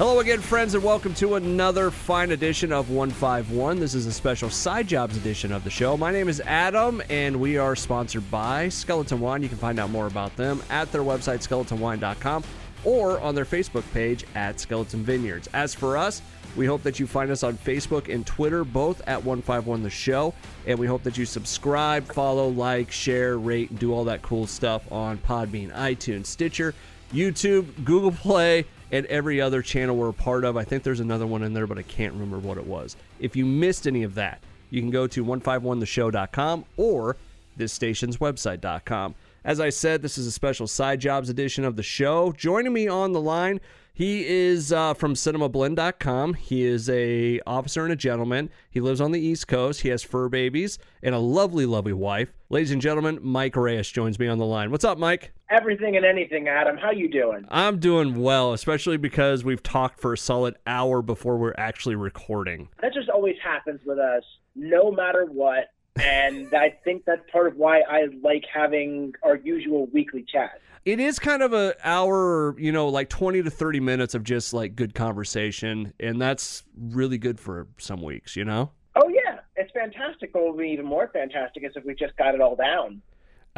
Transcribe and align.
Hello 0.00 0.20
again, 0.20 0.40
friends, 0.40 0.72
and 0.72 0.82
welcome 0.82 1.12
to 1.12 1.34
another 1.34 1.90
fine 1.90 2.30
edition 2.30 2.72
of 2.72 2.88
151. 2.88 3.78
This 3.78 3.92
is 3.92 4.06
a 4.06 4.12
special 4.12 4.48
side 4.48 4.86
jobs 4.86 5.14
edition 5.14 5.52
of 5.52 5.62
the 5.62 5.68
show. 5.68 5.94
My 5.94 6.10
name 6.10 6.26
is 6.26 6.40
Adam, 6.46 7.02
and 7.10 7.38
we 7.38 7.58
are 7.58 7.76
sponsored 7.76 8.30
by 8.30 8.70
Skeleton 8.70 9.20
Wine. 9.20 9.42
You 9.42 9.50
can 9.50 9.58
find 9.58 9.78
out 9.78 9.90
more 9.90 10.06
about 10.06 10.34
them 10.36 10.62
at 10.70 10.90
their 10.90 11.02
website, 11.02 11.46
skeletonwine.com, 11.46 12.44
or 12.82 13.20
on 13.20 13.34
their 13.34 13.44
Facebook 13.44 13.84
page 13.92 14.24
at 14.34 14.58
Skeleton 14.58 15.04
Vineyards. 15.04 15.50
As 15.52 15.74
for 15.74 15.98
us, 15.98 16.22
we 16.56 16.64
hope 16.64 16.82
that 16.82 16.98
you 16.98 17.06
find 17.06 17.30
us 17.30 17.42
on 17.42 17.58
Facebook 17.58 18.08
and 18.08 18.26
Twitter, 18.26 18.64
both 18.64 19.02
at 19.06 19.22
151 19.22 19.82
The 19.82 19.90
Show. 19.90 20.32
And 20.66 20.78
we 20.78 20.86
hope 20.86 21.02
that 21.02 21.18
you 21.18 21.26
subscribe, 21.26 22.10
follow, 22.10 22.48
like, 22.48 22.90
share, 22.90 23.36
rate, 23.36 23.68
and 23.68 23.78
do 23.78 23.92
all 23.92 24.04
that 24.04 24.22
cool 24.22 24.46
stuff 24.46 24.90
on 24.90 25.18
Podbean, 25.18 25.70
iTunes, 25.74 26.24
Stitcher, 26.24 26.74
YouTube, 27.12 27.84
Google 27.84 28.12
Play, 28.12 28.64
and 28.92 29.06
every 29.06 29.40
other 29.40 29.62
channel 29.62 29.96
we're 29.96 30.10
a 30.10 30.14
part 30.14 30.44
of. 30.44 30.56
I 30.56 30.64
think 30.64 30.82
there's 30.82 31.00
another 31.00 31.26
one 31.26 31.42
in 31.42 31.52
there, 31.52 31.66
but 31.66 31.78
I 31.78 31.82
can't 31.82 32.12
remember 32.12 32.38
what 32.38 32.58
it 32.58 32.66
was. 32.66 32.96
If 33.18 33.36
you 33.36 33.44
missed 33.44 33.86
any 33.86 34.02
of 34.02 34.14
that, 34.14 34.40
you 34.70 34.80
can 34.80 34.90
go 34.90 35.06
to 35.06 35.24
151theshow.com 35.24 36.64
or 36.76 37.16
this 37.56 37.72
station's 37.72 38.18
website.com. 38.18 39.14
As 39.44 39.60
I 39.60 39.70
said, 39.70 40.02
this 40.02 40.18
is 40.18 40.26
a 40.26 40.32
special 40.32 40.66
side 40.66 41.00
jobs 41.00 41.30
edition 41.30 41.64
of 41.64 41.76
the 41.76 41.82
show. 41.82 42.32
Joining 42.32 42.72
me 42.72 42.88
on 42.88 43.12
the 43.12 43.20
line, 43.20 43.60
he 43.94 44.26
is 44.26 44.72
uh, 44.72 44.94
from 44.94 45.14
cinemablend.com. 45.14 46.34
He 46.34 46.62
is 46.62 46.88
a 46.90 47.40
officer 47.46 47.84
and 47.84 47.92
a 47.92 47.96
gentleman. 47.96 48.50
He 48.70 48.80
lives 48.80 49.00
on 49.00 49.12
the 49.12 49.20
East 49.20 49.48
Coast. 49.48 49.80
He 49.80 49.88
has 49.88 50.02
fur 50.02 50.28
babies 50.28 50.78
and 51.02 51.14
a 51.14 51.18
lovely, 51.18 51.66
lovely 51.66 51.92
wife. 51.92 52.32
Ladies 52.50 52.70
and 52.70 52.82
gentlemen, 52.82 53.18
Mike 53.22 53.56
Reyes 53.56 53.90
joins 53.90 54.18
me 54.18 54.26
on 54.26 54.38
the 54.38 54.46
line. 54.46 54.70
What's 54.70 54.84
up, 54.84 54.98
Mike? 54.98 55.32
Everything 55.50 55.96
and 55.96 56.06
anything, 56.06 56.46
Adam. 56.46 56.76
How 56.76 56.92
you 56.92 57.08
doing? 57.10 57.44
I'm 57.48 57.80
doing 57.80 58.22
well, 58.22 58.52
especially 58.52 58.98
because 58.98 59.42
we've 59.42 59.64
talked 59.64 60.00
for 60.00 60.12
a 60.12 60.18
solid 60.18 60.54
hour 60.64 61.02
before 61.02 61.36
we're 61.38 61.56
actually 61.58 61.96
recording. 61.96 62.68
That 62.80 62.94
just 62.94 63.08
always 63.08 63.34
happens 63.42 63.80
with 63.84 63.98
us, 63.98 64.22
no 64.54 64.92
matter 64.92 65.26
what. 65.26 65.72
And 66.00 66.54
I 66.54 66.78
think 66.84 67.04
that's 67.04 67.28
part 67.32 67.48
of 67.48 67.56
why 67.56 67.80
I 67.80 68.06
like 68.22 68.44
having 68.52 69.12
our 69.24 69.34
usual 69.34 69.86
weekly 69.92 70.24
chat. 70.30 70.60
It 70.84 71.00
is 71.00 71.18
kind 71.18 71.42
of 71.42 71.52
a 71.52 71.74
hour, 71.82 72.54
you 72.56 72.70
know, 72.70 72.88
like 72.88 73.08
20 73.08 73.42
to 73.42 73.50
30 73.50 73.80
minutes 73.80 74.14
of 74.14 74.22
just 74.22 74.54
like 74.54 74.76
good 74.76 74.94
conversation, 74.94 75.92
and 75.98 76.22
that's 76.22 76.62
really 76.78 77.18
good 77.18 77.40
for 77.40 77.66
some 77.76 78.02
weeks, 78.02 78.36
you 78.36 78.44
know? 78.44 78.70
Oh 78.94 79.08
yeah, 79.08 79.40
it's 79.56 79.72
fantastic. 79.72 80.32
What 80.32 80.46
would 80.46 80.58
be 80.58 80.68
even 80.68 80.86
more 80.86 81.10
fantastic 81.12 81.64
is 81.64 81.72
if 81.74 81.84
we 81.84 81.96
just 81.96 82.16
got 82.16 82.36
it 82.36 82.40
all 82.40 82.54
down. 82.54 83.02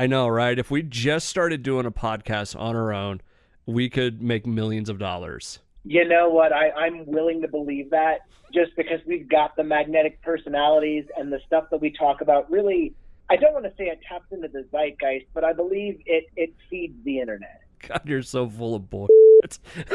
I 0.03 0.08
know, 0.08 0.27
right? 0.27 0.58
If 0.58 0.69
we 0.69 0.83
just 0.83 1.28
started 1.28 1.62
doing 1.62 1.86
a 1.86 1.92
podcast 1.92 2.58
on 2.58 2.75
our 2.75 2.92
own, 2.92 3.20
we 3.67 3.89
could 3.89 4.20
make 4.20 4.44
millions 4.44 4.89
of 4.89 4.98
dollars. 4.98 5.61
You 5.84 6.09
know 6.09 6.28
what? 6.28 6.53
I, 6.53 6.72
I'm 6.72 7.06
willing 7.06 7.41
to 7.42 7.47
believe 7.47 7.89
that 7.91 8.22
just 8.53 8.75
because 8.75 8.98
we've 9.06 9.28
got 9.28 9.55
the 9.55 9.62
magnetic 9.62 10.20
personalities 10.22 11.05
and 11.17 11.33
the 11.33 11.39
stuff 11.47 11.67
that 11.70 11.81
we 11.81 11.92
talk 11.92 12.20
about 12.20 12.50
really 12.50 12.97
I 13.31 13.36
don't 13.36 13.53
want 13.53 13.64
to 13.64 13.72
say 13.78 13.84
it 13.84 14.00
taps 14.06 14.27
into 14.33 14.48
the 14.48 14.67
zeitgeist, 14.72 15.27
but 15.34 15.44
I 15.44 15.53
believe 15.53 16.03
it 16.05 16.25
it 16.34 16.53
feeds 16.69 16.97
the 17.05 17.20
internet. 17.20 17.61
God, 17.87 18.03
you're 18.05 18.22
so 18.22 18.48
full 18.48 18.75
of 18.75 18.91
bullshit. 18.91 19.61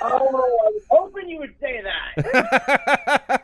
oh, 0.00 0.62
I 0.62 0.70
was 0.70 0.82
hoping 0.88 1.28
you 1.28 1.40
would 1.40 1.56
say 1.60 1.82
that. 1.82 3.42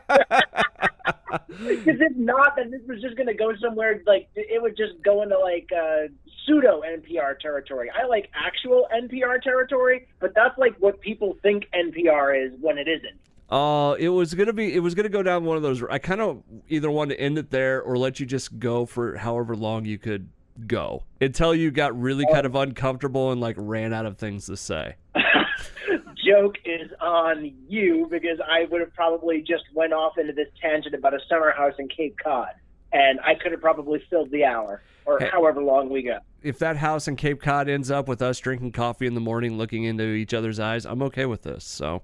Because 1.59 1.99
if 1.99 2.15
not, 2.15 2.55
then 2.55 2.71
this 2.71 2.81
was 2.87 3.01
just 3.01 3.15
going 3.15 3.27
to 3.27 3.33
go 3.33 3.53
somewhere 3.61 4.01
like 4.05 4.29
it 4.35 4.61
would 4.61 4.77
just 4.77 5.01
go 5.03 5.21
into 5.21 5.37
like 5.37 5.69
uh, 5.75 6.07
pseudo 6.45 6.81
NPR 6.81 7.39
territory. 7.39 7.89
I 7.91 8.05
like 8.07 8.29
actual 8.33 8.87
NPR 8.93 9.41
territory, 9.41 10.07
but 10.19 10.33
that's 10.35 10.57
like 10.57 10.75
what 10.79 11.01
people 11.01 11.37
think 11.41 11.65
NPR 11.73 12.47
is 12.47 12.53
when 12.59 12.77
it 12.77 12.87
isn't. 12.87 13.19
Uh, 13.49 13.95
it 13.99 14.07
was 14.09 14.33
gonna 14.33 14.53
be. 14.53 14.73
It 14.73 14.79
was 14.79 14.95
gonna 14.95 15.09
go 15.09 15.21
down 15.21 15.43
one 15.43 15.57
of 15.57 15.63
those. 15.63 15.83
I 15.83 15.99
kind 15.99 16.21
of 16.21 16.41
either 16.69 16.89
wanted 16.89 17.15
to 17.15 17.21
end 17.21 17.37
it 17.37 17.51
there 17.51 17.81
or 17.81 17.97
let 17.97 18.19
you 18.19 18.25
just 18.25 18.59
go 18.59 18.85
for 18.85 19.17
however 19.17 19.57
long 19.57 19.83
you 19.83 19.97
could 19.97 20.29
go 20.67 21.03
until 21.19 21.53
you 21.53 21.71
got 21.71 21.99
really 21.99 22.25
kind 22.31 22.45
of 22.45 22.55
uncomfortable 22.55 23.31
and 23.31 23.41
like 23.41 23.55
ran 23.57 23.93
out 23.93 24.05
of 24.05 24.17
things 24.17 24.45
to 24.45 24.55
say. 24.55 24.95
Joke 26.31 26.55
is 26.63 26.89
on 27.01 27.53
you 27.67 28.07
because 28.09 28.39
I 28.39 28.65
would 28.71 28.79
have 28.79 28.93
probably 28.93 29.41
just 29.41 29.63
went 29.73 29.91
off 29.91 30.17
into 30.17 30.31
this 30.31 30.47
tangent 30.61 30.95
about 30.95 31.13
a 31.13 31.19
summer 31.27 31.51
house 31.51 31.73
in 31.77 31.89
Cape 31.89 32.15
Cod, 32.23 32.51
and 32.93 33.19
I 33.19 33.35
could 33.35 33.51
have 33.51 33.61
probably 33.61 34.01
filled 34.09 34.31
the 34.31 34.45
hour 34.45 34.81
or 35.05 35.19
hey, 35.19 35.29
however 35.29 35.61
long 35.61 35.89
we 35.89 36.03
go. 36.03 36.19
If 36.41 36.59
that 36.59 36.77
house 36.77 37.07
in 37.07 37.17
Cape 37.17 37.41
Cod 37.41 37.67
ends 37.67 37.91
up 37.91 38.07
with 38.07 38.21
us 38.21 38.39
drinking 38.39 38.71
coffee 38.71 39.07
in 39.07 39.13
the 39.13 39.19
morning, 39.19 39.57
looking 39.57 39.83
into 39.83 40.03
each 40.03 40.33
other's 40.33 40.59
eyes, 40.59 40.85
I'm 40.85 41.01
okay 41.03 41.25
with 41.25 41.41
this. 41.41 41.65
So, 41.65 42.03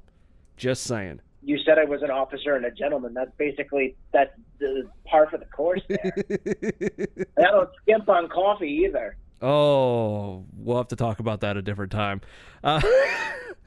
just 0.58 0.84
saying 0.84 1.22
you 1.48 1.58
said 1.66 1.80
I 1.80 1.86
was 1.86 2.02
an 2.02 2.12
officer 2.12 2.56
and 2.56 2.66
a 2.66 2.72
gentleman. 2.72 3.14
That's 3.14 3.32
basically 3.38 3.96
that's 4.12 4.32
the 4.60 4.90
par 5.06 5.30
for 5.30 5.38
the 5.38 5.46
course 5.46 5.82
there. 5.88 6.12
I 7.38 7.42
don't 7.44 7.70
skimp 7.82 8.10
on 8.10 8.28
coffee 8.28 8.84
either. 8.86 9.16
Oh, 9.42 10.44
we'll 10.54 10.78
have 10.78 10.90
to 10.90 10.98
talk 10.98 11.20
about 11.20 11.42
that 11.42 11.56
a 11.56 11.62
different 11.62 11.94
time. 11.94 12.20
Uh, 12.64 12.82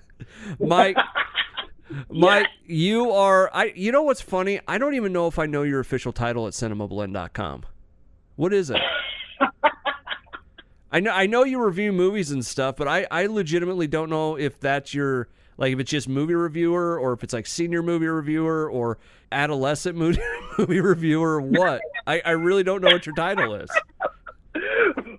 Mike, 0.59 0.97
Mike, 2.11 2.47
yeah. 2.67 2.75
you 2.75 3.11
are. 3.13 3.51
I. 3.53 3.73
You 3.75 3.93
know 3.93 4.03
what's 4.03 4.21
funny? 4.21 4.61
I 4.67 4.79
don't 4.79 4.95
even 4.95 5.13
know 5.13 5.27
if 5.27 5.39
I 5.39 5.47
know 5.47 5.63
your 5.63 5.81
official 5.81 6.13
title 6.13 6.47
at 6.47 6.53
cinemablend.com. 6.53 7.65
What 8.37 8.53
is 8.53 8.71
it? 8.71 8.81
I 10.93 11.01
know. 11.01 11.13
I 11.13 11.27
know 11.27 11.45
you 11.45 11.63
review 11.63 11.93
movies 11.93 12.31
and 12.31 12.45
stuff, 12.45 12.77
but 12.77 12.89
I. 12.89 13.07
I 13.11 13.27
legitimately 13.27 13.87
don't 13.87 14.11
know 14.11 14.37
if 14.37 14.59
that's 14.61 14.95
your 14.95 15.29
like 15.57 15.73
if 15.75 15.79
it's 15.79 15.91
just 15.91 16.09
movie 16.09 16.35
reviewer 16.35 16.99
or 16.99 17.13
if 17.13 17.23
it's 17.23 17.35
like 17.35 17.47
senior 17.47 17.83
movie 17.83 18.07
reviewer 18.07 18.69
or 18.71 18.99
adolescent 19.31 19.97
movie, 19.99 20.21
movie 20.59 20.81
reviewer 20.81 21.37
or 21.37 21.41
what. 21.43 21.83
I, 22.07 22.23
I 22.25 22.31
really 22.31 22.63
don't 22.65 22.83
know 22.83 22.91
what 22.91 23.07
your 23.07 23.15
title 23.15 23.55
is. 23.55 23.69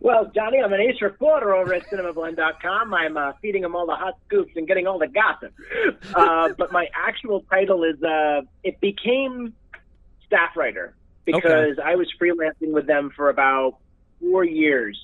Well, 0.02 0.32
Johnny, 0.34 0.58
I'm 0.58 0.74
an 0.74 0.82
ace 0.82 1.00
reporter 1.00 1.54
over 1.54 1.76
at 1.76 1.88
cinemablend.com. 1.88 2.92
I'm 2.92 3.18
uh, 3.18 3.34
feeding 3.40 3.62
them 3.62 3.76
all 3.76 3.86
the 3.86 3.96
hot 3.96 4.18
scoops 4.26 4.54
and 4.56 4.68
getting 4.68 4.88
all 4.88 4.98
the 4.98 5.08
gossip. 5.08 5.54
Uh, 6.16 6.50
but 6.58 6.72
my 6.72 6.88
actual 6.96 7.42
title 7.42 7.84
is 7.84 8.02
uh, 8.02 8.42
it 8.64 8.82
became 8.82 9.54
staff 10.26 10.58
writer 10.58 10.96
because 11.24 11.78
okay. 11.78 11.82
I 11.84 11.96
was 11.96 12.08
freelancing 12.20 12.72
with 12.72 12.88
them 12.88 13.12
for 13.16 13.30
about 13.30 13.78
four 14.20 14.44
years, 14.44 15.00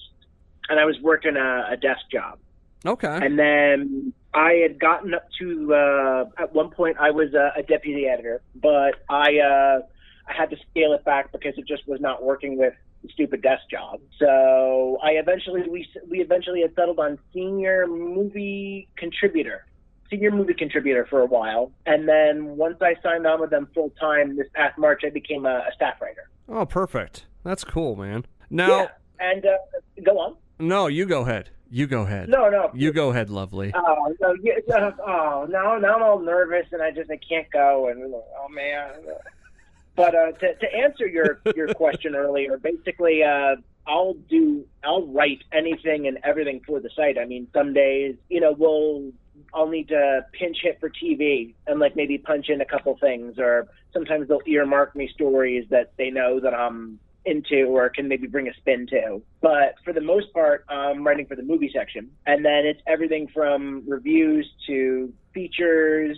and 0.67 0.79
I 0.79 0.85
was 0.85 0.97
working 0.99 1.37
a, 1.37 1.67
a 1.73 1.77
desk 1.77 2.01
job. 2.11 2.39
Okay. 2.83 3.19
And 3.21 3.37
then 3.37 4.13
I 4.33 4.53
had 4.63 4.79
gotten 4.79 5.13
up 5.13 5.27
to 5.39 5.75
uh, 5.75 6.25
at 6.39 6.55
one 6.55 6.71
point 6.71 6.97
I 6.99 7.11
was 7.11 7.35
a, 7.35 7.51
a 7.55 7.61
deputy 7.61 8.07
editor, 8.07 8.41
but 8.55 8.95
I 9.09 9.37
uh, 9.37 9.81
I 10.27 10.33
had 10.35 10.49
to 10.49 10.57
scale 10.71 10.93
it 10.93 11.05
back 11.05 11.31
because 11.31 11.53
it 11.57 11.67
just 11.67 11.87
was 11.87 12.01
not 12.01 12.23
working 12.23 12.57
with 12.57 12.73
stupid 13.09 13.41
desk 13.41 13.63
job. 13.69 13.99
So 14.19 14.97
I 15.03 15.11
eventually 15.11 15.67
we 15.67 15.87
we 16.09 16.19
eventually 16.21 16.61
had 16.61 16.73
settled 16.75 16.99
on 16.99 17.17
senior 17.33 17.87
movie 17.87 18.87
contributor, 18.97 19.65
senior 20.09 20.31
movie 20.31 20.53
contributor 20.53 21.05
for 21.09 21.21
a 21.21 21.25
while, 21.25 21.71
and 21.85 22.07
then 22.07 22.57
once 22.57 22.77
I 22.81 22.95
signed 23.01 23.25
on 23.25 23.39
with 23.39 23.49
them 23.49 23.67
full 23.73 23.91
time 23.99 24.37
this 24.37 24.47
past 24.53 24.77
March, 24.77 25.01
I 25.05 25.09
became 25.09 25.45
a, 25.45 25.65
a 25.69 25.71
staff 25.75 26.01
writer. 26.01 26.29
Oh, 26.49 26.65
perfect. 26.65 27.25
That's 27.43 27.63
cool, 27.63 27.95
man. 27.95 28.25
Now, 28.49 28.79
yeah, 28.79 28.87
and 29.19 29.45
uh, 29.45 29.57
go 30.03 30.19
on. 30.19 30.35
No, 30.59 30.87
you 30.87 31.05
go 31.05 31.21
ahead. 31.21 31.49
You 31.69 31.85
go 31.85 32.03
ahead. 32.03 32.29
No, 32.29 32.49
no. 32.49 32.71
You 32.73 32.93
go 32.93 33.09
ahead, 33.09 33.29
lovely. 33.29 33.73
Oh, 33.75 34.15
no, 34.21 34.29
uh, 34.29 34.91
oh, 35.05 35.47
now, 35.49 35.77
now 35.77 35.95
I'm 35.95 36.03
all 36.03 36.19
nervous 36.19 36.65
and 36.71 36.81
I 36.81 36.91
just 36.91 37.11
I 37.11 37.17
can't 37.17 37.49
go 37.51 37.89
and 37.89 38.13
oh 38.13 38.47
man. 38.49 38.91
But 39.97 40.13
uh, 40.13 40.31
to 40.31 40.53
to 40.53 40.75
answer 40.75 41.07
your 41.07 41.41
your 41.55 41.73
question 41.73 42.15
earlier, 42.15 42.57
basically, 42.57 43.23
uh, 43.23 43.55
I'll 43.85 44.13
do 44.13 44.65
I'll 44.83 45.07
write 45.07 45.43
anything 45.51 46.07
and 46.07 46.19
everything 46.23 46.61
for 46.65 46.79
the 46.79 46.89
site. 46.95 47.17
I 47.17 47.25
mean, 47.25 47.47
some 47.51 47.73
days, 47.73 48.15
you 48.29 48.39
know, 48.39 48.53
we'll 48.53 49.11
I'll 49.53 49.67
need 49.67 49.89
to 49.89 50.25
pinch 50.31 50.57
hit 50.61 50.79
for 50.79 50.89
TV 50.89 51.55
and 51.65 51.79
like 51.79 51.95
maybe 51.95 52.19
punch 52.19 52.49
in 52.49 52.61
a 52.61 52.65
couple 52.65 52.95
things, 52.97 53.39
or 53.39 53.67
sometimes 53.91 54.27
they'll 54.27 54.39
earmark 54.45 54.95
me 54.95 55.09
stories 55.13 55.65
that 55.71 55.93
they 55.97 56.11
know 56.11 56.39
that 56.39 56.53
I'm 56.53 56.99
into 57.25 57.65
or 57.65 57.89
can 57.89 58.07
maybe 58.07 58.27
bring 58.27 58.47
a 58.47 58.53
spin 58.53 58.87
to. 58.87 59.21
But 59.41 59.75
for 59.83 59.93
the 59.93 60.01
most 60.01 60.31
part, 60.31 60.63
I'm 60.69 61.05
writing 61.05 61.25
for 61.25 61.35
the 61.35 61.43
movie 61.43 61.71
section. 61.73 62.11
And 62.25 62.45
then 62.45 62.65
it's 62.65 62.81
everything 62.87 63.27
from 63.33 63.83
reviews 63.87 64.49
to 64.67 65.11
features, 65.33 66.17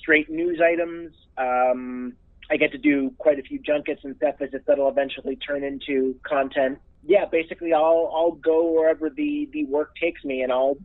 straight 0.00 0.30
news 0.30 0.60
items. 0.60 1.14
Um, 1.36 2.14
I 2.50 2.56
get 2.56 2.72
to 2.72 2.78
do 2.78 3.12
quite 3.18 3.38
a 3.38 3.42
few 3.42 3.58
junkets 3.58 4.02
and 4.04 4.16
set 4.20 4.38
visits 4.38 4.64
that'll 4.66 4.88
eventually 4.88 5.36
turn 5.36 5.62
into 5.62 6.16
content. 6.22 6.78
Yeah, 7.06 7.24
basically, 7.24 7.72
I'll 7.72 8.10
I'll 8.14 8.32
go 8.32 8.72
wherever 8.72 9.08
the 9.08 9.48
the 9.52 9.64
work 9.64 9.94
takes 9.96 10.24
me, 10.24 10.42
and 10.42 10.52
I'll 10.52 10.76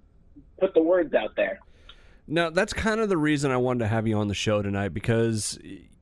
put 0.59 0.73
the 0.73 0.81
words 0.81 1.13
out 1.13 1.35
there. 1.35 1.59
Now, 2.27 2.49
that's 2.49 2.73
kind 2.73 2.99
of 3.01 3.09
the 3.09 3.17
reason 3.17 3.51
I 3.51 3.57
wanted 3.57 3.79
to 3.79 3.87
have 3.87 4.07
you 4.07 4.17
on 4.17 4.27
the 4.27 4.33
show 4.33 4.61
tonight 4.61 4.89
because 4.89 5.59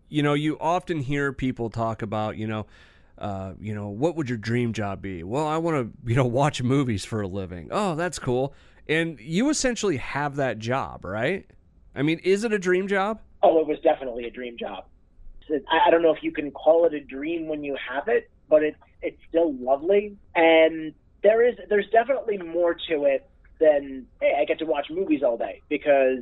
you 0.09 0.21
know 0.21 0.33
you 0.33 0.57
often 0.59 0.99
hear 0.99 1.33
people 1.33 1.69
talk 1.69 2.01
about 2.01 2.37
you 2.37 2.47
know 2.47 2.65
uh, 3.17 3.53
you 3.59 3.73
know, 3.73 3.89
what 3.89 4.15
would 4.15 4.27
your 4.27 4.37
dream 4.37 4.73
job 4.73 5.01
be? 5.01 5.23
Well, 5.23 5.47
I 5.47 5.57
want 5.57 5.77
to, 5.77 6.09
you 6.09 6.15
know, 6.15 6.25
watch 6.25 6.61
movies 6.61 7.05
for 7.05 7.21
a 7.21 7.27
living. 7.27 7.69
Oh, 7.71 7.95
that's 7.95 8.19
cool. 8.19 8.53
And 8.87 9.19
you 9.19 9.49
essentially 9.49 9.97
have 9.97 10.35
that 10.37 10.59
job, 10.59 11.05
right? 11.05 11.49
I 11.95 12.01
mean, 12.01 12.19
is 12.19 12.43
it 12.43 12.51
a 12.51 12.59
dream 12.59 12.87
job? 12.87 13.21
Oh, 13.41 13.59
it 13.59 13.67
was 13.67 13.79
definitely 13.81 14.25
a 14.25 14.31
dream 14.31 14.57
job. 14.57 14.85
I 15.49 15.89
don't 15.89 16.01
know 16.01 16.13
if 16.13 16.23
you 16.23 16.31
can 16.31 16.51
call 16.51 16.85
it 16.85 16.93
a 16.93 16.99
dream 16.99 17.47
when 17.47 17.63
you 17.63 17.75
have 17.89 18.07
it, 18.07 18.29
but 18.49 18.63
it's 18.63 18.77
it's 19.01 19.19
still 19.29 19.53
lovely. 19.53 20.17
And 20.35 20.93
there 21.21 21.47
is 21.47 21.55
there's 21.69 21.89
definitely 21.89 22.37
more 22.37 22.73
to 22.89 23.05
it 23.05 23.29
than 23.59 24.07
hey, 24.21 24.37
I 24.39 24.45
get 24.45 24.59
to 24.59 24.65
watch 24.65 24.87
movies 24.89 25.21
all 25.23 25.37
day 25.37 25.61
because 25.69 26.19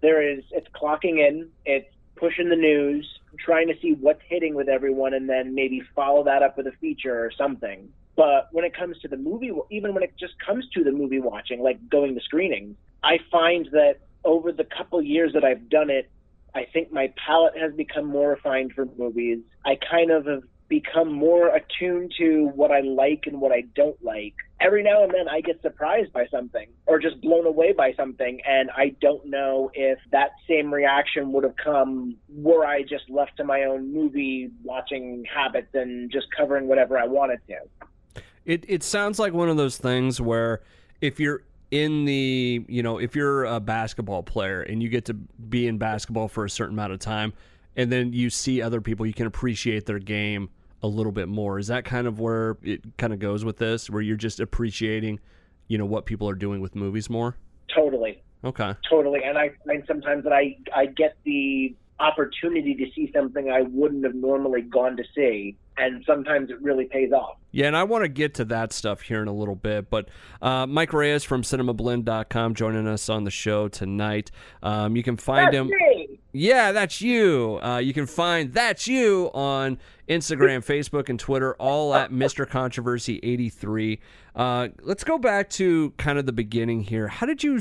there 0.00 0.22
is 0.22 0.44
it's 0.50 0.68
clocking 0.74 1.18
in, 1.18 1.48
it's 1.64 1.88
pushing 2.16 2.48
the 2.48 2.56
news, 2.56 3.06
trying 3.38 3.68
to 3.68 3.74
see 3.80 3.92
what's 3.92 4.22
hitting 4.28 4.54
with 4.54 4.68
everyone, 4.68 5.14
and 5.14 5.28
then 5.28 5.54
maybe 5.54 5.82
follow 5.94 6.24
that 6.24 6.42
up 6.42 6.56
with 6.56 6.66
a 6.66 6.72
feature 6.80 7.24
or 7.24 7.30
something. 7.30 7.88
But 8.16 8.48
when 8.50 8.64
it 8.64 8.76
comes 8.76 8.98
to 9.00 9.08
the 9.08 9.16
movie, 9.16 9.52
even 9.70 9.94
when 9.94 10.02
it 10.02 10.14
just 10.18 10.34
comes 10.44 10.68
to 10.74 10.82
the 10.82 10.90
movie 10.90 11.20
watching, 11.20 11.62
like 11.62 11.88
going 11.88 12.16
to 12.16 12.20
screenings, 12.20 12.76
I 13.04 13.18
find 13.30 13.68
that 13.72 14.00
over 14.24 14.50
the 14.50 14.64
couple 14.64 15.00
years 15.00 15.32
that 15.34 15.44
I've 15.44 15.68
done 15.68 15.88
it, 15.88 16.10
I 16.54 16.64
think 16.72 16.92
my 16.92 17.12
palate 17.24 17.56
has 17.58 17.74
become 17.74 18.06
more 18.06 18.30
refined 18.30 18.72
for 18.72 18.86
movies. 18.96 19.38
I 19.64 19.78
kind 19.90 20.10
of 20.10 20.26
have 20.26 20.42
become 20.68 21.10
more 21.12 21.54
attuned 21.54 22.12
to 22.18 22.50
what 22.54 22.70
I 22.70 22.80
like 22.80 23.24
and 23.26 23.40
what 23.40 23.52
I 23.52 23.62
don't 23.74 24.02
like. 24.04 24.34
Every 24.60 24.82
now 24.82 25.02
and 25.02 25.12
then 25.12 25.28
I 25.28 25.40
get 25.40 25.62
surprised 25.62 26.12
by 26.12 26.26
something 26.30 26.68
or 26.86 26.98
just 26.98 27.20
blown 27.20 27.46
away 27.46 27.72
by 27.72 27.94
something, 27.94 28.40
and 28.46 28.70
I 28.76 28.94
don't 29.00 29.24
know 29.26 29.70
if 29.72 29.98
that 30.10 30.30
same 30.48 30.72
reaction 30.72 31.32
would 31.32 31.44
have 31.44 31.56
come 31.56 32.16
were 32.28 32.66
I 32.66 32.82
just 32.82 33.08
left 33.08 33.36
to 33.38 33.44
my 33.44 33.64
own 33.64 33.92
movie 33.92 34.50
watching 34.62 35.24
habits 35.32 35.74
and 35.74 36.10
just 36.10 36.26
covering 36.36 36.66
whatever 36.66 36.98
I 36.98 37.06
wanted 37.06 37.38
to. 37.48 38.22
It 38.44 38.64
it 38.68 38.82
sounds 38.82 39.18
like 39.18 39.32
one 39.32 39.48
of 39.48 39.56
those 39.56 39.78
things 39.78 40.20
where 40.20 40.60
if 41.00 41.20
you're 41.20 41.42
in 41.70 42.04
the 42.04 42.64
you 42.68 42.82
know 42.82 42.98
if 42.98 43.14
you're 43.14 43.44
a 43.44 43.60
basketball 43.60 44.22
player 44.22 44.62
and 44.62 44.82
you 44.82 44.88
get 44.88 45.04
to 45.04 45.14
be 45.14 45.66
in 45.66 45.78
basketball 45.78 46.28
for 46.28 46.44
a 46.44 46.50
certain 46.50 46.74
amount 46.74 46.92
of 46.92 46.98
time 46.98 47.32
and 47.76 47.92
then 47.92 48.12
you 48.12 48.30
see 48.30 48.62
other 48.62 48.80
people 48.80 49.06
you 49.06 49.12
can 49.12 49.26
appreciate 49.26 49.86
their 49.86 49.98
game 49.98 50.48
a 50.82 50.86
little 50.86 51.12
bit 51.12 51.28
more. 51.28 51.58
Is 51.58 51.66
that 51.68 51.84
kind 51.84 52.06
of 52.06 52.20
where 52.20 52.56
it 52.62 52.96
kind 52.96 53.12
of 53.12 53.18
goes 53.18 53.44
with 53.44 53.56
this 53.56 53.90
where 53.90 54.00
you're 54.00 54.16
just 54.16 54.40
appreciating 54.40 55.20
you 55.66 55.76
know 55.76 55.84
what 55.84 56.06
people 56.06 56.28
are 56.28 56.34
doing 56.34 56.60
with 56.60 56.74
movies 56.74 57.10
more? 57.10 57.36
Totally. 57.74 58.22
Okay. 58.44 58.74
Totally 58.88 59.20
and 59.24 59.36
i 59.36 59.50
find 59.66 59.84
sometimes 59.86 60.24
that 60.24 60.32
i 60.32 60.56
i 60.74 60.86
get 60.86 61.16
the 61.24 61.74
opportunity 62.00 62.74
to 62.74 62.86
see 62.94 63.10
something 63.14 63.50
i 63.50 63.62
wouldn't 63.62 64.04
have 64.04 64.14
normally 64.14 64.62
gone 64.62 64.96
to 64.96 65.04
see 65.14 65.56
and 65.78 66.04
sometimes 66.04 66.50
it 66.50 66.60
really 66.60 66.86
pays 66.86 67.12
off. 67.12 67.36
Yeah, 67.52 67.66
and 67.68 67.76
I 67.76 67.84
want 67.84 68.04
to 68.04 68.08
get 68.08 68.34
to 68.34 68.44
that 68.46 68.72
stuff 68.72 69.00
here 69.02 69.22
in 69.22 69.28
a 69.28 69.32
little 69.32 69.54
bit. 69.54 69.88
But 69.88 70.08
uh, 70.42 70.66
Mike 70.66 70.92
Reyes 70.92 71.24
from 71.24 71.42
CinemaBlend.com 71.42 72.54
joining 72.54 72.86
us 72.86 73.08
on 73.08 73.24
the 73.24 73.30
show 73.30 73.68
tonight. 73.68 74.30
Um, 74.62 74.96
you 74.96 75.02
can 75.02 75.16
find 75.16 75.46
that's 75.46 75.56
him. 75.56 75.68
Me. 75.68 76.07
Yeah, 76.38 76.70
that's 76.70 77.00
you. 77.00 77.58
Uh, 77.60 77.78
you 77.78 77.92
can 77.92 78.06
find 78.06 78.52
that's 78.52 78.86
you 78.86 79.28
on 79.34 79.76
Instagram, 80.08 80.64
Facebook, 80.64 81.08
and 81.08 81.18
Twitter, 81.18 81.56
all 81.56 81.92
at 81.92 82.12
Mr. 82.12 82.48
Controversy 82.48 83.18
83. 83.24 83.98
Uh, 84.36 84.68
let's 84.82 85.02
go 85.02 85.18
back 85.18 85.50
to 85.50 85.90
kind 85.96 86.16
of 86.16 86.26
the 86.26 86.32
beginning 86.32 86.84
here. 86.84 87.08
How 87.08 87.26
did 87.26 87.42
you 87.42 87.60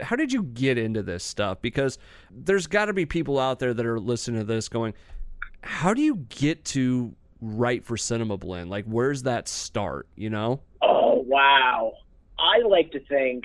how 0.00 0.16
did 0.16 0.32
you 0.32 0.44
get 0.44 0.78
into 0.78 1.02
this 1.02 1.24
stuff? 1.24 1.60
Because 1.60 1.98
there's 2.30 2.66
got 2.66 2.86
to 2.86 2.94
be 2.94 3.04
people 3.04 3.38
out 3.38 3.58
there 3.58 3.74
that 3.74 3.84
are 3.84 4.00
listening 4.00 4.40
to 4.40 4.46
this 4.46 4.70
going, 4.70 4.94
"How 5.60 5.92
do 5.92 6.00
you 6.00 6.16
get 6.30 6.64
to 6.66 7.14
write 7.42 7.84
for 7.84 7.98
Cinema 7.98 8.38
Blend? 8.38 8.70
Like, 8.70 8.86
where's 8.86 9.24
that 9.24 9.46
start? 9.46 10.08
You 10.16 10.30
know? 10.30 10.62
Oh 10.80 11.22
wow! 11.26 11.92
I 12.38 12.66
like 12.66 12.92
to 12.92 13.00
think 13.00 13.44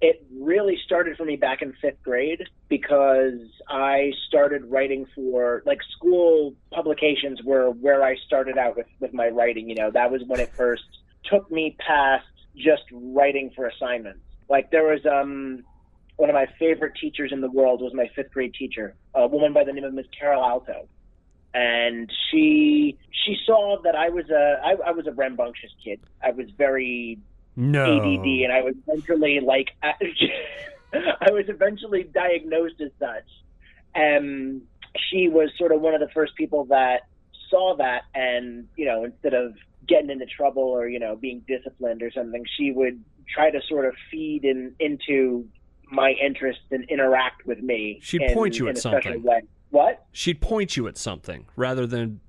it 0.00 0.24
really 0.38 0.78
started 0.84 1.16
for 1.16 1.24
me 1.24 1.36
back 1.36 1.62
in 1.62 1.72
fifth 1.80 2.02
grade 2.02 2.42
because 2.68 3.38
I 3.68 4.12
started 4.28 4.64
writing 4.66 5.06
for 5.14 5.62
like 5.64 5.78
school 5.96 6.54
publications 6.72 7.40
were 7.42 7.70
where 7.70 8.02
I 8.02 8.16
started 8.26 8.58
out 8.58 8.76
with 8.76 8.86
with 9.00 9.12
my 9.14 9.28
writing. 9.28 9.68
You 9.68 9.76
know, 9.76 9.90
that 9.92 10.10
was 10.10 10.22
when 10.26 10.40
it 10.40 10.52
first 10.56 10.84
took 11.24 11.50
me 11.50 11.76
past 11.84 12.26
just 12.56 12.82
writing 12.92 13.50
for 13.54 13.66
assignments. 13.66 14.20
Like 14.48 14.70
there 14.70 14.84
was 14.84 15.00
um 15.06 15.64
one 16.16 16.30
of 16.30 16.34
my 16.34 16.46
favorite 16.58 16.92
teachers 17.00 17.32
in 17.32 17.40
the 17.40 17.50
world 17.50 17.80
was 17.80 17.92
my 17.94 18.08
fifth 18.14 18.32
grade 18.32 18.54
teacher, 18.54 18.94
a 19.14 19.26
woman 19.26 19.52
by 19.52 19.64
the 19.64 19.72
name 19.72 19.84
of 19.84 19.94
Miss 19.94 20.06
Carol 20.18 20.44
Alto 20.44 20.88
and 21.54 22.12
she 22.30 22.98
she 23.12 23.36
saw 23.46 23.80
that 23.84 23.94
I 23.94 24.10
was 24.10 24.28
a 24.28 24.60
I, 24.62 24.88
I 24.88 24.90
was 24.90 25.06
a 25.06 25.12
rambunctious 25.12 25.70
kid. 25.82 26.00
I 26.22 26.32
was 26.32 26.46
very 26.58 27.18
no. 27.56 27.96
ADD, 27.98 28.26
and 28.26 28.52
I 28.52 28.62
was 28.62 28.74
eventually 28.86 29.40
like 29.40 29.68
I 29.82 31.30
was 31.30 31.44
eventually 31.48 32.04
diagnosed 32.04 32.80
as 32.80 32.90
such. 32.98 33.28
And 33.94 34.62
she 35.10 35.28
was 35.28 35.50
sort 35.58 35.72
of 35.72 35.80
one 35.80 35.94
of 35.94 36.00
the 36.00 36.08
first 36.14 36.34
people 36.36 36.64
that 36.66 37.02
saw 37.50 37.76
that, 37.76 38.02
and 38.14 38.68
you 38.76 38.86
know, 38.86 39.04
instead 39.04 39.34
of 39.34 39.54
getting 39.86 40.10
into 40.10 40.26
trouble 40.26 40.62
or 40.62 40.88
you 40.88 40.98
know 40.98 41.16
being 41.16 41.44
disciplined 41.46 42.02
or 42.02 42.10
something, 42.10 42.44
she 42.56 42.72
would 42.72 43.02
try 43.32 43.50
to 43.50 43.60
sort 43.68 43.84
of 43.86 43.94
feed 44.10 44.44
in 44.44 44.74
into 44.80 45.46
my 45.90 46.12
interest 46.24 46.60
and 46.70 46.84
interact 46.90 47.46
with 47.46 47.60
me. 47.60 48.00
She'd 48.02 48.22
in, 48.22 48.34
point 48.34 48.58
you 48.58 48.68
at 48.68 48.78
something. 48.78 49.22
Way. 49.22 49.42
What? 49.70 50.04
She'd 50.12 50.40
point 50.40 50.76
you 50.76 50.86
at 50.88 50.96
something 50.96 51.46
rather 51.56 51.86
than 51.86 52.20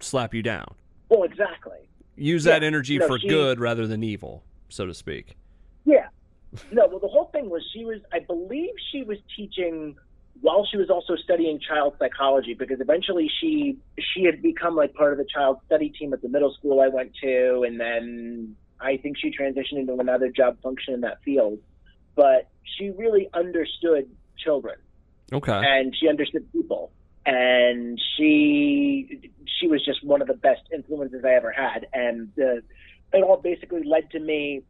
slap 0.00 0.34
you 0.34 0.42
down. 0.42 0.74
Well, 1.08 1.22
exactly. 1.24 1.78
Use 2.16 2.44
Yeah, 2.46 2.52
that 2.52 2.64
energy 2.64 2.98
no, 2.98 3.06
for 3.06 3.18
she- 3.18 3.28
good 3.28 3.60
rather 3.60 3.86
than 3.86 4.02
evil, 4.02 4.44
so 4.72 4.86
to 4.86 4.94
speak. 4.94 5.36
Yeah. 5.84 6.08
No, 6.70 6.86
well, 6.86 6.98
the 6.98 7.08
whole 7.08 7.30
thing 7.32 7.48
was 7.48 7.62
she 7.72 7.84
was, 7.86 8.00
I 8.12 8.18
believe 8.18 8.70
she 8.90 9.02
was 9.04 9.16
teaching 9.34 9.96
while 10.42 10.66
she 10.70 10.76
was 10.76 10.90
also 10.90 11.16
studying 11.16 11.58
child 11.60 11.94
psychology 11.98 12.52
because 12.52 12.78
eventually 12.80 13.30
she 13.40 13.78
she 13.98 14.24
had 14.24 14.42
become 14.42 14.74
like 14.76 14.92
part 14.92 15.12
of 15.12 15.18
the 15.18 15.24
child 15.24 15.58
study 15.64 15.88
team 15.98 16.12
at 16.12 16.20
the 16.20 16.28
middle 16.28 16.52
school 16.52 16.80
I 16.80 16.88
went 16.88 17.12
to, 17.22 17.64
and 17.66 17.80
then 17.80 18.56
I 18.80 18.98
think 18.98 19.16
she 19.18 19.30
transitioned 19.30 19.78
into 19.78 19.96
another 19.98 20.30
job 20.30 20.60
function 20.62 20.92
in 20.92 21.00
that 21.02 21.22
field. 21.24 21.58
But 22.16 22.50
she 22.76 22.90
really 22.90 23.30
understood 23.32 24.10
children 24.36 24.76
Okay. 25.32 25.52
and 25.64 25.94
she 25.98 26.08
understood 26.08 26.50
people 26.52 26.92
and 27.24 28.00
she 28.16 29.30
she 29.60 29.68
was 29.68 29.84
just 29.84 30.04
one 30.04 30.20
of 30.20 30.28
the 30.28 30.34
best 30.34 30.62
influences 30.74 31.24
I 31.24 31.34
ever 31.34 31.52
had 31.52 31.86
and 31.92 32.28
uh, 32.38 32.60
it 33.12 33.22
all 33.22 33.36
basically 33.36 33.82
led 33.84 34.10
to 34.10 34.20
me 34.20 34.62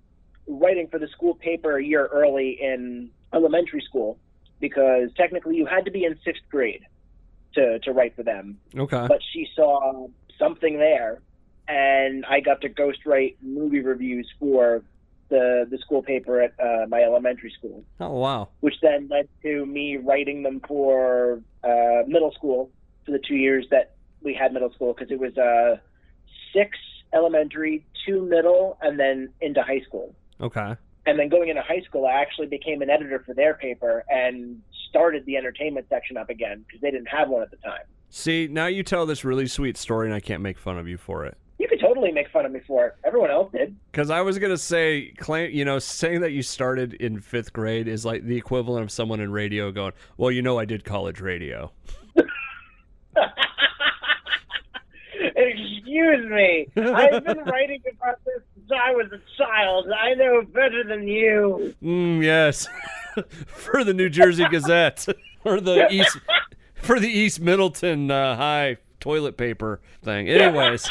writing 0.46 0.88
for 0.90 0.98
the 0.98 1.08
school 1.08 1.34
paper 1.34 1.76
a 1.76 1.84
year 1.84 2.06
early 2.12 2.58
in 2.60 3.10
elementary 3.32 3.80
school 3.80 4.18
because 4.60 5.10
technically 5.16 5.56
you 5.56 5.66
had 5.66 5.84
to 5.84 5.90
be 5.90 6.04
in 6.04 6.16
sixth 6.24 6.42
grade 6.50 6.82
to 7.54 7.78
to 7.80 7.92
write 7.92 8.14
for 8.16 8.22
them 8.22 8.58
Okay. 8.76 9.06
but 9.08 9.20
she 9.32 9.46
saw 9.54 10.08
something 10.38 10.78
there 10.78 11.20
and 11.68 12.24
I 12.26 12.40
got 12.40 12.60
to 12.62 12.68
ghostwrite 12.68 13.36
movie 13.40 13.80
reviews 13.80 14.28
for 14.38 14.82
the 15.28 15.66
the 15.70 15.78
school 15.78 16.02
paper 16.02 16.40
at 16.42 16.52
uh, 16.60 16.86
my 16.88 17.02
elementary 17.02 17.52
school 17.56 17.84
Oh 18.00 18.10
wow. 18.18 18.48
which 18.60 18.74
then 18.82 19.08
led 19.08 19.28
to 19.42 19.64
me 19.64 19.96
writing 19.96 20.42
them 20.42 20.60
for 20.66 21.40
uh, 21.62 22.02
middle 22.06 22.32
school 22.32 22.70
for 23.04 23.12
the 23.12 23.20
two 23.26 23.36
years 23.36 23.66
that 23.70 23.94
we 24.22 24.34
had 24.34 24.52
middle 24.52 24.72
school 24.72 24.92
because 24.94 25.10
it 25.10 25.18
was 25.20 25.36
uh, 25.38 25.76
six 26.54 26.78
elementary, 27.14 27.84
two 28.06 28.22
middle, 28.22 28.78
and 28.80 28.98
then 28.98 29.30
into 29.40 29.62
high 29.62 29.80
school. 29.86 30.14
Okay. 30.40 30.74
And 31.06 31.18
then 31.18 31.28
going 31.28 31.48
into 31.48 31.62
high 31.62 31.82
school, 31.82 32.06
I 32.06 32.20
actually 32.20 32.46
became 32.46 32.80
an 32.82 32.90
editor 32.90 33.22
for 33.26 33.34
their 33.34 33.54
paper 33.54 34.04
and 34.08 34.60
started 34.88 35.24
the 35.26 35.36
entertainment 35.36 35.86
section 35.88 36.16
up 36.16 36.30
again 36.30 36.64
because 36.66 36.80
they 36.80 36.90
didn't 36.90 37.08
have 37.08 37.28
one 37.28 37.42
at 37.42 37.50
the 37.50 37.56
time. 37.56 37.82
See, 38.10 38.46
now 38.46 38.66
you 38.66 38.82
tell 38.82 39.06
this 39.06 39.24
really 39.24 39.46
sweet 39.46 39.76
story, 39.76 40.06
and 40.06 40.14
I 40.14 40.20
can't 40.20 40.42
make 40.42 40.58
fun 40.58 40.78
of 40.78 40.86
you 40.86 40.98
for 40.98 41.24
it. 41.24 41.38
You 41.58 41.66
could 41.66 41.80
totally 41.80 42.12
make 42.12 42.28
fun 42.30 42.44
of 42.44 42.52
me 42.52 42.60
for 42.66 42.86
it. 42.86 42.94
Everyone 43.04 43.30
else 43.30 43.50
did. 43.52 43.74
Because 43.90 44.10
I 44.10 44.20
was 44.20 44.38
gonna 44.38 44.58
say, 44.58 45.14
claim, 45.16 45.50
you 45.52 45.64
know, 45.64 45.78
saying 45.78 46.20
that 46.20 46.32
you 46.32 46.42
started 46.42 46.94
in 46.94 47.20
fifth 47.20 47.52
grade 47.52 47.88
is 47.88 48.04
like 48.04 48.24
the 48.24 48.36
equivalent 48.36 48.82
of 48.82 48.90
someone 48.90 49.20
in 49.20 49.32
radio 49.32 49.70
going, 49.70 49.92
"Well, 50.16 50.30
you 50.30 50.42
know, 50.42 50.58
I 50.58 50.64
did 50.64 50.84
college 50.84 51.20
radio." 51.20 51.72
Excuse 55.48 56.30
me. 56.30 56.68
I've 56.76 57.24
been 57.24 57.38
writing 57.46 57.82
about 57.98 58.24
this 58.24 58.42
since 58.54 58.70
I 58.70 58.92
was 58.92 59.10
a 59.12 59.20
child. 59.36 59.86
I 59.90 60.14
know 60.14 60.42
better 60.42 60.84
than 60.84 61.06
you. 61.06 61.74
Mm, 61.82 62.22
yes, 62.22 62.68
for 63.46 63.84
the 63.84 63.94
New 63.94 64.08
Jersey 64.08 64.46
Gazette 64.48 65.06
or 65.44 65.60
the 65.60 65.92
East 65.92 66.18
for 66.74 66.98
the 66.98 67.08
East 67.08 67.40
Middleton 67.40 68.10
uh, 68.10 68.36
High 68.36 68.76
toilet 69.00 69.36
paper 69.36 69.80
thing. 70.02 70.28
Anyways, 70.28 70.90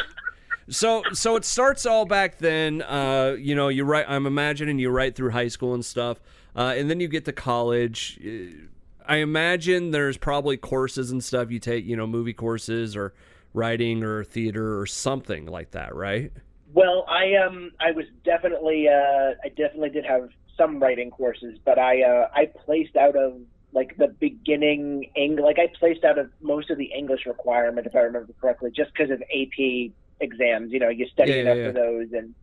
so 0.70 1.03
so 1.13 1.36
it 1.36 1.46
starts 1.46 1.86
all 1.86 2.05
back 2.05 2.38
then. 2.38 2.81
Uh, 2.81 3.36
you 3.39 3.55
know, 3.55 3.70
you 3.70 3.84
write. 3.84 4.05
I'm 4.08 4.25
imagining 4.25 4.79
you 4.79 4.89
write 4.89 5.15
through 5.15 5.31
high 5.31 5.48
school 5.48 5.74
and 5.74 5.84
stuff, 5.84 6.20
uh, 6.55 6.74
and 6.77 6.89
then 6.89 7.00
you 7.00 7.08
get 7.08 7.25
to 7.25 7.34
college. 7.34 8.20
Uh, 8.25 8.67
I 9.05 9.17
imagine 9.17 9.91
there's 9.91 10.17
probably 10.17 10.58
courses 10.58 11.12
and 11.12 11.24
stuff 11.24 11.51
you 11.51 11.60
take. 11.60 11.86
You 11.86 11.96
know, 11.96 12.08
movie 12.08 12.34
courses 12.34 12.96
or 12.96 13.13
writing 13.53 14.03
or 14.03 14.24
theater 14.24 14.79
or 14.79 14.86
something 14.86 15.46
like 15.46 15.72
that, 15.72 15.96
right? 15.96 16.31
Well, 16.74 17.05
I 17.10 17.36
um 17.36 17.72
I 17.79 17.91
was 17.91 18.05
definitely 18.24 18.88
uh 18.88 19.34
I 19.43 19.50
definitely 19.50 19.89
did 19.89 20.05
have 20.05 20.29
some 20.58 20.79
writing 20.79 21.12
courses, 21.12 21.60
but 21.65 21.77
I 21.77 22.01
uh 22.03 22.29
I 22.34 22.46
placed 22.46 22.96
out 22.96 23.15
of 23.15 23.41
like 23.74 23.98
the 23.98 24.08
beginning 24.20 25.10
English. 25.15 25.43
Like 25.43 25.60
I 25.60 25.67
placed 25.79 26.03
out 26.03 26.17
of 26.17 26.31
most 26.41 26.70
of 26.70 26.77
the 26.77 26.86
English 26.86 27.25
requirement, 27.25 27.88
if 27.88 27.96
I 27.96 28.00
remember 28.00 28.34
correctly, 28.39 28.72
just 28.72 28.91
because 28.93 29.12
of 29.12 29.22
AP 29.24 29.91
exams. 30.20 30.72
You 30.72 30.79
know, 30.79 30.89
you 30.89 31.08
study 31.08 31.34
Yeah, 31.34 31.38
yeah, 31.38 31.41
enough 31.41 31.58
yeah. 31.58 31.67
for 31.67 31.72
those, 31.74 32.12
and 32.13 32.36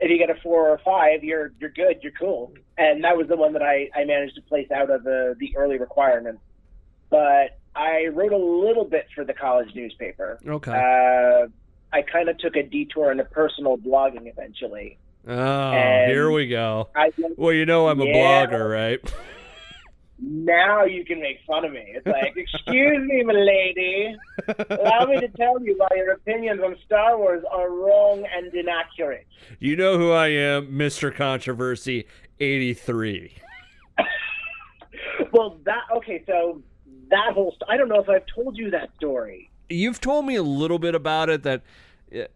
if 0.00 0.10
you 0.10 0.18
get 0.18 0.30
a 0.30 0.40
four 0.42 0.68
or 0.70 0.74
a 0.74 0.78
five, 0.80 1.24
you're 1.24 1.52
you're 1.60 1.70
good, 1.70 1.98
you're 2.02 2.12
cool. 2.12 2.52
And 2.78 3.02
that 3.04 3.16
was 3.16 3.28
the 3.28 3.36
one 3.36 3.52
that 3.54 3.62
I 3.62 3.88
I 3.94 4.04
managed 4.04 4.36
to 4.36 4.42
place 4.42 4.70
out 4.70 4.90
of 4.90 5.04
the 5.04 5.34
the 5.38 5.56
early 5.56 5.78
requirements. 5.78 6.42
But 7.10 7.58
I 7.74 8.06
wrote 8.12 8.32
a 8.32 8.36
little 8.36 8.84
bit 8.84 9.06
for 9.14 9.24
the 9.24 9.32
college 9.34 9.74
newspaper. 9.74 10.38
Okay. 10.46 10.70
Uh, 10.72 11.48
I 11.94 12.02
kind 12.02 12.28
of 12.28 12.38
took 12.38 12.56
a 12.56 12.62
detour 12.62 13.10
into 13.12 13.24
personal 13.24 13.76
blogging 13.78 14.26
eventually. 14.30 14.98
oh, 15.26 15.32
and- 15.72 16.10
here 16.10 16.30
we 16.30 16.48
go. 16.48 16.88
Well, 17.36 17.52
you 17.52 17.64
know 17.66 17.88
I'm 17.88 18.00
a 18.00 18.04
Yeah. 18.06 18.46
blogger, 18.46 18.70
right? 18.70 19.00
now 20.24 20.84
you 20.84 21.04
can 21.04 21.20
make 21.20 21.38
fun 21.48 21.64
of 21.64 21.72
me. 21.72 21.84
It's 21.96 22.06
like, 22.06 22.34
excuse 22.36 23.04
me, 23.08 23.24
my 23.24 23.32
lady. 23.32 24.16
Allow 24.70 25.06
me 25.06 25.18
to 25.18 25.26
tell 25.36 25.60
you 25.64 25.74
why 25.76 25.88
your 25.96 26.12
opinions 26.12 26.60
on 26.62 26.76
Star 26.86 27.18
Wars 27.18 27.42
are 27.50 27.68
wrong 27.68 28.24
and 28.32 28.54
inaccurate. 28.54 29.26
You 29.58 29.74
know 29.74 29.98
who 29.98 30.12
I 30.12 30.28
am, 30.28 30.68
Mr. 30.68 31.12
Controversy 31.12 32.06
83. 32.38 33.34
Well, 35.32 35.58
that 35.64 35.82
okay. 35.96 36.22
So 36.26 36.62
that 37.12 37.34
whole 37.34 37.52
st- 37.52 37.70
I 37.70 37.76
don't 37.76 37.88
know 37.88 38.00
if 38.00 38.08
I've 38.08 38.26
told 38.26 38.56
you 38.56 38.70
that 38.70 38.90
story. 38.96 39.50
You've 39.68 40.00
told 40.00 40.26
me 40.26 40.34
a 40.34 40.42
little 40.42 40.78
bit 40.78 40.94
about 40.94 41.28
it 41.28 41.44
that 41.44 41.62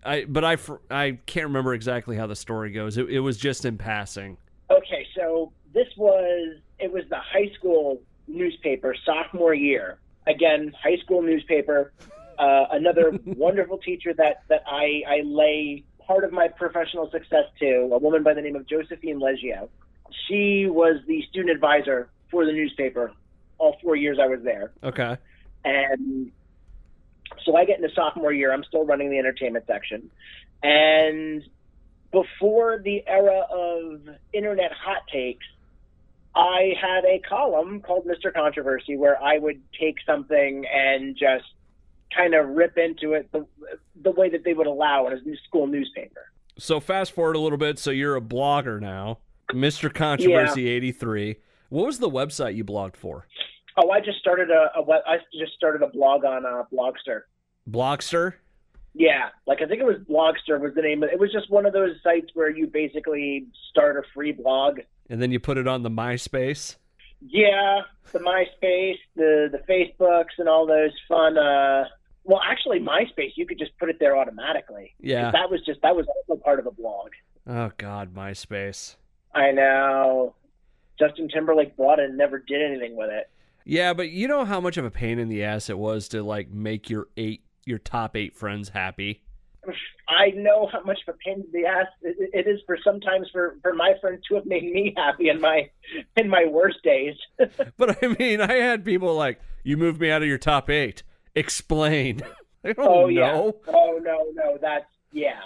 I 0.05 0.25
but 0.29 0.45
I 0.45 0.57
I 0.91 1.19
can't 1.27 1.47
remember 1.47 1.75
exactly 1.75 2.17
how 2.17 2.27
the 2.27 2.37
story 2.37 2.71
goes. 2.71 2.97
It, 2.97 3.11
it 3.11 3.21
was 3.21 3.37
just 3.37 3.65
in 3.65 3.79
passing. 3.79 4.37
Okay, 4.71 5.07
so 5.17 5.53
this 5.75 5.89
was 5.97 6.59
it 6.79 6.93
was 6.93 7.05
the 7.09 7.19
high 7.19 7.51
school 7.59 8.01
newspaper 8.29 8.95
sophomore 9.05 9.55
year. 9.55 9.99
Again, 10.27 10.73
high 10.81 10.99
school 10.99 11.23
newspaper. 11.23 11.93
Uh, 12.39 12.67
another 12.73 13.19
wonderful 13.25 13.79
teacher 13.79 14.13
that 14.15 14.43
that 14.49 14.63
I 14.67 15.03
I 15.09 15.23
lay 15.25 15.85
part 16.07 16.23
of 16.23 16.33
my 16.33 16.49
professional 16.49 17.11
success 17.11 17.47
to, 17.59 17.91
a 17.93 17.99
woman 17.99 18.23
by 18.23 18.35
the 18.35 18.43
name 18.43 18.55
of 18.57 18.69
Josephine 18.69 19.19
Leggio. 19.19 19.69
She 20.29 20.67
was 20.69 21.01
the 21.09 21.23
student 21.29 21.51
advisor 21.51 22.09
for 22.31 22.45
the 22.45 22.53
newspaper 22.53 23.13
all 23.59 23.77
four 23.83 23.97
years 23.97 24.19
I 24.21 24.27
was 24.27 24.41
there. 24.43 24.73
Okay. 24.83 25.17
And 25.65 26.31
so 27.45 27.57
I 27.57 27.65
get 27.65 27.81
into 27.81 27.95
sophomore 27.95 28.33
year. 28.33 28.53
I'm 28.53 28.65
still 28.65 28.85
running 28.85 29.11
the 29.11 29.19
entertainment 29.19 29.65
section. 29.67 30.11
And 30.63 31.43
before 32.13 32.81
the 32.83 33.03
era 33.07 33.43
of 33.51 34.01
internet 34.33 34.73
hot 34.73 35.03
takes, 35.13 35.45
I 36.35 36.75
had 36.81 37.05
a 37.05 37.19
column 37.21 37.81
called 37.81 38.07
Mr. 38.07 38.33
Controversy 38.33 38.97
where 38.97 39.21
I 39.23 39.39
would 39.39 39.61
take 39.79 39.97
something 40.05 40.67
and 40.73 41.17
just 41.17 41.45
kind 42.15 42.35
of 42.35 42.49
rip 42.51 42.77
into 42.77 43.15
it 43.15 43.31
the, 43.33 43.47
the 44.03 44.11
way 44.11 44.29
that 44.31 44.45
they 44.45 44.53
would 44.53 44.67
allow 44.67 45.07
in 45.07 45.15
a 45.15 45.37
school 45.47 45.67
newspaper. 45.67 46.31
So 46.59 46.81
fast 46.81 47.13
forward 47.13 47.37
a 47.37 47.39
little 47.39 47.59
bit. 47.59 47.79
So 47.79 47.91
you're 47.91 48.17
a 48.17 48.21
blogger 48.21 48.81
now, 48.81 49.19
Mr. 49.51 49.93
Controversy 49.93 50.69
83. 50.69 51.37
What 51.69 51.87
was 51.87 51.99
the 51.99 52.11
website 52.11 52.55
you 52.55 52.65
blogged 52.65 52.97
for? 52.97 53.27
Oh, 53.77 53.91
I 53.91 54.01
just 54.01 54.19
started 54.19 54.51
a, 54.51 54.71
a 54.79 54.83
web, 54.83 55.03
I 55.07 55.19
just 55.39 55.53
started 55.55 55.83
a 55.83 55.89
blog 55.89 56.25
on 56.25 56.47
uh, 56.47 56.63
Blogster. 56.73 57.23
Blogster? 57.69 58.35
Yeah, 58.95 59.29
like 59.47 59.61
I 59.61 59.67
think 59.67 59.81
it 59.81 59.85
was 59.85 59.97
Blogster 60.09 60.59
was 60.59 60.73
the 60.75 60.81
name. 60.81 61.03
It 61.03 61.19
was 61.21 61.31
just 61.31 61.51
one 61.51 61.67
of 61.67 61.75
those 61.75 61.97
sites 62.03 62.29
where 62.33 62.49
you 62.51 62.67
basically 62.67 63.47
start 63.71 63.99
a 63.99 64.03
free 64.15 64.33
blog. 64.33 64.81
And 65.11 65.21
then 65.21 65.31
you 65.31 65.39
put 65.39 65.59
it 65.59 65.69
on 65.69 65.83
the 65.83 65.91
MySpace? 65.91 66.77
Yeah, 67.21 67.83
the 68.13 68.21
MySpace, 68.21 68.97
the 69.15 69.49
the 69.53 69.59
Facebooks, 69.69 70.39
and 70.39 70.49
all 70.49 70.67
those 70.67 70.93
fun. 71.09 71.37
uh 71.37 71.85
Well, 72.25 72.41
actually, 72.43 72.81
MySpace 72.81 73.33
you 73.37 73.47
could 73.47 73.59
just 73.59 73.77
put 73.79 73.91
it 73.91 73.99
there 74.01 74.17
automatically. 74.17 74.95
Yeah. 74.99 75.31
That 75.31 75.51
was 75.51 75.61
just 75.67 75.83
that 75.83 75.95
was 75.95 76.07
also 76.07 76.41
part 76.41 76.59
of 76.59 76.67
a 76.67 76.71
blog. 76.71 77.11
Oh 77.47 77.73
God, 77.77 78.15
MySpace. 78.15 78.97
I 79.35 79.51
know. 79.51 80.35
Justin 80.99 81.29
Timberlake 81.29 81.77
bought 81.77 81.99
it 81.99 82.09
and 82.09 82.19
never 82.19 82.39
did 82.39 82.63
anything 82.63 82.97
with 82.97 83.11
it. 83.11 83.31
Yeah, 83.65 83.95
but 83.95 84.11
you 84.11 84.29
know 84.29 84.45
how 84.45 84.61
much 84.61 84.77
of 84.77 84.85
a 84.85 84.91
pain 84.91 85.19
in 85.19 85.29
the 85.29 85.43
ass 85.43 85.69
it 85.69 85.79
was 85.79 86.09
to 86.09 86.23
like 86.23 86.51
make 86.51 86.89
your 86.89 87.09
eight 87.17 87.43
your 87.65 87.79
top 87.79 88.17
eight 88.17 88.37
friends 88.37 88.69
happy. 88.71 89.23
I 90.09 90.31
know 90.37 90.69
how 90.71 90.83
much 90.85 91.01
of 91.07 91.17
a 91.17 91.19
pain 91.19 91.45
in 91.45 91.53
the 91.53 91.67
ass 91.67 91.87
it, 92.01 92.47
is 92.47 92.61
for 92.65 92.79
sometimes 92.83 93.29
for 93.33 93.57
for 93.63 93.75
my 93.75 93.95
friends 94.01 94.23
to 94.29 94.37
have 94.37 94.47
made 94.47 94.63
me 94.63 94.95
happy 94.97 95.29
in 95.29 95.41
my 95.41 95.69
in 96.17 96.29
my 96.29 96.45
worst 96.49 96.83
days. 96.83 97.15
But 97.77 98.03
I 98.03 98.09
mean, 98.19 98.41
I 98.41 98.55
had 98.55 98.85
people 98.85 99.15
like, 99.15 99.41
"You 99.65 99.77
moved 99.77 100.01
me 100.01 100.11
out 100.11 100.23
of 100.23 100.29
your 100.29 100.39
top 100.39 100.71
eight. 100.71 101.03
Explain." 101.35 102.23
I 102.65 102.73
don't 102.73 102.87
oh 102.89 103.01
know. 103.03 103.09
yeah. 103.09 103.51
Oh 103.75 104.01
no, 104.03 104.27
no, 104.33 104.59
that's 104.61 104.87
yeah. 105.13 105.41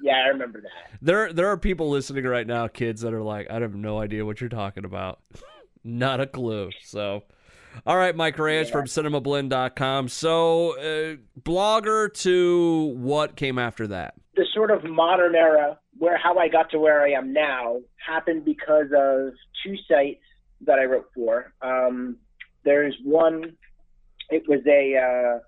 Yeah, 0.00 0.22
I 0.24 0.28
remember 0.28 0.60
that. 0.60 0.98
There, 1.02 1.32
there 1.32 1.48
are 1.48 1.56
people 1.56 1.90
listening 1.90 2.24
right 2.24 2.46
now, 2.46 2.68
kids 2.68 3.00
that 3.02 3.12
are 3.12 3.22
like, 3.22 3.50
"I 3.50 3.60
have 3.60 3.74
no 3.74 3.98
idea 4.00 4.24
what 4.24 4.40
you're 4.40 4.48
talking 4.48 4.84
about. 4.84 5.20
Not 5.84 6.20
a 6.20 6.26
clue." 6.26 6.70
So, 6.84 7.24
all 7.86 7.96
right, 7.96 8.14
Mike 8.14 8.38
Reyes 8.38 8.70
from 8.70 8.86
CinemaBlend.com. 8.86 10.08
So, 10.08 10.78
uh, 10.78 11.16
blogger 11.40 12.12
to 12.22 12.94
what 12.96 13.36
came 13.36 13.58
after 13.58 13.86
that? 13.88 14.14
The 14.36 14.46
sort 14.54 14.70
of 14.70 14.84
modern 14.84 15.34
era 15.34 15.78
where 15.98 16.16
how 16.16 16.38
I 16.38 16.48
got 16.48 16.70
to 16.70 16.78
where 16.78 17.02
I 17.02 17.10
am 17.10 17.32
now 17.32 17.80
happened 17.96 18.44
because 18.44 18.86
of 18.96 19.32
two 19.64 19.74
sites 19.88 20.22
that 20.60 20.78
I 20.78 20.84
wrote 20.84 21.10
for. 21.14 21.52
Um, 21.60 22.16
there's 22.64 22.96
one. 23.04 23.56
It 24.30 24.44
was 24.48 24.60
a. 24.66 24.96
Uh, 24.96 25.38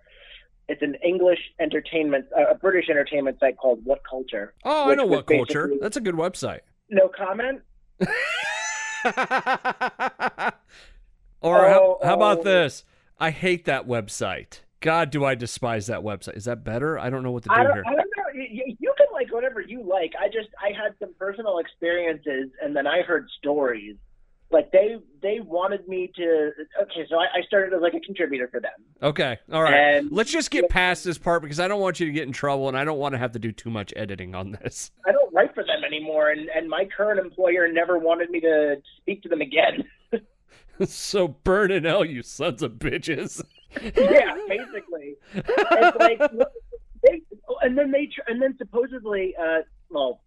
it's 0.70 0.82
an 0.82 0.94
English 1.04 1.40
entertainment, 1.58 2.26
uh, 2.38 2.50
a 2.50 2.54
British 2.54 2.88
entertainment 2.88 3.40
site 3.40 3.56
called 3.56 3.80
What 3.84 4.02
Culture. 4.08 4.54
Oh, 4.64 4.88
I 4.88 4.94
know 4.94 5.04
what 5.04 5.26
culture. 5.26 5.68
That's 5.80 5.96
a 5.96 6.00
good 6.00 6.14
website. 6.14 6.60
No 6.88 7.08
comment. 7.08 7.62
or 8.00 8.06
how, 11.42 11.42
Oh, 11.42 11.98
how 12.02 12.14
about 12.14 12.38
oh. 12.38 12.42
this? 12.44 12.84
I 13.18 13.30
hate 13.30 13.64
that 13.64 13.88
website. 13.88 14.60
God, 14.78 15.10
do 15.10 15.24
I 15.24 15.34
despise 15.34 15.88
that 15.88 16.00
website? 16.00 16.36
Is 16.36 16.44
that 16.44 16.62
better? 16.64 16.98
I 16.98 17.10
don't 17.10 17.22
know 17.24 17.32
what 17.32 17.42
to 17.42 17.48
do 17.50 17.54
don't, 17.56 17.72
here. 17.74 17.84
I 17.86 17.94
don't 17.94 18.10
know. 18.16 18.24
You- 18.32 18.76
you 18.78 18.94
can 18.96 19.08
like 19.12 19.32
whatever 19.32 19.60
you 19.60 19.82
like. 19.82 20.12
I 20.18 20.28
just 20.28 20.48
I 20.62 20.68
had 20.68 20.94
some 21.00 21.12
personal 21.18 21.58
experiences, 21.58 22.50
and 22.62 22.74
then 22.76 22.86
I 22.86 23.02
heard 23.02 23.28
stories. 23.38 23.96
Like 24.52 24.72
they 24.72 24.96
they 25.22 25.38
wanted 25.40 25.86
me 25.86 26.10
to. 26.16 26.50
Okay, 26.82 27.06
so 27.08 27.16
I, 27.16 27.26
I 27.38 27.42
started 27.46 27.72
as 27.72 27.80
like 27.82 27.94
a 27.94 28.00
contributor 28.00 28.48
for 28.48 28.58
them. 28.60 28.72
Okay, 29.00 29.38
all 29.52 29.62
right. 29.62 29.74
And- 29.74 30.10
Let's 30.10 30.32
just 30.32 30.50
get 30.50 30.68
past 30.68 31.04
this 31.04 31.18
part 31.18 31.42
because 31.42 31.60
I 31.60 31.68
don't 31.68 31.80
want 31.80 32.00
you 32.00 32.06
to 32.06 32.12
get 32.12 32.26
in 32.26 32.32
trouble, 32.32 32.66
and 32.66 32.76
I 32.76 32.84
don't 32.84 32.98
want 32.98 33.12
to 33.14 33.18
have 33.18 33.30
to 33.32 33.38
do 33.38 33.52
too 33.52 33.70
much 33.70 33.92
editing 33.94 34.34
on 34.34 34.50
this. 34.52 34.90
I 35.06 35.12
don't 35.12 35.32
write 35.32 35.54
for 35.54 35.62
them 35.62 35.84
anymore, 35.86 36.30
and 36.30 36.48
and 36.48 36.68
my 36.68 36.84
current 36.84 37.20
employer 37.20 37.68
never 37.70 37.96
wanted 37.98 38.30
me 38.30 38.40
to 38.40 38.76
speak 38.98 39.22
to 39.22 39.28
them 39.28 39.40
again. 39.40 39.84
so 40.84 41.28
burn 41.28 41.70
in 41.70 41.84
hell, 41.84 42.04
you 42.04 42.22
sons 42.22 42.62
of 42.62 42.72
bitches. 42.72 43.40
yeah, 43.80 44.36
basically. 44.48 45.14
It's 45.32 45.96
like 46.00 46.18
they, 47.04 47.22
oh, 47.48 47.56
and 47.62 47.78
then 47.78 47.92
they 47.92 48.10
and 48.26 48.42
then 48.42 48.56
supposedly, 48.58 49.34
uh, 49.40 49.58
well, 49.90 50.22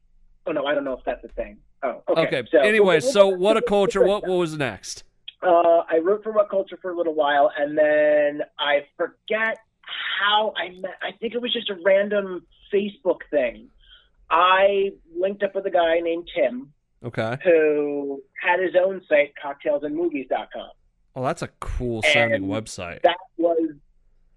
oh 0.48 0.52
no, 0.52 0.66
I 0.66 0.74
don't 0.74 0.84
know 0.84 0.94
if 0.94 1.04
that's 1.06 1.24
a 1.24 1.30
thing. 1.30 1.58
Oh, 1.84 2.02
okay. 2.10 2.22
Okay. 2.40 2.44
So, 2.52 2.60
anyway, 2.60 3.00
so 3.00 3.28
what 3.28 3.58
a 3.58 3.62
culture. 3.68 4.02
What 4.04 4.28
what 4.28 4.38
was 4.38 4.58
next? 4.58 5.04
Uh, 5.42 5.80
I 5.90 5.98
wrote 6.02 6.24
for 6.24 6.32
What 6.32 6.50
Culture 6.50 6.78
for 6.82 6.92
a 6.92 6.96
little 6.98 7.14
while, 7.16 7.52
and 7.58 7.78
then 7.78 8.42
I 8.58 8.86
forget 8.96 9.58
how 10.20 10.54
I 10.56 10.70
met. 10.70 10.96
I 11.02 11.12
think 11.20 11.34
it 11.34 11.42
was 11.42 11.52
just 11.52 11.70
a 11.70 11.76
random 11.84 12.46
Facebook 12.74 13.20
thing. 13.30 13.68
I 14.30 14.92
linked 15.20 15.44
up 15.44 15.54
with 15.54 15.66
a 15.66 15.70
guy 15.70 16.00
named 16.00 16.30
Tim 16.34 16.72
Okay. 17.04 17.38
who 17.44 18.24
had 18.42 18.62
his 18.62 18.74
own 18.82 19.02
site, 19.10 19.34
cocktailsandmovies.com. 19.44 20.70
Oh, 21.16 21.24
that's 21.24 21.42
a 21.42 21.50
cool 21.60 22.02
sounding 22.02 22.44
And 22.44 22.52
website. 22.52 23.02
That 23.04 23.18
was, 23.38 23.72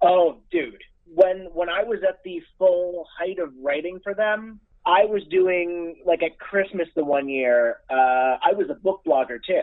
oh, 0.02 0.38
dude. 0.50 0.82
When 1.14 1.48
when 1.54 1.68
I 1.68 1.84
was 1.84 2.00
at 2.06 2.18
the 2.25 2.42
full 2.58 3.06
height 3.16 3.38
of 3.38 3.52
writing 3.62 4.00
for 4.02 4.12
them, 4.12 4.58
I 4.86 5.04
was 5.04 5.22
doing 5.28 5.96
like 6.06 6.22
at 6.22 6.38
Christmas 6.38 6.88
the 6.94 7.04
one 7.04 7.28
year. 7.28 7.78
Uh, 7.90 8.38
I 8.40 8.52
was 8.56 8.70
a 8.70 8.74
book 8.74 9.02
blogger 9.06 9.38
too. 9.44 9.62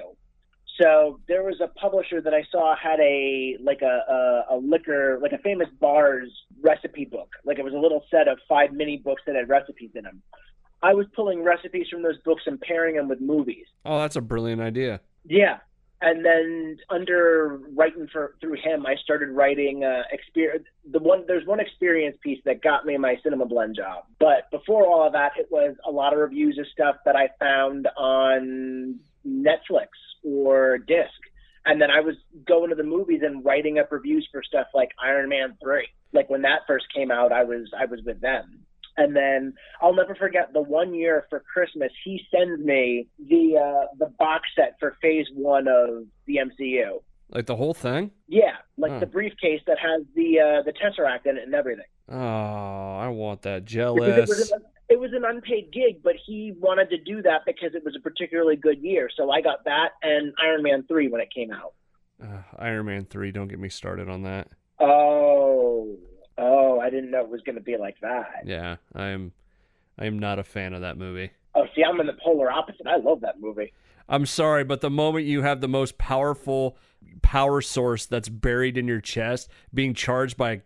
So 0.81 1.19
there 1.27 1.43
was 1.43 1.61
a 1.61 1.67
publisher 1.67 2.19
that 2.19 2.33
I 2.33 2.43
saw 2.51 2.75
had 2.75 2.99
a 2.99 3.57
like 3.63 3.81
a, 3.81 4.45
a 4.51 4.55
a 4.55 4.57
liquor 4.57 5.19
like 5.21 5.31
a 5.31 5.37
famous 5.37 5.69
bar's 5.79 6.29
recipe 6.61 7.05
book. 7.05 7.29
Like 7.45 7.57
it 7.57 7.63
was 7.63 7.73
a 7.73 7.77
little 7.77 8.03
set 8.11 8.27
of 8.27 8.39
five 8.49 8.73
mini 8.73 8.97
books 8.97 9.21
that 9.25 9.35
had 9.35 9.47
recipes 9.47 9.91
in 9.95 10.03
them. 10.03 10.21
I 10.81 10.93
was 10.93 11.05
pulling 11.15 11.43
recipes 11.43 11.87
from 11.89 12.03
those 12.03 12.17
books 12.25 12.43
and 12.45 12.59
pairing 12.59 12.97
them 12.97 13.07
with 13.07 13.21
movies. 13.21 13.65
Oh, 13.85 13.99
that's 13.99 14.17
a 14.17 14.21
brilliant 14.21 14.61
idea. 14.61 14.99
Yeah. 15.25 15.59
And 16.05 16.25
then 16.25 16.77
under 16.89 17.61
writing 17.73 18.09
for 18.11 18.35
through 18.41 18.57
him, 18.61 18.85
I 18.85 18.95
started 19.01 19.29
writing 19.29 19.85
uh, 19.85 20.01
experience. 20.11 20.65
The 20.91 20.99
one 20.99 21.23
there's 21.27 21.47
one 21.47 21.61
experience 21.61 22.17
piece 22.21 22.39
that 22.43 22.61
got 22.61 22.85
me 22.85 22.97
my 22.97 23.15
cinema 23.23 23.45
blend 23.45 23.77
job. 23.77 24.03
But 24.19 24.51
before 24.51 24.85
all 24.85 25.07
of 25.07 25.13
that, 25.13 25.31
it 25.39 25.47
was 25.49 25.77
a 25.87 25.91
lot 25.91 26.11
of 26.11 26.19
reviews 26.19 26.57
of 26.59 26.65
stuff 26.73 26.97
that 27.05 27.15
I 27.15 27.29
found 27.39 27.87
on 27.95 28.99
Netflix 29.25 29.87
or 30.25 30.77
Disc. 30.77 31.07
And 31.65 31.81
then 31.81 31.89
I 31.89 32.01
was 32.01 32.15
going 32.45 32.69
to 32.71 32.75
the 32.75 32.83
movies 32.83 33.21
and 33.23 33.45
writing 33.45 33.79
up 33.79 33.89
reviews 33.89 34.27
for 34.29 34.43
stuff 34.43 34.67
like 34.73 34.89
Iron 35.01 35.29
Man 35.29 35.55
3. 35.63 35.87
Like 36.11 36.29
when 36.29 36.41
that 36.41 36.67
first 36.67 36.85
came 36.93 37.11
out, 37.11 37.31
I 37.31 37.45
was 37.45 37.71
I 37.79 37.85
was 37.85 38.01
with 38.05 38.19
them. 38.19 38.62
And 38.97 39.15
then 39.15 39.53
I'll 39.81 39.95
never 39.95 40.13
forget 40.15 40.53
the 40.53 40.61
one 40.61 40.93
year 40.93 41.25
for 41.29 41.39
Christmas, 41.51 41.91
he 42.03 42.21
sends 42.29 42.63
me 42.63 43.07
the 43.19 43.57
uh, 43.57 43.87
the 43.97 44.07
box 44.19 44.49
set 44.55 44.75
for 44.79 44.95
Phase 45.01 45.27
One 45.33 45.67
of 45.67 46.05
the 46.27 46.37
MCU. 46.37 47.01
Like 47.29 47.47
the 47.47 47.55
whole 47.55 47.73
thing? 47.73 48.11
Yeah, 48.27 48.57
like 48.77 48.99
the 48.99 49.07
briefcase 49.07 49.61
that 49.65 49.79
has 49.79 50.03
the 50.15 50.39
uh, 50.39 50.61
the 50.63 50.73
Tesseract 50.73 51.25
in 51.25 51.37
it 51.37 51.43
and 51.43 51.55
everything. 51.55 51.85
Oh, 52.09 52.15
I 52.97 53.07
want 53.07 53.41
that. 53.43 53.65
Because 53.65 53.73
It 53.73 53.75
Jealous. 53.75 54.29
was, 54.29 54.51
a, 54.51 54.61
it 54.93 54.99
was 54.99 55.13
an 55.13 55.23
unpaid 55.25 55.71
gig, 55.71 56.03
but 56.03 56.15
he 56.23 56.53
wanted 56.59 56.89
to 56.91 56.97
do 56.97 57.21
that 57.23 57.41
because 57.47 57.73
it 57.73 57.83
was 57.83 57.95
a 57.95 58.01
particularly 58.01 58.55
good 58.57 58.79
year. 58.83 59.09
So 59.15 59.31
I 59.31 59.41
got 59.41 59.63
that 59.65 59.93
and 60.03 60.33
Iron 60.43 60.61
Man 60.61 60.83
three 60.87 61.07
when 61.07 61.21
it 61.21 61.33
came 61.33 61.51
out. 61.51 61.73
Uh, 62.21 62.41
Iron 62.59 62.85
Man 62.85 63.05
3, 63.05 63.31
don't 63.31 63.47
get 63.47 63.59
me 63.59 63.67
started 63.69 64.07
on 64.07 64.21
that. 64.23 64.49
Oh, 64.79 65.97
oh, 66.37 66.79
I 66.79 66.89
didn't 66.89 67.11
know 67.11 67.21
it 67.21 67.29
was 67.29 67.41
going 67.41 67.55
to 67.55 67.61
be 67.61 67.77
like 67.77 67.99
that. 68.01 68.43
Yeah, 68.45 68.77
I'm 68.93 69.31
I 69.97 70.05
am 70.05 70.19
not 70.19 70.39
a 70.39 70.43
fan 70.43 70.73
of 70.73 70.81
that 70.81 70.97
movie. 70.97 71.31
Oh, 71.55 71.65
see, 71.75 71.83
I'm 71.83 71.99
in 71.99 72.07
the 72.07 72.17
polar 72.23 72.51
opposite. 72.51 72.87
I 72.87 72.97
love 72.97 73.21
that 73.21 73.39
movie. 73.39 73.73
I'm 74.09 74.25
sorry, 74.25 74.63
but 74.63 74.81
the 74.81 74.89
moment 74.89 75.25
you 75.25 75.43
have 75.43 75.61
the 75.61 75.67
most 75.67 75.97
powerful 75.97 76.77
power 77.21 77.61
source 77.61 78.05
that's 78.05 78.29
buried 78.29 78.77
in 78.77 78.87
your 78.87 79.01
chest 79.01 79.49
being 79.73 79.93
charged 79.93 80.35
by 80.35 80.51
a 80.51 80.59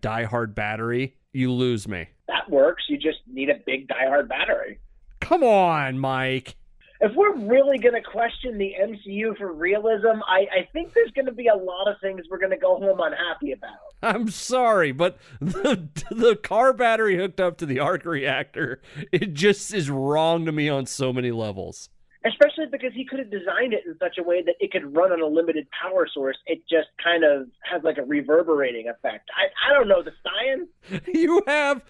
diehard 0.00 0.54
battery, 0.54 1.16
you 1.32 1.52
lose 1.52 1.88
me. 1.88 2.08
That 2.28 2.50
works. 2.50 2.84
You 2.88 2.96
just 2.98 3.18
need 3.26 3.50
a 3.50 3.58
big 3.64 3.88
diehard 3.88 4.28
battery. 4.28 4.78
Come 5.20 5.42
on, 5.42 5.98
Mike. 5.98 6.56
If 7.00 7.12
we're 7.14 7.36
really 7.36 7.78
going 7.78 7.94
to 7.94 8.00
question 8.02 8.58
the 8.58 8.74
MCU 8.80 9.36
for 9.36 9.52
realism, 9.52 10.22
I, 10.26 10.46
I 10.50 10.68
think 10.72 10.94
there's 10.94 11.10
going 11.12 11.26
to 11.26 11.32
be 11.32 11.48
a 11.48 11.54
lot 11.54 11.88
of 11.88 11.96
things 12.00 12.22
we're 12.30 12.38
going 12.38 12.52
to 12.52 12.56
go 12.56 12.78
home 12.78 13.00
unhappy 13.00 13.52
about. 13.52 13.76
I'm 14.02 14.28
sorry, 14.30 14.92
but 14.92 15.18
the 15.40 15.88
the 16.10 16.36
car 16.36 16.72
battery 16.72 17.16
hooked 17.16 17.40
up 17.40 17.58
to 17.58 17.66
the 17.66 17.80
arc 17.80 18.04
reactor, 18.04 18.80
it 19.12 19.34
just 19.34 19.74
is 19.74 19.90
wrong 19.90 20.46
to 20.46 20.52
me 20.52 20.68
on 20.68 20.86
so 20.86 21.12
many 21.12 21.30
levels. 21.30 21.90
Especially 22.24 22.66
because 22.70 22.90
he 22.92 23.04
could 23.04 23.20
have 23.20 23.30
designed 23.30 23.72
it 23.72 23.84
in 23.86 23.96
such 24.00 24.18
a 24.18 24.22
way 24.22 24.42
that 24.42 24.56
it 24.58 24.72
could 24.72 24.96
run 24.96 25.12
on 25.12 25.20
a 25.20 25.26
limited 25.26 25.68
power 25.70 26.08
source. 26.12 26.36
It 26.46 26.60
just 26.68 26.88
kind 27.02 27.22
of 27.22 27.46
has 27.62 27.84
like 27.84 27.98
a 27.98 28.02
reverberating 28.02 28.88
effect. 28.88 29.30
I, 29.36 29.70
I 29.70 29.74
don't 29.74 29.86
know 29.86 30.02
the 30.02 30.12
science. 30.24 31.04
You 31.14 31.42
have 31.46 31.84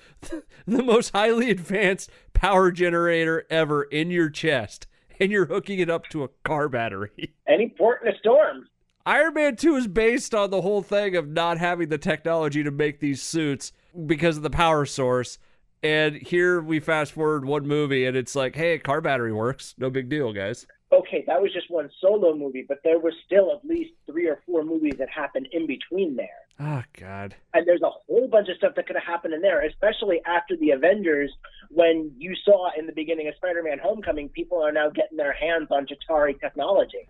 the 0.67 0.83
most 0.83 1.13
highly 1.13 1.51
advanced 1.51 2.11
power 2.35 2.71
generator 2.71 3.47
ever 3.49 3.85
in 3.85 4.11
your 4.11 4.29
chest, 4.29 4.87
and 5.21 5.31
you're 5.31 5.47
hooking 5.47 5.79
it 5.79 5.91
up 5.91 6.09
to 6.11 6.25
a 6.25 6.29
car 6.45 6.69
battery. 6.69 7.35
Any 7.49 7.69
port 7.69 8.03
in 8.03 8.09
a 8.09 8.19
storm. 8.19 8.69
Iron 9.05 9.35
Man 9.35 9.57
2 9.57 9.77
is 9.77 9.87
based 9.87 10.35
on 10.35 10.51
the 10.51 10.63
whole 10.63 10.83
thing 10.83 11.15
of 11.15 11.29
not 11.29 11.59
having 11.59 11.89
the 11.89 11.99
technology 11.99 12.65
to 12.65 12.73
make 12.73 12.99
these 12.99 13.23
suits 13.23 13.73
because 14.07 14.37
of 14.37 14.43
the 14.43 14.51
power 14.51 14.85
source. 14.85 15.39
And 15.83 16.17
here 16.17 16.61
we 16.61 16.81
fast 16.81 17.13
forward 17.13 17.45
one 17.45 17.69
movie 17.69 18.05
and 18.05 18.17
it's 18.17 18.35
like, 18.35 18.57
hey, 18.57 18.79
car 18.79 19.01
battery 19.01 19.33
works. 19.33 19.75
No 19.79 19.91
big 19.91 20.09
deal, 20.09 20.33
guys. 20.33 20.67
Okay, 20.93 21.25
that 21.27 21.43
was 21.43 21.53
just 21.53 21.69
one 21.71 21.91
solo 22.01 22.35
movie, 22.35 22.65
but 22.67 22.79
there 22.85 22.99
were 23.01 23.13
still 23.25 23.53
at 23.53 23.69
least 23.69 23.91
three 24.07 24.29
or 24.29 24.41
four 24.47 24.65
movies 24.65 24.95
that 24.99 25.09
happened 25.09 25.49
in 25.51 25.67
between 25.67 26.15
there. 26.15 26.29
Oh, 26.61 26.83
God. 26.99 27.35
And 27.55 27.67
there's 27.67 27.83
a 27.83 27.91
whole 27.91 28.29
bunch 28.29 28.49
of 28.49 28.57
stuff 28.57 28.75
that 28.77 28.87
could 28.87 28.97
have 28.97 29.05
happened 29.05 29.35
in 29.35 29.43
there, 29.43 29.63
especially 29.67 30.21
after 30.27 30.57
the 30.57 30.71
Avengers, 30.71 31.33
when 31.71 32.13
you 32.17 32.35
saw 32.45 32.71
in 32.79 32.87
the 32.87 32.93
beginning 32.93 33.29
of 33.29 33.35
Spider 33.35 33.63
Man 33.63 33.79
Homecoming, 33.83 34.29
people 34.29 34.63
are 34.63 34.73
now 34.73 34.89
getting 34.89 35.17
their 35.17 35.33
hands 35.33 35.69
on 35.71 35.87
Chitauri 35.87 36.41
technology. 36.41 37.09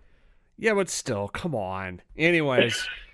Yeah, 0.57 0.73
but 0.73 0.89
still, 0.89 1.27
come 1.27 1.53
on. 1.53 2.01
Anyways, 2.17 2.87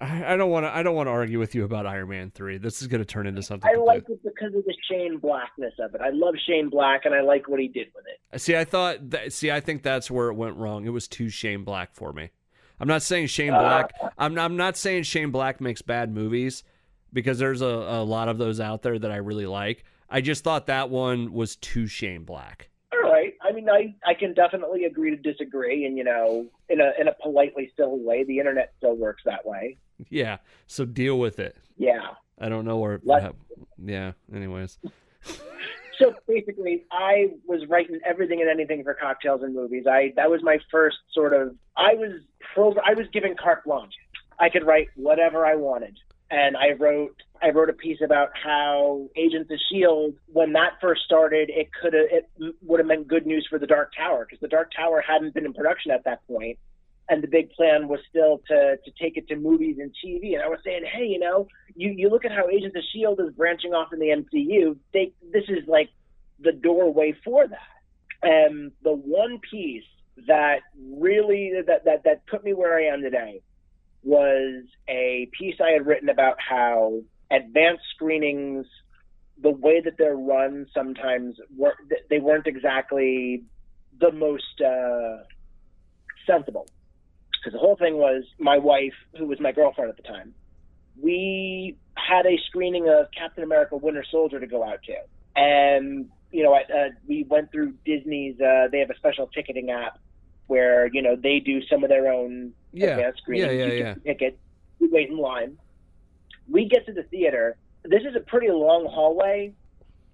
I, 0.00 0.34
I 0.34 0.36
don't 0.36 0.50
want 0.50 0.66
to. 0.66 0.76
I 0.76 0.82
don't 0.82 0.94
want 0.94 1.06
to 1.06 1.10
argue 1.12 1.38
with 1.38 1.54
you 1.54 1.64
about 1.64 1.86
Iron 1.86 2.08
Man 2.10 2.30
three. 2.30 2.58
This 2.58 2.82
is 2.82 2.88
going 2.88 3.00
to 3.00 3.06
turn 3.06 3.26
into 3.26 3.42
something. 3.42 3.70
I 3.70 3.78
like 3.78 4.08
it 4.10 4.22
because 4.22 4.54
of 4.54 4.64
the 4.64 4.74
Shane 4.90 5.18
Blackness 5.18 5.72
of 5.78 5.94
it. 5.94 6.00
I 6.02 6.10
love 6.10 6.34
Shane 6.46 6.68
Black, 6.68 7.06
and 7.06 7.14
I 7.14 7.22
like 7.22 7.48
what 7.48 7.60
he 7.60 7.68
did 7.68 7.88
with 7.94 8.04
it. 8.06 8.40
See, 8.40 8.56
I 8.56 8.64
thought. 8.64 9.10
That, 9.10 9.32
see, 9.32 9.50
I 9.50 9.60
think 9.60 9.82
that's 9.82 10.10
where 10.10 10.28
it 10.28 10.34
went 10.34 10.56
wrong. 10.56 10.84
It 10.84 10.90
was 10.90 11.08
too 11.08 11.30
Shane 11.30 11.64
Black 11.64 11.94
for 11.94 12.12
me. 12.12 12.30
I'm 12.78 12.88
not 12.88 13.02
saying 13.02 13.28
Shane 13.28 13.54
Uh, 13.54 13.60
Black. 13.60 13.90
I'm. 14.18 14.38
I'm 14.38 14.56
not 14.56 14.76
saying 14.76 15.04
Shane 15.04 15.30
Black 15.30 15.60
makes 15.62 15.80
bad 15.80 16.12
movies 16.14 16.62
because 17.12 17.38
there's 17.38 17.62
a, 17.62 17.66
a 17.66 18.04
lot 18.04 18.28
of 18.28 18.36
those 18.36 18.60
out 18.60 18.82
there 18.82 18.98
that 18.98 19.10
I 19.10 19.16
really 19.16 19.46
like. 19.46 19.84
I 20.10 20.20
just 20.20 20.44
thought 20.44 20.66
that 20.66 20.90
one 20.90 21.32
was 21.32 21.56
too 21.56 21.86
Shane 21.86 22.24
Black. 22.24 22.68
All 22.92 23.10
right. 23.10 23.32
I 23.42 23.52
mean, 23.52 23.68
I, 23.70 23.94
I 24.06 24.14
can 24.14 24.34
definitely 24.34 24.84
agree 24.84 25.10
to 25.10 25.16
disagree, 25.16 25.86
and 25.86 25.96
you 25.96 26.04
know, 26.04 26.46
in 26.68 26.82
a 26.82 26.92
in 27.00 27.08
a 27.08 27.14
politely 27.22 27.72
civil 27.78 27.98
way. 28.04 28.24
The 28.24 28.38
internet 28.38 28.74
still 28.76 28.94
works 28.94 29.22
that 29.24 29.46
way. 29.46 29.78
Yeah. 30.10 30.38
So 30.66 30.84
deal 30.84 31.18
with 31.18 31.38
it. 31.38 31.56
Yeah. 31.76 32.00
I 32.38 32.48
don't 32.48 32.64
know 32.64 32.78
where. 32.78 33.00
Let- 33.02 33.34
yeah. 33.82 34.12
Anyways. 34.34 34.78
So 35.98 36.14
basically, 36.28 36.84
I 36.92 37.28
was 37.46 37.62
writing 37.68 37.98
everything 38.04 38.40
and 38.40 38.50
anything 38.50 38.84
for 38.84 38.94
cocktails 38.94 39.42
and 39.42 39.54
movies. 39.54 39.84
I 39.90 40.12
that 40.16 40.30
was 40.30 40.42
my 40.42 40.58
first 40.70 40.98
sort 41.12 41.32
of. 41.32 41.54
I 41.76 41.94
was 41.94 42.20
pro. 42.52 42.74
I 42.84 42.94
was 42.94 43.06
given 43.12 43.34
carte 43.42 43.64
blanche. 43.64 43.94
I 44.38 44.50
could 44.50 44.66
write 44.66 44.88
whatever 44.96 45.46
I 45.46 45.54
wanted, 45.54 45.96
and 46.30 46.56
I 46.56 46.72
wrote. 46.78 47.16
I 47.42 47.50
wrote 47.50 47.70
a 47.70 47.74
piece 47.74 47.98
about 48.04 48.30
how 48.34 49.08
Agents 49.16 49.50
of 49.50 49.58
Shield, 49.70 50.14
when 50.26 50.52
that 50.54 50.72
first 50.80 51.02
started, 51.04 51.50
it 51.50 51.68
could 51.80 51.94
have 51.94 52.06
it 52.10 52.54
would 52.62 52.80
have 52.80 52.86
meant 52.86 53.08
good 53.08 53.26
news 53.26 53.46
for 53.48 53.58
the 53.58 53.66
Dark 53.66 53.92
Tower 53.96 54.26
because 54.26 54.40
the 54.40 54.48
Dark 54.48 54.72
Tower 54.76 55.02
hadn't 55.06 55.32
been 55.34 55.46
in 55.46 55.54
production 55.54 55.92
at 55.92 56.04
that 56.04 56.26
point, 56.26 56.58
and 57.08 57.22
the 57.22 57.28
big 57.28 57.50
plan 57.50 57.88
was 57.88 58.00
still 58.08 58.40
to 58.48 58.76
to 58.84 58.90
take 59.00 59.16
it 59.16 59.28
to 59.28 59.36
movies 59.36 59.76
and 59.78 59.92
TV. 60.04 60.34
And 60.34 60.42
I 60.42 60.48
was 60.48 60.58
saying, 60.64 60.82
hey, 60.92 61.04
you 61.04 61.18
know, 61.18 61.46
you 61.74 61.90
you 61.96 62.08
look 62.08 62.24
at 62.24 62.32
how 62.32 62.48
Agents 62.48 62.76
of 62.76 62.82
Shield 62.92 63.20
is 63.20 63.32
branching 63.34 63.72
off 63.72 63.92
in 63.92 63.98
the 63.98 64.06
MCU. 64.08 64.76
They 64.92 65.12
this 65.32 65.44
is 65.48 65.66
like 65.68 65.90
the 66.40 66.52
doorway 66.52 67.14
for 67.24 67.46
that. 67.46 67.58
And 68.22 68.72
the 68.82 68.92
one 68.92 69.38
piece 69.50 69.84
that 70.26 70.60
really 70.76 71.52
that 71.66 71.84
that 71.84 72.04
that 72.04 72.26
put 72.26 72.44
me 72.44 72.54
where 72.54 72.76
I 72.76 72.92
am 72.92 73.02
today 73.02 73.42
was 74.02 74.64
a 74.88 75.28
piece 75.38 75.56
I 75.60 75.72
had 75.72 75.86
written 75.86 76.08
about 76.08 76.36
how 76.40 77.00
advanced 77.30 77.82
screenings, 77.94 78.66
the 79.42 79.50
way 79.50 79.80
that 79.80 79.98
they're 79.98 80.16
run, 80.16 80.66
sometimes 80.72 81.36
were, 81.56 81.74
they 82.08 82.20
weren't 82.20 82.46
exactly 82.46 83.42
the 83.98 84.12
most 84.12 84.60
uh, 84.64 85.24
sensible. 86.24 86.68
Because 87.46 87.60
the 87.60 87.64
whole 87.64 87.76
thing 87.76 87.96
was 87.96 88.24
my 88.40 88.58
wife, 88.58 88.92
who 89.16 89.24
was 89.26 89.38
my 89.38 89.52
girlfriend 89.52 89.88
at 89.88 89.96
the 89.96 90.02
time, 90.02 90.34
we 91.00 91.76
had 91.94 92.26
a 92.26 92.36
screening 92.48 92.88
of 92.88 93.06
Captain 93.16 93.44
America: 93.44 93.76
Winter 93.76 94.04
Soldier 94.10 94.40
to 94.40 94.48
go 94.48 94.64
out 94.64 94.80
to, 94.82 94.94
and 95.40 96.08
you 96.32 96.42
know, 96.42 96.52
uh, 96.52 96.88
we 97.06 97.22
went 97.30 97.52
through 97.52 97.74
Disney's. 97.84 98.40
Uh, 98.40 98.66
they 98.72 98.80
have 98.80 98.90
a 98.90 98.96
special 98.96 99.28
ticketing 99.28 99.70
app 99.70 100.00
where 100.48 100.88
you 100.92 101.00
know 101.02 101.14
they 101.14 101.38
do 101.38 101.62
some 101.70 101.84
of 101.84 101.88
their 101.88 102.10
own 102.12 102.52
Yeah. 102.72 102.96
advanced 102.96 103.20
screenings. 103.22 103.52
Yeah. 103.54 103.64
Yeah. 103.66 103.72
you 103.74 103.78
Yeah. 103.78 103.94
ticket, 104.04 104.38
you 104.80 104.90
wait 104.90 105.08
in 105.08 105.16
line. 105.18 105.56
We 106.50 106.64
get 106.68 106.84
to 106.86 106.92
the 106.92 107.04
theater. 107.04 107.56
This 107.84 108.02
is 108.02 108.16
a 108.16 108.20
pretty 108.20 108.50
long 108.50 108.86
hallway. 108.86 109.52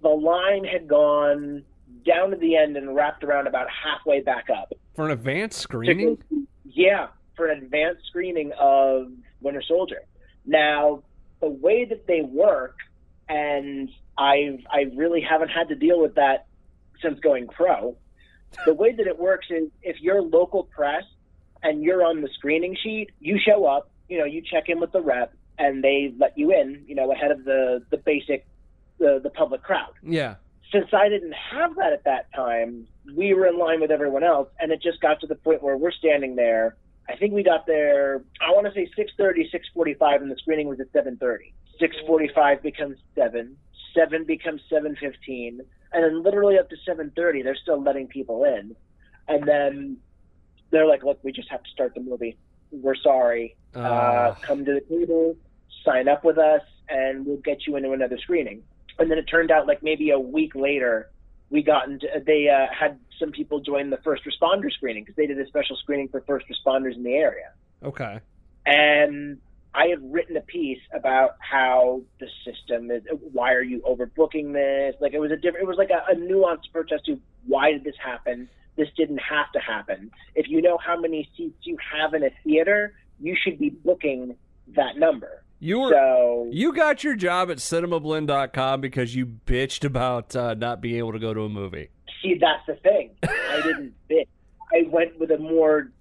The 0.03 0.09
line 0.11 0.65
had 0.65 0.87
gone 0.87 1.65
down 2.05 2.31
to 2.33 2.37
the 2.37 2.57
end 2.57 2.77
and 2.77 2.95
wrapped 2.95 3.25
around 3.25 3.47
about 3.47 3.69
halfway 3.71 4.21
back 4.21 4.51
up. 4.51 4.75
For 4.97 5.07
an 5.07 5.13
advanced 5.13 5.59
screening. 5.61 6.19
Yeah, 6.65 7.09
for 7.37 7.47
an 7.47 7.63
advanced 7.63 8.03
screening 8.07 8.53
of 8.59 9.11
Winter 9.41 9.63
Soldier. 9.67 10.03
Now, 10.45 11.03
the 11.41 11.49
way 11.49 11.85
that 11.85 12.07
they 12.07 12.23
work, 12.23 12.77
and 13.29 13.89
I've 14.19 14.61
I 14.71 14.91
really 14.95 15.21
haven't 15.21 15.49
had 15.49 15.69
to 15.69 15.75
deal 15.75 16.01
with 16.01 16.17
that 16.17 16.47
since 17.03 17.19
going 17.21 17.49
pro. 17.49 17.97
The 18.67 18.75
way 18.75 18.93
that 18.93 19.07
it 19.07 19.19
works 19.19 19.47
is 19.51 19.71
if 19.83 19.97
you're 20.01 20.21
local 20.23 20.65
press 20.65 21.05
and 21.63 21.83
you're 21.83 22.05
on 22.05 22.21
the 22.21 22.29
screening 22.35 22.77
sheet, 22.83 23.11
you 23.19 23.39
show 23.39 23.65
up, 23.65 23.91
you 24.09 24.19
know, 24.19 24.25
you 24.25 24.43
check 24.43 24.65
in 24.69 24.79
with 24.79 24.93
the 24.93 25.01
rep, 25.01 25.35
and 25.59 25.83
they 25.83 26.13
let 26.19 26.37
you 26.37 26.53
in, 26.53 26.85
you 26.87 26.95
know, 26.95 27.11
ahead 27.13 27.31
of 27.31 27.45
the 27.45 27.83
the 27.91 27.97
basic 27.97 28.47
the 28.99 29.21
the 29.23 29.31
public 29.31 29.63
crowd 29.63 29.95
Yeah. 30.03 30.35
since 30.71 30.89
I 30.93 31.09
didn't 31.09 31.33
have 31.33 31.75
that 31.77 31.93
at 31.93 32.05
that 32.05 32.33
time, 32.35 32.87
we 33.17 33.33
were 33.35 33.47
in 33.47 33.59
line 33.59 33.81
with 33.81 33.91
everyone 33.91 34.23
else, 34.23 34.49
and 34.61 34.71
it 34.71 34.83
just 34.83 35.01
got 35.01 35.21
to 35.21 35.27
the 35.27 35.35
point 35.35 35.63
where 35.63 35.77
we're 35.77 35.93
standing 35.93 36.37
there. 36.37 36.77
I 37.09 37.17
think 37.17 37.33
we 37.35 37.43
got 37.43 37.67
there. 37.67 38.23
I 38.41 38.51
want 38.53 38.67
to 38.67 38.73
say 38.73 38.89
6:30, 38.97 39.51
6:45, 39.51 40.23
and 40.23 40.31
the 40.31 40.37
screening 40.37 40.69
was 40.69 40.81
at 40.81 40.93
7:30. 40.93 41.53
6:45 41.81 42.63
becomes 42.63 42.99
seven. 43.15 43.57
Seven 43.95 44.25
becomes 44.25 44.63
7:15, 44.71 45.61
and 45.93 46.05
then 46.05 46.23
literally 46.23 46.59
up 46.59 46.71
to 46.71 46.77
7:30, 46.87 47.43
they're 47.43 47.57
still 47.57 47.81
letting 47.83 48.07
people 48.09 48.45
in, 48.45 48.75
and 49.29 49.45
then 49.47 49.99
they're 50.71 50.87
like, 50.87 51.05
"Look, 51.05 51.19
we 51.23 51.33
just 51.33 51.51
have 51.51 51.63
to 51.63 51.71
start 51.71 51.95
the 51.95 52.01
movie. 52.01 52.39
We're 52.71 52.95
sorry. 52.95 53.57
Uh, 53.75 53.79
Uh, 53.81 54.35
come 54.47 54.65
to 54.65 54.73
the 54.75 54.81
table, 54.81 55.37
sign 55.85 56.09
up 56.09 56.25
with 56.25 56.39
us, 56.39 56.63
and 56.89 57.27
we'll 57.27 57.37
get 57.39 57.67
you 57.67 57.77
into 57.77 57.93
another 57.93 58.17
screening." 58.19 58.63
And 58.99 59.11
then 59.11 59.19
it 59.19 59.25
turned 59.25 59.51
out 59.51 59.67
like 59.67 59.83
maybe 59.83 60.11
a 60.11 60.19
week 60.21 60.55
later, 60.55 61.11
we 61.53 61.63
got 61.63 61.87
into 61.89 62.07
they 62.27 62.49
uh, 62.49 62.67
had 62.73 62.99
some 63.21 63.31
people 63.31 63.61
join 63.61 63.91
the 63.91 63.99
first 63.99 64.23
responder 64.25 64.73
screening 64.73 65.05
because 65.05 65.15
they 65.17 65.27
did 65.27 65.39
a 65.39 65.47
special 65.47 65.77
screening 65.77 66.09
for 66.09 66.23
first 66.23 66.47
responders 66.49 66.97
in 66.97 67.05
the 67.05 67.13
area. 67.13 67.53
Okay. 67.85 68.21
And 68.65 69.39
I 69.75 69.87
had 69.87 70.13
written 70.13 70.37
a 70.37 70.41
piece 70.41 70.81
about 70.95 71.37
how 71.39 72.03
the 72.19 72.27
system 72.45 72.91
is. 72.91 73.03
Why 73.33 73.53
are 73.53 73.63
you 73.63 73.83
overbooking 73.83 74.55
this? 74.55 74.97
Like 75.01 75.13
it 75.13 75.19
was 75.19 75.31
a 75.31 75.37
different. 75.37 75.65
It 75.65 75.69
was 75.69 75.79
like 75.79 75.91
a, 75.91 76.11
a 76.11 76.17
nuanced 76.17 76.73
protest 76.73 77.05
to 77.07 77.21
why 77.47 77.73
did 77.73 77.85
this 77.85 77.97
happen. 78.03 78.49
This 78.77 78.89
didn't 78.97 79.19
have 79.19 79.53
to 79.53 79.61
happen. 79.61 80.11
If 80.35 80.49
you 80.49 80.63
know 80.63 80.79
how 80.79 80.99
many 80.99 81.29
seats 81.37 81.59
you 81.63 81.77
have 81.93 82.15
in 82.15 82.25
a 82.25 82.31
theater, 82.43 82.95
you 83.21 83.37
should 83.41 83.59
be 83.59 83.69
booking 83.69 84.37
that 84.75 84.97
number. 84.97 85.45
You 85.65 85.79
were 85.79 85.91
So 85.91 86.49
you 86.51 86.73
got 86.73 87.05
your 87.05 87.15
job 87.15 87.49
at 87.49 87.59
cinemablend.com 87.59 88.81
because 88.81 89.15
you 89.15 89.27
bitched 89.47 89.85
about 89.85 90.35
uh, 90.35 90.55
not 90.55 90.81
being 90.81 90.97
able 90.97 91.13
to 91.13 91.21
go 91.21 91.33
to 91.33 91.43
a 91.43 91.49
movie. 91.49 91.89
see, 92.21 92.37
that's 92.41 92.67
the 92.67 92.75
thing. 92.83 93.11
I 93.23 93.61
didn't 93.63 93.95
bitch. 94.11 94.27
I 94.75 94.89
went 94.89 95.21
with 95.21 95.31
a 95.31 95.39
more 95.39 95.93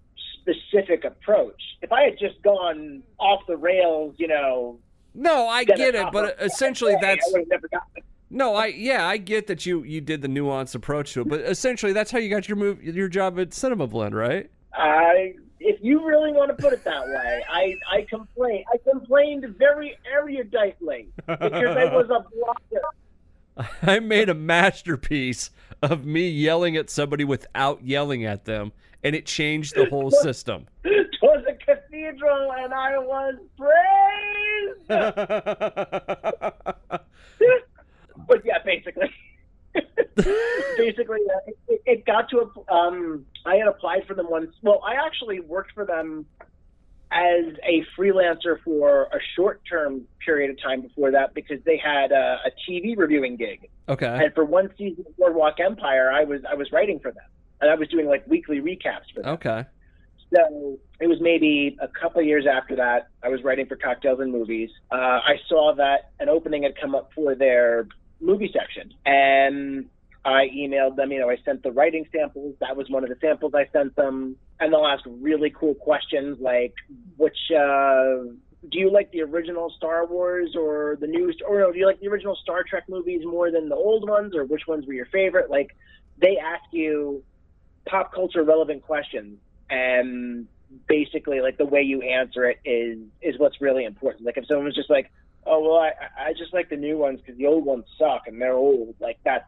specific 0.42 1.04
approach. 1.04 1.62
If 1.84 1.92
I 1.92 2.04
had 2.06 2.18
just 2.18 2.42
gone 2.42 3.04
off 3.20 3.42
the 3.48 3.56
rails, 3.56 4.16
you 4.18 4.28
know, 4.28 4.80
No, 5.14 5.48
I 5.48 5.64
get 5.64 5.94
it, 5.94 6.08
but 6.12 6.38
essentially 6.42 6.96
I 6.96 7.00
that's 7.00 7.30
would 7.32 7.42
have 7.42 7.48
never 7.50 7.68
gotten 7.68 7.88
it. 7.98 8.04
no, 8.32 8.56
I 8.56 8.68
yeah, 8.68 9.06
I 9.06 9.18
get 9.18 9.46
that 9.46 9.68
you 9.68 9.84
you 9.84 10.02
did 10.02 10.24
the 10.24 10.28
nuanced 10.28 10.74
approach 10.74 11.14
to 11.14 11.22
it, 11.22 11.30
but 11.30 11.42
essentially 11.42 11.94
that's 11.94 12.10
how 12.10 12.18
you 12.18 12.32
got 12.32 12.48
your 12.50 12.58
move 12.58 12.82
your 12.84 13.10
job 13.10 13.40
at 13.40 13.54
Cinema 13.54 13.86
Blend, 13.86 14.16
right? 14.16 14.50
I, 14.74 15.36
if 15.64 15.80
you 15.82 16.06
really 16.06 16.32
want 16.32 16.56
to 16.56 16.62
put 16.62 16.74
it 16.74 16.84
that 16.84 17.08
way, 17.08 17.44
I, 17.50 17.76
I 17.90 18.06
complained. 18.10 18.66
I 18.74 18.78
complained 18.90 19.46
very 19.58 19.98
eruditely 20.12 21.08
because 21.28 21.78
I 21.78 21.86
was 21.86 22.10
a 22.10 22.26
blocker. 22.36 22.82
I 23.84 24.00
made 24.00 24.30
a 24.30 24.34
masterpiece 24.34 25.52
of 25.82 26.06
me 26.06 26.30
yelling 26.30 26.78
at 26.78 26.90
somebody 26.90 27.24
without 27.24 27.84
yelling 27.84 28.26
at 28.26 28.46
them, 28.46 28.72
and 29.04 29.16
it 29.16 29.26
changed 29.26 29.76
the 29.76 29.86
whole 29.86 30.12
system. 30.12 30.68
It 31.24 31.28
was 31.28 31.46
a 31.48 31.54
cathedral, 31.54 32.52
and 32.54 32.74
I 32.74 32.98
was 32.98 33.36
praised. 33.56 34.88
but 38.28 38.44
yeah, 38.44 38.58
basically, 38.66 39.14
basically, 40.78 41.20
uh, 41.34 41.52
it, 41.68 41.82
it 41.86 42.06
got 42.06 42.30
to 42.30 42.40
a. 42.40 42.74
Um, 42.74 43.26
I 43.46 43.56
had 43.56 43.68
applied 43.68 44.06
for 44.08 44.14
them 44.14 44.30
once. 44.30 44.52
Well, 44.62 44.82
I 44.86 45.06
actually 45.06 45.40
worked 45.40 45.74
for 45.74 45.86
them 45.86 46.26
as 47.12 47.46
a 47.64 47.86
freelancer 47.98 48.62
for 48.64 49.04
a 49.04 49.20
short-term 49.36 50.02
period 50.26 50.50
of 50.50 50.62
time 50.62 50.82
before 50.82 51.12
that 51.12 51.34
because 51.34 51.60
they 51.66 51.78
had 51.78 52.12
a, 52.12 52.40
a 52.46 52.52
TV 52.70 52.98
reviewing 52.98 53.36
gig, 53.36 53.70
okay. 53.90 54.26
and 54.26 54.34
for 54.34 54.46
one 54.46 54.70
season 54.78 55.06
of 55.08 55.18
Boardwalk 55.18 55.60
Empire, 55.60 56.12
I 56.12 56.24
was 56.24 56.42
I 56.50 56.56
was 56.56 56.72
writing 56.72 57.00
for 57.00 57.12
them, 57.12 57.26
and 57.60 57.70
I 57.70 57.76
was 57.76 57.88
doing 57.90 58.08
like 58.08 58.26
weekly 58.28 58.60
recaps 58.60 59.12
for 59.14 59.24
them. 59.24 59.34
Okay. 59.34 59.66
So 60.34 60.80
it 61.02 61.08
was 61.08 61.18
maybe 61.20 61.78
a 61.82 61.90
couple 61.90 62.22
of 62.22 62.28
years 62.28 62.46
after 62.50 62.76
that. 62.78 63.10
I 63.22 63.28
was 63.28 63.44
writing 63.44 63.66
for 63.66 63.76
Cocktails 63.76 64.22
and 64.22 64.32
Movies. 64.32 64.70
Uh, 64.90 64.96
I 64.96 65.36
saw 65.50 65.76
that 65.76 66.12
an 66.22 66.30
opening 66.30 66.64
had 66.64 66.80
come 66.80 66.96
up 66.96 67.12
for 67.14 67.36
their 67.36 67.88
movie 68.22 68.52
section, 68.54 68.94
and 69.06 69.86
I 70.24 70.48
emailed 70.56 70.96
them. 70.96 71.12
You 71.12 71.20
know, 71.20 71.30
I 71.30 71.38
sent 71.44 71.64
the 71.64 71.72
writing 71.72 72.06
samples. 72.16 72.56
That 72.60 72.78
was 72.78 72.90
one 72.90 73.04
of 73.04 73.10
the 73.10 73.18
samples 73.20 73.54
I 73.56 73.68
sent 73.74 73.96
them, 73.96 74.36
and 74.60 74.72
they'll 74.72 74.86
ask 74.86 75.04
really 75.08 75.50
cool 75.50 75.74
questions 75.76 76.38
like, 76.40 76.74
"Which 77.18 77.38
uh, 77.52 78.24
do 78.70 78.80
you 78.80 78.92
like 78.92 79.12
the 79.12 79.22
original 79.22 79.72
Star 79.76 80.06
Wars 80.06 80.56
or 80.56 80.98
the 81.00 81.08
new, 81.08 81.34
or 81.48 81.60
no, 81.60 81.72
do 81.72 81.80
you 81.80 81.88
like 81.88 82.00
the 82.00 82.08
original 82.08 82.36
Star 82.36 82.64
Trek 82.64 82.84
movies 82.88 83.22
more 83.26 83.52
than 83.52 83.70
the 83.70 83.76
old 83.76 84.08
ones, 84.08 84.36
or 84.36 84.46
which 84.46 84.68
ones 84.68 84.86
were 84.86 84.94
your 84.94 85.08
favorite?" 85.08 85.50
Like, 85.50 85.76
they 86.20 86.38
ask 86.38 86.64
you 86.72 87.24
pop 87.88 88.14
culture 88.14 88.44
relevant 88.44 88.84
questions 88.84 89.40
and 89.70 90.48
basically 90.88 91.42
like 91.42 91.58
the 91.58 91.66
way 91.66 91.82
you 91.82 92.02
answer 92.02 92.46
it 92.46 92.60
is 92.64 93.00
is 93.22 93.38
what's 93.40 93.60
really 93.60 93.84
important 93.84 94.26
like 94.26 94.38
if 94.38 94.46
someone's 94.48 94.76
just 94.76 94.90
like 94.90 95.12
oh 95.46 95.60
well 95.62 95.80
i 95.80 95.92
i 96.30 96.34
just 96.34 96.54
like 96.54 96.70
the 96.70 96.76
new 96.78 96.98
ones 96.98 97.20
because 97.20 97.38
the 97.38 97.46
old 97.46 97.66
ones 97.66 97.86
suck 97.98 98.24
and 98.28 98.42
they're 98.42 98.54
old 98.54 98.94
like 99.00 99.18
that 99.24 99.48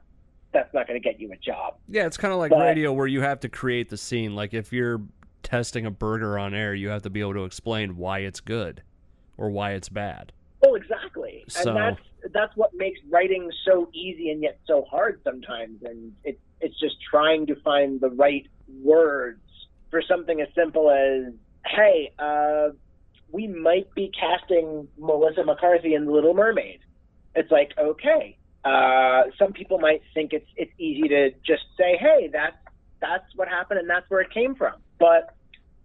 that's 0.52 0.74
not 0.74 0.88
going 0.88 1.00
to 1.02 1.04
get 1.04 1.20
you 1.20 1.32
a 1.32 1.38
job 1.38 1.76
Yeah, 1.88 2.06
it's 2.06 2.18
kind 2.18 2.32
of 2.32 2.40
like 2.40 2.52
But- 2.52 2.60
radio 2.60 2.94
where 2.94 3.08
you 3.08 3.22
have 3.22 3.40
to 3.40 3.50
create 3.50 3.90
the 3.90 3.98
scene. 3.98 4.36
Like 4.36 4.54
if 4.54 4.72
you're 4.72 5.02
testing 5.42 5.88
a 5.88 5.92
burger 5.92 6.38
on 6.38 6.54
air, 6.54 6.76
you 6.76 6.90
have 6.90 7.02
to 7.02 7.10
be 7.10 7.22
able 7.22 7.34
to 7.34 7.46
explain 7.46 7.98
why 7.98 8.20
it's 8.20 8.40
good 8.40 8.84
or 9.36 9.50
why 9.50 9.72
it's 9.72 9.90
bad. 9.90 10.32
oh 10.64 10.76
exactly 10.76 11.44
So- 11.48 11.70
and 11.70 11.78
that's 11.78 12.02
that's 12.34 12.56
what 12.56 12.72
makes 12.76 13.00
writing 13.10 13.52
so 13.66 13.90
easy 13.94 14.30
and 14.30 14.44
yet 14.44 14.60
so 14.68 14.84
hard 14.84 15.20
sometimes 15.24 15.82
and 15.84 16.14
it 16.24 16.40
it's 16.62 16.80
just 16.80 16.96
trying 17.02 17.48
to 17.48 17.56
find 17.62 18.00
the 18.00 18.12
right 18.12 18.46
words 18.84 19.42
for 19.90 20.02
something 20.04 20.40
as 20.40 20.48
simple 20.56 20.90
as 20.92 21.34
hey 21.66 22.12
uh 22.20 22.70
we 23.34 23.48
might 23.48 23.94
be 23.96 24.12
casting 24.18 24.88
Melissa 24.98 25.44
McCarthy 25.44 25.96
in 25.96 26.06
The 26.06 26.12
Little 26.12 26.36
Mermaid. 26.36 26.80
It's 27.36 27.52
like, 27.52 27.72
okay. 27.78 28.38
Uh, 28.64 29.24
some 29.38 29.52
people 29.52 29.80
might 29.80 30.02
think 30.14 30.32
it's 30.32 30.48
it's 30.56 30.72
easy 30.78 31.10
to 31.10 31.32
just 31.46 31.64
say, 31.78 31.98
hey, 32.00 32.30
that's 32.32 32.56
that's 33.02 33.26
what 33.36 33.50
happened 33.50 33.80
and 33.80 33.90
that's 33.90 34.10
where 34.10 34.22
it 34.22 34.32
came 34.32 34.56
from. 34.56 34.76
But 35.00 35.36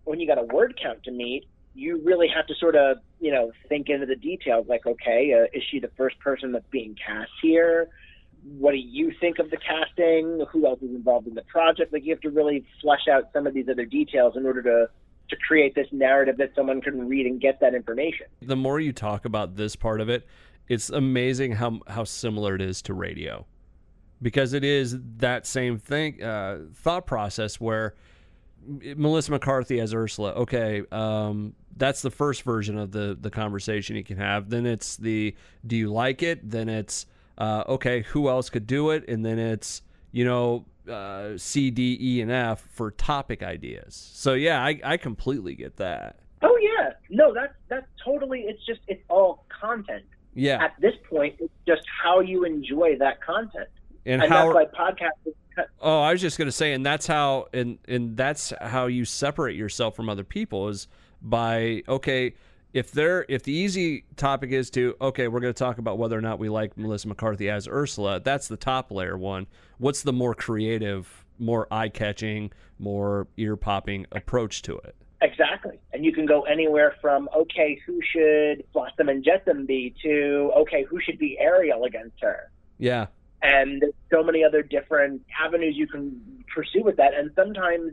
when 0.05 0.21
you 0.21 0.29
got 0.29 0.39
a 0.39 0.45
word 0.45 0.79
count 0.81 1.03
to 1.05 1.11
meet, 1.11 1.47
you 1.75 2.01
really 2.05 2.29
have 2.35 2.47
to 2.47 2.55
sort 2.55 2.77
of, 2.77 2.99
you 3.19 3.33
know, 3.33 3.51
think 3.69 3.89
into 3.89 4.07
the 4.07 4.15
details. 4.15 4.67
Like, 4.69 4.87
okay, 4.87 5.33
uh, 5.35 5.57
is 5.57 5.65
she 5.71 5.81
the 5.81 5.91
first 5.97 6.19
person 6.21 6.53
that's 6.53 6.69
being 6.71 6.95
cast 6.95 7.31
here? 7.43 7.89
What 8.59 8.73
do 8.73 8.79
you 8.79 9.13
think 9.21 9.39
of 9.39 9.51
the 9.51 9.57
casting? 9.57 10.45
Who 10.53 10.67
else 10.67 10.81
is 10.83 10.91
involved 10.91 11.27
in 11.27 11.35
the 11.35 11.43
project? 11.43 11.93
Like, 11.93 12.05
you 12.05 12.13
have 12.13 12.21
to 12.21 12.31
really 12.31 12.65
flesh 12.81 13.09
out 13.11 13.31
some 13.33 13.47
of 13.47 13.55
these 13.55 13.69
other 13.69 13.85
details 13.85 14.35
in 14.37 14.47
order 14.47 14.63
to 14.63 14.89
to 15.31 15.37
create 15.37 15.75
this 15.75 15.89
narrative 15.93 16.37
that 16.39 16.51
someone 16.55 16.81
can 16.81 17.09
read 17.09 17.27
and 17.27 17.41
get 17.41 17.61
that 17.61 17.75
information. 17.75 18.27
The 18.41 18.57
more 18.57 18.81
you 18.81 18.93
talk 18.93 19.25
about 19.25 19.57
this 19.57 19.77
part 19.77 20.01
of 20.01 20.09
it, 20.09 20.27
it's 20.69 20.91
amazing 20.91 21.53
how 21.53 21.81
how 21.87 22.05
similar 22.05 22.55
it 22.55 22.63
is 22.63 22.83
to 22.83 22.95
radio, 22.95 23.47
because 24.21 24.53
it 24.53 24.65
is 24.65 24.97
that 25.17 25.47
same 25.47 25.79
thing 25.79 26.23
uh, 26.23 26.61
thought 26.75 27.07
process 27.07 27.61
where 27.61 27.95
Melissa 28.67 29.31
McCarthy 29.31 29.81
as 29.81 29.95
Ursula. 29.95 30.33
Okay, 30.33 30.83
um, 30.93 31.55
that's 31.77 32.03
the 32.03 32.11
first 32.11 32.43
version 32.43 32.77
of 32.77 32.91
the 32.91 33.17
the 33.19 33.31
conversation 33.31 33.97
you 33.97 34.05
can 34.05 34.19
have. 34.19 34.51
Then 34.51 34.67
it's 34.67 34.97
the 34.97 35.35
do 35.67 35.77
you 35.77 35.93
like 35.93 36.23
it? 36.23 36.49
Then 36.49 36.69
it's 36.69 37.07
uh, 37.39 37.65
okay, 37.69 38.03
who 38.03 38.29
else 38.29 38.51
could 38.51 38.67
do 38.67 38.91
it? 38.91 39.09
And 39.09 39.25
then 39.25 39.39
it's 39.39 39.83
you 40.13 40.25
know 40.25 40.67
uh, 40.89 41.39
C, 41.39 41.71
D, 41.71 41.99
E, 42.01 42.21
and 42.21 42.31
F 42.31 42.61
for 42.71 42.91
topic 42.91 43.43
ideas. 43.43 44.11
So 44.15 44.35
yeah, 44.35 44.63
I, 44.65 44.81
I 44.85 44.97
completely 44.97 45.55
get 45.55 45.77
that. 45.77 46.17
Oh 46.43 46.57
yeah, 46.61 46.93
no, 47.11 47.35
that's 47.35 47.55
that's 47.69 47.87
totally. 48.05 48.43
It's 48.43 48.65
just 48.67 48.81
it's 48.89 49.03
all 49.09 49.45
content. 49.61 50.05
Yeah, 50.35 50.63
At 50.63 50.75
this 50.81 50.95
point, 51.09 51.37
it's 51.41 51.53
just 51.67 51.83
how 52.03 52.21
you 52.21 52.45
enjoy 52.45 52.97
that 52.99 53.21
content, 53.21 53.69
and, 54.07 54.23
and 54.23 54.33
how 54.33 54.53
that's 54.53 54.71
why 54.77 54.93
podcasting. 54.93 55.35
Oh, 55.81 56.01
I 56.01 56.13
was 56.13 56.21
just 56.21 56.39
gonna 56.39 56.53
say, 56.53 56.73
and 56.73 56.87
that's 56.87 57.07
how, 57.07 57.49
and 57.53 57.79
and 57.89 58.17
that's 58.17 58.53
how 58.61 58.87
you 58.87 59.05
separate 59.05 59.57
yourself 59.57 59.97
from 59.97 60.09
other 60.09 60.23
people 60.23 60.69
is 60.69 60.87
by 61.21 61.83
okay, 61.89 62.35
if 62.73 62.93
they're 62.93 63.25
if 63.29 63.43
the 63.43 63.53
easy 63.53 64.05
topic 64.17 64.51
is 64.51 64.71
to 64.71 64.95
okay, 65.01 65.29
we're 65.29 65.41
gonna 65.41 65.53
talk 65.53 65.79
about 65.79 65.99
whether 65.99 66.17
or 66.17 66.21
not 66.21 66.39
we 66.39 66.49
like 66.49 66.77
Melissa 66.77 67.09
McCarthy 67.09 67.49
as 67.51 67.67
Ursula. 67.69 68.21
That's 68.21 68.49
the 68.49 68.57
top 68.57 68.91
layer 68.91 69.17
one. 69.17 69.47
What's 69.79 70.03
the 70.03 70.13
more 70.13 70.35
creative, 70.35 71.25
more 71.39 71.67
eye 71.71 71.89
catching, 71.89 72.53
more 72.79 73.27
ear 73.37 73.57
popping 73.57 74.07
approach 74.13 74.63
to 74.63 74.77
it? 74.79 74.95
Exactly. 75.21 75.81
And 75.93 76.05
you 76.05 76.13
can 76.13 76.27
go 76.27 76.43
anywhere 76.43 76.95
from, 77.01 77.29
okay, 77.37 77.81
who 77.85 78.01
should 78.13 78.65
Flotsam 78.73 79.09
and 79.09 79.25
Jetsam 79.25 79.67
be, 79.67 79.93
to, 80.03 80.53
okay, 80.59 80.85
who 80.85 81.01
should 81.01 81.19
be 81.19 81.37
Ariel 81.41 81.83
against 81.85 82.21
her? 82.21 82.53
Yeah, 82.79 83.07
And 83.43 83.85
so 84.11 84.23
many 84.23 84.45
other 84.45 84.63
different 84.63 85.23
avenues 85.41 85.77
you 85.77 85.87
can 85.87 86.45
pursue 86.53 86.83
with 86.83 86.97
that. 86.97 87.15
And 87.15 87.31
sometimes 87.37 87.93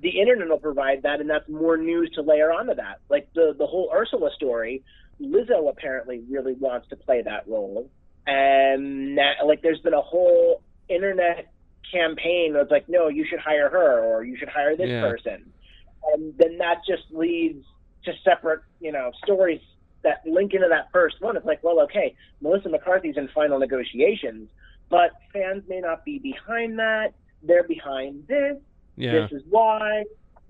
the 0.00 0.20
internet 0.20 0.48
will 0.48 0.58
provide 0.58 1.02
that, 1.02 1.20
and 1.20 1.28
that's 1.30 1.48
more 1.48 1.76
news 1.76 2.10
to 2.14 2.22
layer 2.22 2.52
onto 2.52 2.74
that. 2.74 3.00
Like 3.08 3.28
the, 3.34 3.54
the 3.56 3.66
whole 3.66 3.90
Ursula 3.94 4.30
story, 4.34 4.82
Lizzo 5.20 5.68
apparently 5.68 6.22
really 6.28 6.54
wants 6.54 6.88
to 6.88 6.96
play 6.96 7.22
that 7.22 7.46
role. 7.48 7.90
And 8.26 9.18
that, 9.18 9.44
like, 9.46 9.62
there's 9.62 9.80
been 9.80 9.94
a 9.94 10.00
whole 10.00 10.62
internet 10.88 11.52
campaign 11.92 12.54
that's 12.54 12.70
like, 12.70 12.88
no, 12.88 13.08
you 13.08 13.26
should 13.28 13.38
hire 13.38 13.68
her, 13.68 14.02
or 14.02 14.24
you 14.24 14.36
should 14.36 14.48
hire 14.48 14.76
this 14.76 14.88
Yeah. 14.88 15.02
person 15.02 15.52
and 16.12 16.36
then 16.38 16.58
that 16.58 16.82
just 16.86 17.04
leads 17.10 17.64
to 18.04 18.12
separate, 18.24 18.60
you 18.80 18.92
know, 18.92 19.10
stories 19.24 19.60
that 20.02 20.22
link 20.26 20.52
into 20.52 20.68
that 20.68 20.88
first 20.92 21.16
one. 21.20 21.36
It's 21.36 21.46
like, 21.46 21.62
well, 21.62 21.80
okay, 21.80 22.14
Melissa 22.40 22.68
McCarthy's 22.68 23.16
in 23.16 23.28
final 23.34 23.58
negotiations, 23.58 24.50
but 24.90 25.12
fans 25.32 25.62
may 25.68 25.80
not 25.80 26.04
be 26.04 26.18
behind 26.18 26.78
that. 26.78 27.14
They're 27.42 27.64
behind 27.66 28.26
this. 28.28 28.56
Yeah, 28.96 29.12
This 29.20 29.32
is 29.32 29.42
why. 29.48 30.04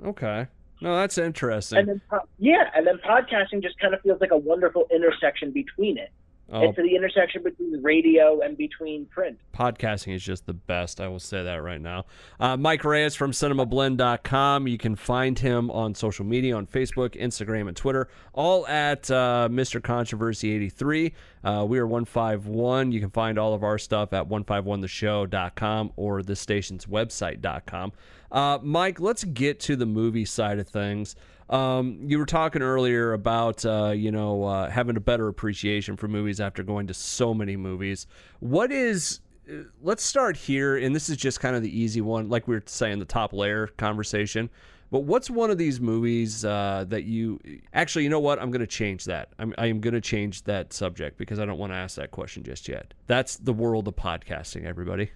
okay. 0.05 0.47
No, 0.81 0.97
that's 0.97 1.17
interesting. 1.19 1.79
And 1.79 1.89
then, 1.89 2.01
yeah, 2.39 2.69
and 2.75 2.87
then 2.87 2.99
podcasting 2.99 3.63
just 3.63 3.79
kind 3.79 3.95
of 3.95 4.01
feels 4.03 4.21
like 4.21 4.33
a 4.33 4.37
wonderful 4.37 4.87
intersection 4.95 5.51
between 5.51 5.97
it. 5.97 6.11
Oh. 6.55 6.69
It's 6.69 6.77
the 6.77 6.95
intersection 6.95 7.43
between 7.43 7.83
radio 7.83 8.39
and 8.41 8.57
between 8.57 9.07
print. 9.07 9.41
Podcasting 9.53 10.15
is 10.15 10.23
just 10.23 10.47
the 10.47 10.53
best. 10.53 11.01
I 11.01 11.09
will 11.09 11.19
say 11.19 11.43
that 11.43 11.57
right 11.57 11.81
now. 11.81 12.05
Uh, 12.39 12.57
Mike 12.57 12.85
Reyes 12.85 13.17
from 13.17 13.33
cinemablend.com. 13.33 14.69
You 14.69 14.79
can 14.79 14.95
find 14.95 15.37
him 15.37 15.69
on 15.73 15.97
social 15.97 16.25
media 16.25 16.57
on 16.57 16.69
Facebook, 16.69 17.21
Instagram, 17.21 17.67
and 17.67 17.77
Twitter, 17.77 18.07
all 18.33 18.65
at 18.69 19.11
uh, 19.11 19.49
Mr. 19.51 19.83
Controversy 19.83 20.53
83. 20.53 21.13
Uh, 21.43 21.67
we 21.69 21.81
are 21.81 21.89
151. 21.89 22.93
You 22.93 23.01
can 23.01 23.11
find 23.11 23.37
all 23.37 23.53
of 23.53 23.65
our 23.65 23.77
stuff 23.77 24.13
at 24.13 24.29
151theshow.com 24.29 25.93
or 25.97 26.23
the 26.23 26.37
station's 26.37 26.87
website.com. 26.87 27.93
Uh, 28.31 28.59
Mike, 28.63 29.01
let's 29.01 29.25
get 29.25 29.59
to 29.61 29.75
the 29.75 29.87
movie 29.87 30.25
side 30.25 30.61
of 30.61 30.69
things. 30.69 31.17
Um, 31.51 32.01
you 32.07 32.19
were 32.19 32.27
talking 32.27 32.63
earlier 32.63 33.13
about 33.13 33.65
uh, 33.65 33.93
you 33.95 34.11
know 34.11 34.45
uh, 34.45 34.71
having 34.71 34.97
a 34.97 35.01
better 35.01 35.29
appreciation 35.29 35.97
for 35.97 36.09
movies 36.09 36.41
after 36.41 36.63
going 36.63 36.87
to 36.87 36.95
so 36.95 37.35
many 37.35 37.57
movies. 37.57 38.07
What 38.41 38.73
is 38.73 39.21
uh, 39.51 39.65
let's 39.83 40.05
start 40.05 40.37
here, 40.37 40.77
and 40.77 40.95
this 40.95 41.09
is 41.09 41.17
just 41.17 41.41
kind 41.41 41.55
of 41.55 41.63
the 41.63 41.79
easy 41.79 42.01
one, 42.01 42.29
like 42.29 42.49
we 42.49 42.55
were 42.55 42.63
saying, 42.67 42.99
the 42.99 43.05
top 43.05 43.33
layer 43.33 43.67
conversation. 43.67 44.49
But 44.91 45.01
what's 45.01 45.29
one 45.29 45.51
of 45.51 45.59
these 45.59 45.81
movies 45.81 46.45
uh, 46.45 46.85
that 46.89 47.05
you 47.05 47.41
actually? 47.73 48.05
You 48.05 48.11
know 48.11 48.21
what? 48.21 48.41
I'm 48.41 48.51
going 48.51 48.61
to 48.61 48.67
change 48.67 49.05
that. 49.07 49.31
I'm 49.39 49.53
I 49.59 49.67
am 49.67 49.81
going 49.81 49.95
to 49.95 50.01
change 50.01 50.45
that 50.45 50.73
subject 50.73 51.19
because 51.19 51.39
I 51.41 51.45
don't 51.45 51.59
want 51.59 51.73
to 51.73 51.77
ask 51.77 51.97
that 51.97 52.11
question 52.11 52.43
just 52.43 52.69
yet. 52.69 52.95
That's 53.07 53.37
the 53.37 53.53
world 53.53 53.89
of 53.89 53.97
podcasting, 53.97 54.65
everybody. 54.65 55.11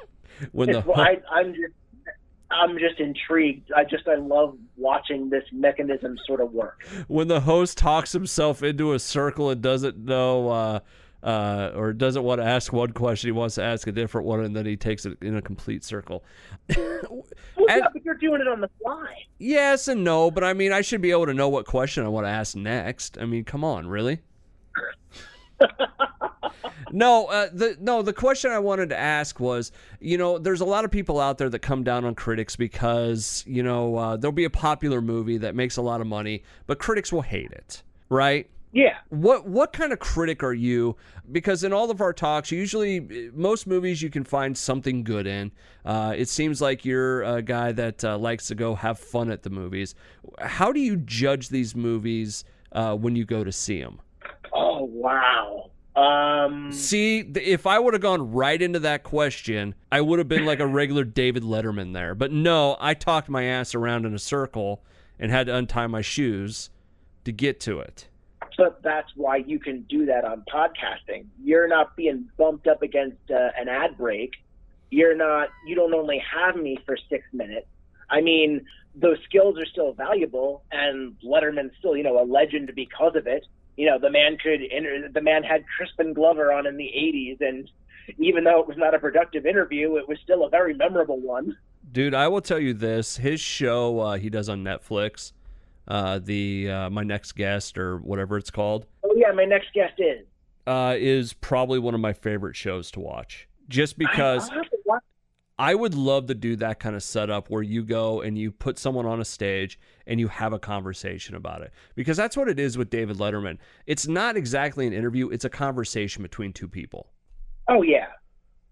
when 0.52 0.70
the 0.70 0.80
well, 0.86 1.00
I, 1.00 1.16
I'm 1.30 1.54
just 1.54 1.72
I'm 2.52 2.78
just 2.78 3.00
intrigued. 3.00 3.72
I 3.72 3.84
just 3.84 4.06
I 4.08 4.16
love 4.16 4.56
watching 4.76 5.30
this 5.30 5.44
mechanism 5.52 6.18
sort 6.26 6.40
of 6.40 6.52
work. 6.52 6.84
When 7.08 7.28
the 7.28 7.40
host 7.40 7.78
talks 7.78 8.12
himself 8.12 8.62
into 8.62 8.92
a 8.92 8.98
circle 8.98 9.50
and 9.50 9.62
doesn't 9.62 9.98
know 9.98 10.48
uh, 10.48 10.80
uh, 11.22 11.72
or 11.74 11.92
doesn't 11.92 12.22
want 12.22 12.40
to 12.40 12.46
ask 12.46 12.72
one 12.72 12.92
question, 12.92 13.28
he 13.28 13.32
wants 13.32 13.54
to 13.56 13.62
ask 13.62 13.86
a 13.86 13.92
different 13.92 14.26
one, 14.26 14.40
and 14.40 14.54
then 14.54 14.66
he 14.66 14.76
takes 14.76 15.06
it 15.06 15.16
in 15.22 15.36
a 15.36 15.42
complete 15.42 15.84
circle. 15.84 16.24
well, 16.76 17.24
yeah, 17.68 17.86
but 17.92 18.04
you're 18.04 18.14
doing 18.14 18.40
it 18.40 18.48
on 18.48 18.60
the 18.60 18.70
fly. 18.82 19.14
Yes 19.38 19.88
and 19.88 20.04
no, 20.04 20.30
but 20.30 20.44
I 20.44 20.52
mean, 20.52 20.72
I 20.72 20.80
should 20.80 21.00
be 21.00 21.10
able 21.10 21.26
to 21.26 21.34
know 21.34 21.48
what 21.48 21.66
question 21.66 22.04
I 22.04 22.08
want 22.08 22.26
to 22.26 22.30
ask 22.30 22.56
next. 22.56 23.18
I 23.18 23.24
mean, 23.24 23.44
come 23.44 23.64
on, 23.64 23.86
really? 23.86 24.20
no, 26.92 27.26
uh, 27.26 27.48
the 27.52 27.76
no. 27.80 28.02
The 28.02 28.12
question 28.12 28.50
I 28.50 28.58
wanted 28.58 28.90
to 28.90 28.98
ask 28.98 29.40
was, 29.40 29.72
you 30.00 30.18
know, 30.18 30.38
there's 30.38 30.60
a 30.60 30.64
lot 30.66 30.84
of 30.84 30.90
people 30.90 31.20
out 31.20 31.38
there 31.38 31.48
that 31.48 31.60
come 31.60 31.84
down 31.84 32.04
on 32.04 32.14
critics 32.14 32.56
because 32.56 33.44
you 33.46 33.62
know 33.62 33.96
uh, 33.96 34.16
there'll 34.16 34.32
be 34.32 34.44
a 34.44 34.50
popular 34.50 35.00
movie 35.00 35.38
that 35.38 35.54
makes 35.54 35.76
a 35.76 35.82
lot 35.82 36.00
of 36.00 36.06
money, 36.06 36.42
but 36.66 36.78
critics 36.78 37.12
will 37.12 37.22
hate 37.22 37.52
it, 37.52 37.82
right? 38.08 38.48
Yeah. 38.72 38.96
What 39.10 39.46
what 39.46 39.72
kind 39.74 39.92
of 39.92 39.98
critic 39.98 40.42
are 40.42 40.54
you? 40.54 40.96
Because 41.30 41.62
in 41.62 41.72
all 41.74 41.90
of 41.90 42.00
our 42.00 42.14
talks, 42.14 42.50
usually 42.50 43.30
most 43.34 43.66
movies 43.66 44.00
you 44.00 44.08
can 44.08 44.24
find 44.24 44.56
something 44.56 45.04
good 45.04 45.26
in. 45.26 45.52
Uh, 45.84 46.14
it 46.16 46.28
seems 46.28 46.62
like 46.62 46.84
you're 46.84 47.22
a 47.22 47.42
guy 47.42 47.72
that 47.72 48.02
uh, 48.02 48.16
likes 48.16 48.46
to 48.46 48.54
go 48.54 48.74
have 48.74 48.98
fun 48.98 49.30
at 49.30 49.42
the 49.42 49.50
movies. 49.50 49.94
How 50.40 50.72
do 50.72 50.80
you 50.80 50.96
judge 50.96 51.50
these 51.50 51.76
movies 51.76 52.44
uh, 52.72 52.96
when 52.96 53.14
you 53.14 53.26
go 53.26 53.44
to 53.44 53.52
see 53.52 53.82
them? 53.82 54.00
Oh 54.52 54.84
wow. 54.84 55.70
Um, 55.94 56.72
See, 56.72 57.18
if 57.20 57.66
I 57.66 57.78
would 57.78 57.92
have 57.92 58.00
gone 58.00 58.32
right 58.32 58.60
into 58.60 58.78
that 58.80 59.02
question, 59.02 59.74
I 59.90 60.00
would 60.00 60.18
have 60.18 60.28
been 60.28 60.46
like 60.46 60.60
a 60.60 60.66
regular 60.66 61.04
David 61.04 61.42
Letterman 61.42 61.92
there. 61.92 62.14
But 62.14 62.32
no, 62.32 62.76
I 62.80 62.94
talked 62.94 63.28
my 63.28 63.44
ass 63.44 63.74
around 63.74 64.06
in 64.06 64.14
a 64.14 64.18
circle 64.18 64.82
and 65.18 65.30
had 65.30 65.46
to 65.46 65.54
untie 65.54 65.86
my 65.86 66.00
shoes 66.00 66.70
to 67.24 67.32
get 67.32 67.60
to 67.60 67.80
it. 67.80 68.08
But 68.56 68.82
that's 68.82 69.10
why 69.16 69.36
you 69.36 69.58
can 69.58 69.82
do 69.82 70.06
that 70.06 70.24
on 70.24 70.44
podcasting. 70.52 71.26
You're 71.42 71.68
not 71.68 71.94
being 71.96 72.28
bumped 72.38 72.66
up 72.66 72.82
against 72.82 73.30
uh, 73.30 73.50
an 73.58 73.68
ad 73.68 73.98
break. 73.98 74.32
You're 74.90 75.16
not. 75.16 75.48
You 75.66 75.74
don't 75.74 75.94
only 75.94 76.22
have 76.34 76.56
me 76.56 76.78
for 76.86 76.96
six 77.08 77.24
minutes. 77.32 77.66
I 78.10 78.20
mean, 78.20 78.64
those 78.94 79.16
skills 79.24 79.58
are 79.58 79.64
still 79.66 79.92
valuable, 79.94 80.64
and 80.70 81.16
Letterman's 81.24 81.72
still, 81.78 81.96
you 81.96 82.02
know, 82.02 82.22
a 82.22 82.26
legend 82.26 82.70
because 82.74 83.16
of 83.16 83.26
it 83.26 83.46
you 83.76 83.86
know, 83.86 83.98
the 83.98 84.10
man 84.10 84.36
could 84.42 84.60
enter, 84.70 85.08
the 85.12 85.20
man 85.20 85.42
had 85.42 85.64
Crispin 85.76 86.12
Glover 86.12 86.52
on 86.52 86.66
in 86.66 86.76
the 86.76 86.84
80s, 86.84 87.40
and 87.40 87.70
even 88.18 88.44
though 88.44 88.60
it 88.60 88.68
was 88.68 88.76
not 88.76 88.94
a 88.94 88.98
productive 88.98 89.46
interview, 89.46 89.96
it 89.96 90.08
was 90.08 90.18
still 90.22 90.44
a 90.44 90.48
very 90.48 90.74
memorable 90.74 91.20
one. 91.20 91.56
Dude, 91.90 92.14
I 92.14 92.28
will 92.28 92.40
tell 92.40 92.58
you 92.58 92.74
this: 92.74 93.16
his 93.16 93.40
show 93.40 94.00
uh, 94.00 94.16
he 94.16 94.30
does 94.30 94.48
on 94.48 94.62
Netflix, 94.62 95.32
uh, 95.88 96.20
the 96.22 96.70
uh, 96.70 96.90
my 96.90 97.02
next 97.02 97.32
guest 97.32 97.76
or 97.76 97.98
whatever 97.98 98.36
it's 98.36 98.50
called. 98.50 98.86
Oh 99.04 99.14
yeah, 99.16 99.32
my 99.32 99.44
next 99.44 99.72
guest 99.74 99.94
is 99.98 100.26
uh, 100.66 100.94
is 100.98 101.32
probably 101.32 101.78
one 101.78 101.94
of 101.94 102.00
my 102.00 102.12
favorite 102.12 102.56
shows 102.56 102.90
to 102.92 103.00
watch, 103.00 103.48
just 103.68 103.98
because. 103.98 104.50
I, 104.50 104.62
I 105.58 105.74
would 105.74 105.94
love 105.94 106.26
to 106.26 106.34
do 106.34 106.56
that 106.56 106.80
kind 106.80 106.96
of 106.96 107.02
setup 107.02 107.50
where 107.50 107.62
you 107.62 107.84
go 107.84 108.20
and 108.20 108.38
you 108.38 108.50
put 108.50 108.78
someone 108.78 109.06
on 109.06 109.20
a 109.20 109.24
stage 109.24 109.78
and 110.06 110.18
you 110.18 110.28
have 110.28 110.52
a 110.52 110.58
conversation 110.58 111.34
about 111.34 111.62
it. 111.62 111.72
Because 111.94 112.16
that's 112.16 112.36
what 112.36 112.48
it 112.48 112.58
is 112.58 112.78
with 112.78 112.90
David 112.90 113.18
Letterman. 113.18 113.58
It's 113.86 114.08
not 114.08 114.36
exactly 114.36 114.86
an 114.86 114.92
interview, 114.92 115.28
it's 115.28 115.44
a 115.44 115.50
conversation 115.50 116.22
between 116.22 116.52
two 116.52 116.68
people. 116.68 117.10
Oh 117.68 117.82
yeah. 117.82 118.06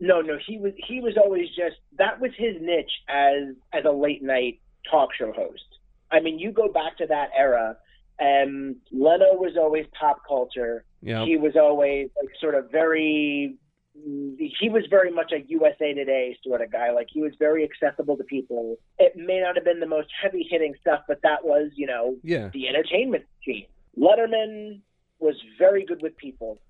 No, 0.01 0.23
no, 0.23 0.39
he 0.45 0.59
was 0.59 0.73
he 0.89 1.01
was 1.01 1.15
always 1.23 1.49
just 1.49 1.77
that 1.99 2.21
was 2.21 2.31
his 2.37 2.57
niche 2.61 2.91
as 3.09 3.55
as 3.73 3.85
a 3.85 3.93
late 3.93 4.23
night 4.23 4.61
talk 4.91 5.11
show 5.15 5.33
host. 5.33 5.63
I 6.11 6.21
mean, 6.21 6.39
you 6.39 6.51
go 6.51 6.69
back 6.69 6.97
to 6.99 7.07
that 7.07 7.29
era 7.37 7.77
and 8.19 8.77
Leno 8.91 9.35
was 9.35 9.57
always 9.59 9.87
pop 9.99 10.23
culture. 10.27 10.85
Yeah. 11.03 11.25
He 11.25 11.37
was 11.37 11.57
always 11.57 12.09
like 12.17 12.31
sort 12.41 12.55
of 12.55 12.71
very 12.71 13.57
he 13.95 14.69
was 14.69 14.85
very 14.89 15.11
much 15.11 15.33
a 15.33 15.41
USA 15.49 15.93
Today 15.95 16.37
sort 16.45 16.61
of 16.61 16.71
guy. 16.71 16.93
Like 16.93 17.09
he 17.11 17.21
was 17.21 17.33
very 17.39 17.65
accessible 17.65 18.17
to 18.17 18.25
people. 18.25 18.77
It 18.99 19.17
may 19.17 19.41
not 19.41 19.57
have 19.57 19.65
been 19.65 19.81
the 19.81 19.87
most 19.87 20.09
heavy 20.21 20.47
hitting 20.49 20.75
stuff, 20.81 21.01
but 21.09 21.21
that 21.23 21.45
was, 21.45 21.71
you 21.75 21.87
know, 21.87 22.17
yeah. 22.23 22.51
the 22.53 22.69
entertainment 22.69 23.25
machine. 23.39 23.67
Letterman 23.99 24.81
was 25.19 25.35
very 25.59 25.85
good 25.85 26.03
with 26.03 26.17
people, 26.17 26.61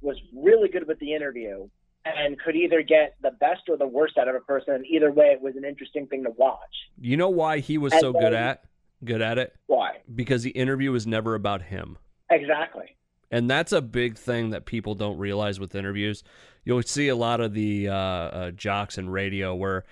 was 0.00 0.16
really 0.36 0.68
good 0.68 0.86
with 0.86 0.98
the 0.98 1.14
interview, 1.14 1.68
and 2.04 2.38
could 2.40 2.56
either 2.56 2.82
get 2.82 3.14
the 3.22 3.30
best 3.30 3.62
or 3.68 3.76
the 3.76 3.86
worst 3.86 4.18
out 4.18 4.28
of 4.28 4.34
a 4.34 4.40
person. 4.40 4.84
Either 4.88 5.10
way, 5.10 5.26
it 5.26 5.40
was 5.40 5.56
an 5.56 5.64
interesting 5.64 6.06
thing 6.06 6.24
to 6.24 6.30
watch. 6.30 6.58
You 7.00 7.16
know 7.16 7.30
why 7.30 7.60
he 7.60 7.78
was 7.78 7.92
and 7.92 8.00
so 8.00 8.12
then, 8.12 8.22
good 8.22 8.34
at 8.34 8.64
good 9.04 9.22
at 9.22 9.38
it? 9.38 9.54
Why? 9.66 9.98
Because 10.12 10.42
the 10.42 10.50
interview 10.50 10.90
was 10.92 11.06
never 11.06 11.34
about 11.34 11.62
him. 11.62 11.98
Exactly. 12.30 12.96
And 13.30 13.50
that's 13.50 13.72
a 13.72 13.82
big 13.82 14.16
thing 14.16 14.50
that 14.50 14.64
people 14.64 14.94
don't 14.94 15.18
realize 15.18 15.58
with 15.58 15.74
interviews. 15.74 16.22
You'll 16.64 16.82
see 16.82 17.08
a 17.08 17.16
lot 17.16 17.40
of 17.40 17.52
the 17.54 17.88
uh, 17.88 17.94
uh, 17.94 18.50
jocks 18.52 18.98
and 18.98 19.12
radio 19.12 19.54
where 19.54 19.84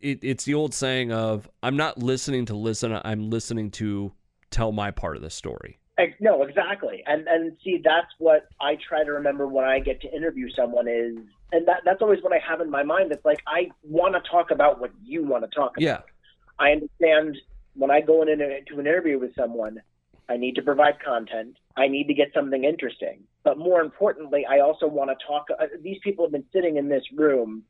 it, 0.00 0.18
it's 0.22 0.44
the 0.44 0.54
old 0.54 0.74
saying 0.74 1.12
of, 1.12 1.48
I'm 1.62 1.76
not 1.76 1.98
listening 1.98 2.46
to 2.46 2.56
listen, 2.56 2.98
I'm 3.04 3.30
listening 3.30 3.70
to 3.72 4.12
tell 4.50 4.72
my 4.72 4.90
part 4.90 5.16
of 5.16 5.22
the 5.22 5.30
story. 5.30 5.78
No, 6.20 6.44
exactly. 6.44 7.02
And 7.06 7.26
and 7.26 7.56
see 7.64 7.80
that's 7.82 8.06
what 8.18 8.48
I 8.60 8.76
try 8.76 9.02
to 9.02 9.10
remember 9.10 9.48
when 9.48 9.64
I 9.64 9.80
get 9.80 10.00
to 10.02 10.14
interview 10.14 10.48
someone 10.54 10.86
is 10.86 11.16
and 11.52 11.66
that 11.66 11.80
that's 11.84 12.02
always 12.02 12.22
what 12.22 12.32
I 12.32 12.38
have 12.38 12.60
in 12.60 12.70
my 12.70 12.82
mind. 12.82 13.10
It's 13.10 13.24
like 13.24 13.40
I 13.46 13.70
want 13.82 14.14
to 14.14 14.30
talk 14.30 14.50
about 14.50 14.80
what 14.80 14.92
you 15.02 15.24
want 15.24 15.44
to 15.44 15.50
talk 15.50 15.72
about. 15.76 15.82
Yeah. 15.82 16.00
I 16.58 16.70
understand 16.72 17.36
when 17.74 17.90
I 17.90 18.00
go 18.00 18.22
in 18.22 18.28
into 18.28 18.78
an 18.78 18.86
interview 18.86 19.18
with 19.18 19.34
someone, 19.34 19.80
I 20.28 20.36
need 20.36 20.56
to 20.56 20.62
provide 20.62 21.00
content. 21.00 21.56
I 21.76 21.88
need 21.88 22.08
to 22.08 22.14
get 22.14 22.32
something 22.34 22.64
interesting. 22.64 23.24
But 23.44 23.58
more 23.58 23.80
importantly, 23.80 24.44
I 24.44 24.60
also 24.60 24.86
want 24.86 25.10
to 25.10 25.26
talk. 25.26 25.46
Uh, 25.58 25.66
these 25.82 25.98
people 26.02 26.24
have 26.24 26.32
been 26.32 26.44
sitting 26.52 26.76
in 26.76 26.88
this 26.88 27.04
room 27.14 27.64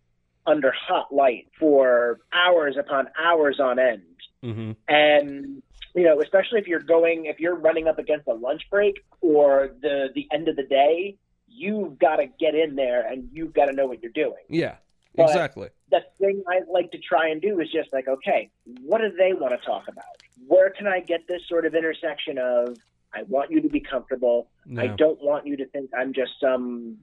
under 0.47 0.73
hot 0.73 1.14
light 1.14 1.49
for 1.59 2.21
hours 2.33 2.77
upon 2.79 3.09
hours 3.23 3.61
on 3.61 3.79
end. 3.79 4.03
Mm-hmm. 4.42 4.73
And, 4.88 5.62
you 5.94 6.05
know, 6.05 6.21
especially 6.21 6.59
if 6.61 6.66
you're 6.66 6.81
going, 6.81 7.27
if 7.27 7.38
you're 7.38 7.55
running 7.55 7.87
up 7.87 7.99
against 7.99 8.27
a 8.27 8.35
lunch 8.35 8.62
break 8.71 9.05
or 9.21 9.71
the, 9.83 10.09
the 10.14 10.27
end 10.33 10.49
of 10.49 10.57
the 10.57 10.62
day, 10.62 11.16
you've 11.47 11.99
got 11.99 12.16
to 12.16 12.27
get 12.38 12.55
in 12.55 12.77
there 12.77 13.07
and 13.07 13.29
you've 13.33 13.53
got 13.53 13.66
to 13.66 13.73
know 13.73 13.87
what 13.87 14.03
you're 14.03 14.12
doing. 14.12 14.42
Yeah, 14.49 14.77
but 15.14 15.25
exactly. 15.25 15.68
The 15.90 16.01
thing 16.18 16.42
I 16.49 16.61
like 16.71 16.92
to 16.92 16.99
try 16.99 17.29
and 17.29 17.42
do 17.42 17.61
is 17.61 17.71
just 17.71 17.92
like, 17.92 18.09
okay, 18.09 18.51
what 18.83 19.01
do 19.01 19.11
they 19.16 19.33
want 19.33 19.59
to 19.59 19.66
talk 19.66 19.88
about? 19.88 20.17
Where 20.48 20.70
can 20.70 20.87
I 20.87 21.00
get 21.00 21.28
this 21.28 21.42
sort 21.48 21.66
of 21.66 21.74
intersection 21.74 22.38
of 22.38 22.76
I 23.14 23.22
want 23.22 23.50
you 23.50 23.61
to 23.62 23.68
be 23.68 23.80
comfortable. 23.80 24.48
No. 24.66 24.82
I 24.82 24.88
don't 24.88 25.22
want 25.22 25.46
you 25.46 25.56
to 25.56 25.66
think 25.66 25.90
I'm 25.98 26.12
just 26.12 26.32
some 26.40 26.98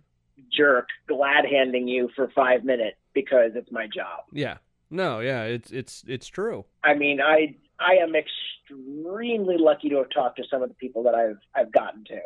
jerk 0.52 0.88
glad 1.08 1.46
handing 1.50 1.88
you 1.88 2.10
for 2.16 2.30
five 2.36 2.64
minutes 2.64 2.98
because 3.14 3.52
it's 3.56 3.72
my 3.72 3.88
job. 3.88 4.24
Yeah. 4.32 4.58
No, 4.92 5.20
yeah, 5.20 5.44
it's 5.44 5.72
it's 5.72 6.04
it's 6.08 6.28
true. 6.28 6.66
I 6.84 6.94
mean, 6.94 7.20
I 7.20 7.56
I 7.80 7.96
am 7.96 8.14
extremely 8.16 9.58
lucky 9.58 9.90
to 9.90 9.98
have 9.98 10.10
talked 10.12 10.38
to 10.38 10.44
some 10.50 10.62
of 10.62 10.70
the 10.70 10.76
people 10.76 11.04
that 11.04 11.16
I've 11.16 11.40
I've 11.56 11.72
gotten 11.72 12.04
to. 12.06 12.20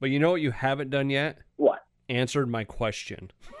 But 0.00 0.10
you 0.10 0.18
know 0.18 0.30
what 0.30 0.40
you 0.40 0.50
haven't 0.50 0.90
done 0.90 1.10
yet? 1.10 1.38
What? 1.56 1.84
Answered 2.08 2.48
my 2.48 2.64
question. 2.64 3.30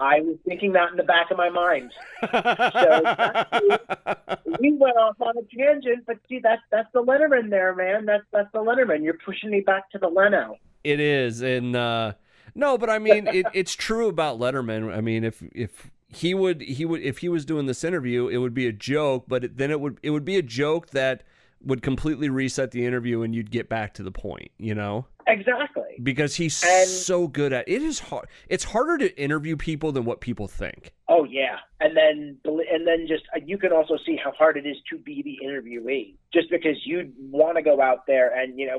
I 0.00 0.20
was 0.20 0.36
thinking 0.44 0.72
that 0.72 0.90
in 0.90 0.96
the 0.96 1.02
back 1.02 1.30
of 1.30 1.36
my 1.36 1.50
mind. 1.50 1.92
so 2.20 2.28
we 4.60 4.72
went 4.72 4.96
off 4.96 5.16
on 5.20 5.34
a 5.36 5.56
tangent, 5.56 6.04
but 6.06 6.18
see, 6.28 6.38
that's 6.38 6.62
that's 6.70 6.88
the 6.92 7.02
Letterman 7.02 7.50
there, 7.50 7.74
man. 7.74 8.06
That's 8.06 8.24
that's 8.32 8.50
the 8.52 8.60
Letterman. 8.60 9.02
You're 9.02 9.18
pushing 9.24 9.50
me 9.50 9.60
back 9.60 9.90
to 9.90 9.98
the 9.98 10.08
Leno. 10.08 10.56
It 10.84 11.00
is, 11.00 11.42
and 11.42 11.74
uh, 11.74 12.12
No, 12.54 12.78
but 12.78 12.90
I 12.90 12.98
mean, 12.98 13.26
it, 13.26 13.46
it's 13.52 13.74
true 13.74 14.08
about 14.08 14.38
Letterman. 14.38 14.96
I 14.96 15.00
mean, 15.00 15.24
if 15.24 15.42
if 15.52 15.90
he 16.08 16.32
would 16.32 16.62
he 16.62 16.84
would 16.84 17.02
if 17.02 17.18
he 17.18 17.28
was 17.28 17.44
doing 17.44 17.66
this 17.66 17.82
interview, 17.82 18.28
it 18.28 18.38
would 18.38 18.54
be 18.54 18.66
a 18.66 18.72
joke, 18.72 19.24
but 19.26 19.56
then 19.56 19.70
it 19.70 19.80
would 19.80 19.98
it 20.02 20.10
would 20.10 20.24
be 20.24 20.36
a 20.36 20.42
joke 20.42 20.90
that 20.90 21.24
would 21.64 21.82
completely 21.82 22.28
reset 22.28 22.70
the 22.70 22.84
interview 22.86 23.22
and 23.22 23.34
you'd 23.34 23.50
get 23.50 23.68
back 23.68 23.94
to 23.94 24.02
the 24.02 24.10
point, 24.12 24.50
you 24.58 24.74
know? 24.74 25.06
Exactly. 25.26 25.84
Because 26.02 26.36
he's 26.36 26.62
And- 26.64 26.88
so 26.88 27.28
good 27.28 27.52
at 27.52 27.68
it 27.68 27.82
is 27.82 27.98
hard 27.98 28.28
it's 28.48 28.64
harder 28.64 28.96
to 28.98 29.20
interview 29.20 29.56
people 29.56 29.92
than 29.92 30.04
what 30.04 30.20
people 30.20 30.48
think. 30.48 30.92
Oh 31.08 31.24
yeah, 31.24 31.58
and 31.80 31.96
then 31.96 32.38
and 32.44 32.86
then 32.86 33.06
just 33.06 33.24
uh, 33.36 33.40
you 33.44 33.58
can 33.58 33.72
also 33.72 33.96
see 34.06 34.16
how 34.16 34.30
hard 34.32 34.56
it 34.56 34.66
is 34.66 34.76
to 34.90 34.96
be 34.98 35.22
the 35.22 35.38
interviewee, 35.46 36.14
just 36.32 36.48
because 36.50 36.76
you 36.86 37.12
want 37.30 37.56
to 37.56 37.62
go 37.62 37.80
out 37.82 38.06
there 38.06 38.32
and 38.34 38.58
you 38.58 38.66
know 38.66 38.78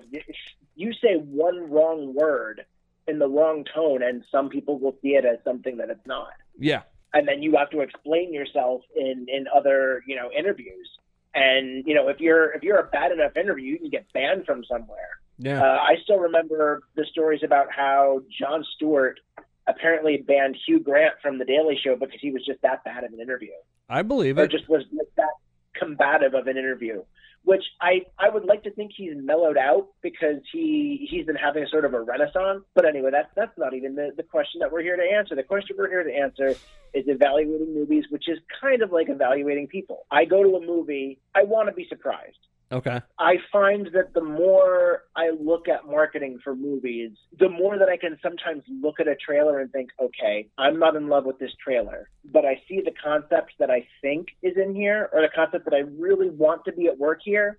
you 0.75 0.93
say 0.93 1.15
one 1.17 1.69
wrong 1.69 2.13
word 2.15 2.65
in 3.07 3.19
the 3.19 3.27
wrong 3.27 3.63
tone, 3.75 4.01
and 4.01 4.23
some 4.31 4.49
people 4.49 4.79
will 4.79 4.95
see 5.01 5.09
it 5.09 5.25
as 5.25 5.37
something 5.43 5.77
that 5.77 5.89
it's 5.89 6.05
not, 6.07 6.29
Yeah. 6.57 6.81
and 7.13 7.27
then 7.27 7.41
you 7.43 7.55
have 7.57 7.69
to 7.71 7.81
explain 7.81 8.33
yourself 8.33 8.81
in 8.95 9.25
in 9.27 9.45
other 9.55 10.03
you 10.07 10.15
know 10.15 10.31
interviews, 10.31 10.89
and 11.33 11.85
you 11.85 11.93
know 11.93 12.07
if 12.07 12.19
you're 12.19 12.51
if 12.51 12.63
you're 12.63 12.79
a 12.79 12.87
bad 12.87 13.11
enough 13.11 13.37
interview, 13.37 13.73
you 13.73 13.79
can 13.79 13.89
get 13.89 14.11
banned 14.13 14.45
from 14.45 14.63
somewhere. 14.65 15.19
Yeah. 15.37 15.61
Uh, 15.61 15.77
I 15.77 15.95
still 16.03 16.17
remember 16.17 16.83
the 16.95 17.05
stories 17.11 17.41
about 17.43 17.67
how 17.71 18.21
Jon 18.39 18.65
Stewart 18.75 19.19
apparently 19.67 20.17
banned 20.17 20.57
Hugh 20.65 20.79
Grant 20.79 21.15
from 21.21 21.37
The 21.37 21.45
Daily 21.45 21.79
Show 21.81 21.95
because 21.95 22.19
he 22.19 22.31
was 22.31 22.45
just 22.45 22.61
that 22.63 22.83
bad 22.83 23.03
of 23.03 23.13
an 23.13 23.21
interview, 23.21 23.51
I 23.87 24.01
believe 24.01 24.37
or 24.37 24.43
it. 24.43 24.51
just 24.51 24.67
was 24.67 24.83
that 25.15 25.29
combative 25.73 26.33
of 26.33 26.47
an 26.47 26.57
interview. 26.57 27.03
Which 27.43 27.63
I, 27.81 28.01
I 28.19 28.29
would 28.29 28.45
like 28.45 28.63
to 28.63 28.71
think 28.71 28.91
he's 28.95 29.13
mellowed 29.15 29.57
out 29.57 29.87
because 30.01 30.37
he 30.51 31.07
he's 31.09 31.25
been 31.25 31.35
having 31.35 31.63
a 31.63 31.67
sort 31.69 31.85
of 31.85 31.93
a 31.93 32.01
renaissance. 32.01 32.63
But 32.75 32.85
anyway, 32.85 33.09
that's 33.11 33.29
that's 33.35 33.57
not 33.57 33.73
even 33.73 33.95
the, 33.95 34.11
the 34.15 34.23
question 34.23 34.59
that 34.59 34.71
we're 34.71 34.81
here 34.83 34.97
to 34.97 35.03
answer. 35.03 35.35
The 35.35 35.43
question 35.43 35.75
we're 35.79 35.89
here 35.89 36.03
to 36.03 36.13
answer 36.13 36.49
is 36.93 37.05
evaluating 37.07 37.73
movies, 37.73 38.05
which 38.09 38.27
is 38.27 38.39
kind 38.61 38.81
of 38.81 38.91
like 38.91 39.09
evaluating 39.09 39.67
people. 39.67 40.05
I 40.11 40.25
go 40.25 40.43
to 40.43 40.55
a 40.57 40.65
movie, 40.65 41.19
I 41.33 41.43
want 41.43 41.69
to 41.69 41.73
be 41.73 41.87
surprised. 41.87 42.37
Okay. 42.71 43.01
I 43.17 43.35
find 43.51 43.89
that 43.93 44.13
the 44.13 44.23
more 44.23 45.03
I 45.15 45.31
look 45.39 45.67
at 45.67 45.87
marketing 45.87 46.39
for 46.43 46.55
movies, 46.55 47.11
the 47.39 47.49
more 47.49 47.79
that 47.79 47.89
I 47.89 47.97
can 47.97 48.17
sometimes 48.21 48.63
look 48.69 48.99
at 48.99 49.07
a 49.07 49.15
trailer 49.15 49.59
and 49.59 49.71
think, 49.71 49.89
okay, 49.99 50.47
I'm 50.57 50.77
not 50.77 50.95
in 50.95 51.07
love 51.07 51.25
with 51.25 51.39
this 51.39 51.51
trailer, 51.63 52.09
but 52.31 52.45
I 52.45 52.61
see 52.67 52.81
the 52.81 52.93
concept 53.03 53.53
that 53.59 53.71
I 53.71 53.87
think 54.01 54.27
is 54.43 54.55
in 54.55 54.75
here 54.75 55.09
or 55.11 55.21
the 55.21 55.29
concept 55.33 55.65
that 55.65 55.73
I 55.73 55.79
really 55.99 56.29
want 56.29 56.63
to 56.65 56.71
be 56.71 56.87
at 56.87 56.97
work 56.97 57.21
here. 57.23 57.57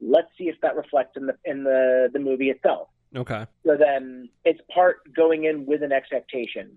Let's 0.00 0.28
see 0.38 0.44
if 0.44 0.60
that 0.62 0.76
reflects 0.76 1.16
in 1.16 1.26
the 1.26 1.36
in 1.44 1.64
the, 1.64 2.10
the 2.12 2.20
movie 2.20 2.50
itself. 2.50 2.88
Okay. 3.16 3.46
So 3.66 3.76
then 3.76 4.28
it's 4.44 4.60
part 4.72 5.00
going 5.14 5.44
in 5.44 5.66
with 5.66 5.82
an 5.82 5.92
expectation 5.92 6.76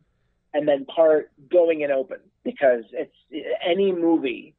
and 0.54 0.68
then 0.68 0.86
part 0.86 1.32
going 1.52 1.82
in 1.82 1.92
open 1.92 2.20
because 2.44 2.84
it's 2.92 3.14
any 3.64 3.92
movie 3.92 4.56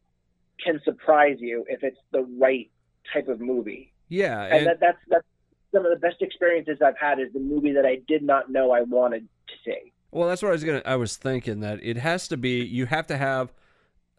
can 0.64 0.81
surprise 0.85 1.37
you 1.40 1.64
if 1.68 1.83
it's 1.83 1.98
the 2.12 2.26
right 2.38 2.70
type 3.12 3.29
of 3.29 3.40
movie. 3.40 3.92
Yeah. 4.09 4.42
And, 4.44 4.55
And, 4.55 4.66
that, 4.66 4.81
that's 4.81 4.99
that's 5.09 5.27
some 5.75 5.85
of 5.85 5.90
the 5.90 5.99
best 5.99 6.23
experiences 6.23 6.79
I've 6.85 6.99
had 6.99 7.21
is 7.21 7.33
the 7.33 7.40
movie 7.40 7.73
that 7.73 7.85
I 7.85 8.01
did 8.09 8.23
not 8.23 8.51
know 8.51 8.71
I 8.71 8.83
wanted 8.83 9.29
to 9.49 9.55
see. 9.64 9.92
well, 10.11 10.29
that's 10.29 10.42
what 10.42 10.49
I 10.49 10.53
was 10.53 10.64
gonna. 10.64 10.83
I 10.87 10.97
was 10.97 11.16
thinking 11.16 11.61
that 11.61 11.81
it 11.83 11.99
has 11.99 12.29
to 12.29 12.37
be. 12.37 12.64
You 12.64 12.87
have 12.87 13.07
to 13.09 13.16
have 13.18 13.53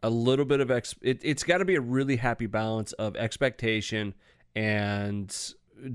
a 0.03 0.09
little 0.09 0.45
bit 0.45 0.59
of 0.59 0.69
ex. 0.71 0.95
It, 1.01 1.19
it's 1.23 1.43
got 1.43 1.57
to 1.57 1.65
be 1.65 1.75
a 1.75 1.81
really 1.81 2.17
happy 2.17 2.45
balance 2.45 2.93
of 2.93 3.15
expectation 3.15 4.13
and 4.55 5.35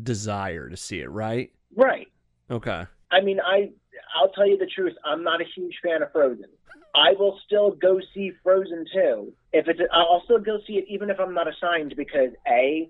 desire 0.03 0.69
to 0.69 0.77
see 0.77 1.01
it. 1.01 1.11
Right. 1.11 1.53
Right. 1.77 2.09
Okay. 2.51 2.87
I 3.11 3.21
mean, 3.21 3.39
I 3.41 3.71
I'll 4.17 4.31
tell 4.31 4.47
you 4.47 4.59
the 4.59 4.67
truth. 4.67 4.95
I'm 5.05 5.23
not 5.23 5.41
a 5.41 5.45
huge 5.55 5.75
fan 5.83 6.03
of 6.03 6.11
Frozen. 6.13 6.47
I 6.95 7.13
will 7.19 7.39
still 7.45 7.73
go 7.73 8.01
see 8.15 8.33
Frozen 8.43 8.87
2 8.93 9.33
if 9.53 9.69
it's. 9.69 9.81
I'll 9.93 10.23
still 10.25 10.39
go 10.39 10.59
see 10.67 10.75
it 10.75 10.85
even 10.89 11.11
if 11.11 11.19
I'm 11.19 11.35
not 11.35 11.49
assigned 11.49 11.95
because 11.97 12.31
a, 12.47 12.89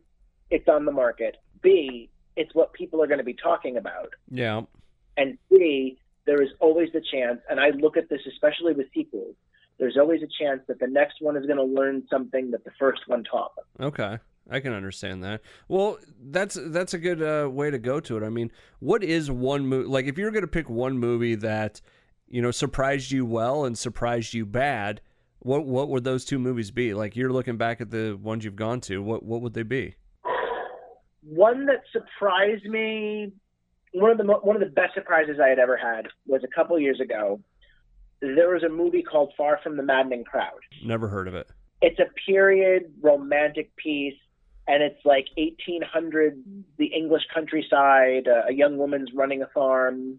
it's 0.51 0.69
on 0.69 0.85
the 0.85 0.93
market. 0.93 1.37
B, 1.63 2.11
it's 2.37 2.55
what 2.55 2.73
people 2.73 3.03
are 3.03 3.07
going 3.07 3.19
to 3.19 3.25
be 3.25 3.35
talking 3.35 3.77
about. 3.77 4.11
Yeah. 4.31 4.63
And 5.17 5.39
C, 5.49 5.99
there 6.27 6.43
is 6.43 6.51
always 6.61 6.91
the 6.93 7.03
chance, 7.13 7.41
and 7.49 7.59
I 7.61 7.71
look 7.71 7.97
at 7.97 8.09
this 8.09 8.21
especially 8.29 8.75
with 8.75 8.87
sequels. 8.95 9.37
There's 9.79 9.97
always 9.97 10.21
a 10.23 10.29
chance 10.43 10.61
that 10.69 10.79
the 10.79 10.87
next 10.87 11.17
one 11.21 11.37
is 11.37 11.47
going 11.47 11.57
to 11.57 11.65
learn 11.65 12.05
something 12.11 12.51
that 12.53 12.65
the 12.65 12.71
first 12.79 13.03
one 13.07 13.25
taught 13.25 13.53
them. 13.57 13.87
Okay. 13.87 14.19
I 14.51 14.61
can 14.61 14.73
understand 14.73 15.25
that. 15.25 15.41
Well, 15.69 15.99
that's 16.21 16.59
that's 16.61 16.93
a 16.93 16.99
good 16.99 17.23
uh, 17.23 17.49
way 17.49 17.71
to 17.71 17.79
go 17.79 17.99
to 18.01 18.19
it. 18.19 18.23
I 18.23 18.29
mean, 18.29 18.53
what 18.79 19.03
is 19.03 19.31
one 19.31 19.67
movie? 19.67 19.89
Like, 19.89 20.05
if 20.05 20.19
you're 20.19 20.31
going 20.31 20.43
to 20.43 20.49
pick 20.49 20.69
one 20.69 20.99
movie 20.99 21.35
that 21.37 21.81
you 22.35 22.43
know 22.43 22.51
surprised 22.51 23.13
you 23.13 23.25
well 23.25 23.65
and 23.65 23.79
surprised 23.79 24.35
you 24.35 24.45
bad, 24.45 25.01
what 25.39 25.67
what 25.67 25.89
would 25.89 26.03
those 26.03 26.25
two 26.25 26.41
movies 26.41 26.73
be? 26.73 26.93
Like, 26.93 27.15
you're 27.15 27.33
looking 27.33 27.57
back 27.57 27.81
at 27.81 27.93
the 27.93 28.19
ones 28.21 28.45
you've 28.45 28.57
gone 28.57 28.81
to. 28.83 29.01
What 29.01 29.23
what 29.23 29.41
would 29.41 29.55
they 29.55 29.63
be? 29.63 29.95
One 31.23 31.67
that 31.67 31.85
surprised 31.93 32.65
me, 32.65 33.33
one 33.93 34.11
of 34.11 34.19
the 34.19 34.25
one 34.25 34.57
of 34.57 34.61
the 34.61 34.75
best 34.75 34.95
surprises 34.95 35.37
I 35.41 35.47
had 35.47 35.61
ever 35.61 35.77
had 35.77 36.09
was 36.27 36.43
a 36.43 36.53
couple 36.53 36.77
years 36.81 36.99
ago. 37.01 37.41
There 38.21 38.53
was 38.53 38.65
a 38.65 38.69
movie 38.69 39.05
called 39.05 39.33
Far 39.37 39.61
from 39.63 39.77
the 39.77 39.85
Maddening 39.85 40.25
Crowd. 40.25 40.59
Never 40.85 41.07
heard 41.07 41.29
of 41.29 41.37
it. 41.37 41.49
It's 41.83 42.01
a 42.01 42.07
period 42.27 42.93
romantic 43.01 43.77
piece, 43.77 44.19
and 44.67 44.83
it's 44.83 45.05
like 45.05 45.27
1800, 45.37 46.43
the 46.79 46.87
English 46.87 47.23
countryside. 47.33 48.27
Uh, 48.27 48.49
a 48.49 48.53
young 48.53 48.77
woman's 48.77 49.11
running 49.15 49.43
a 49.43 49.47
farm, 49.55 50.19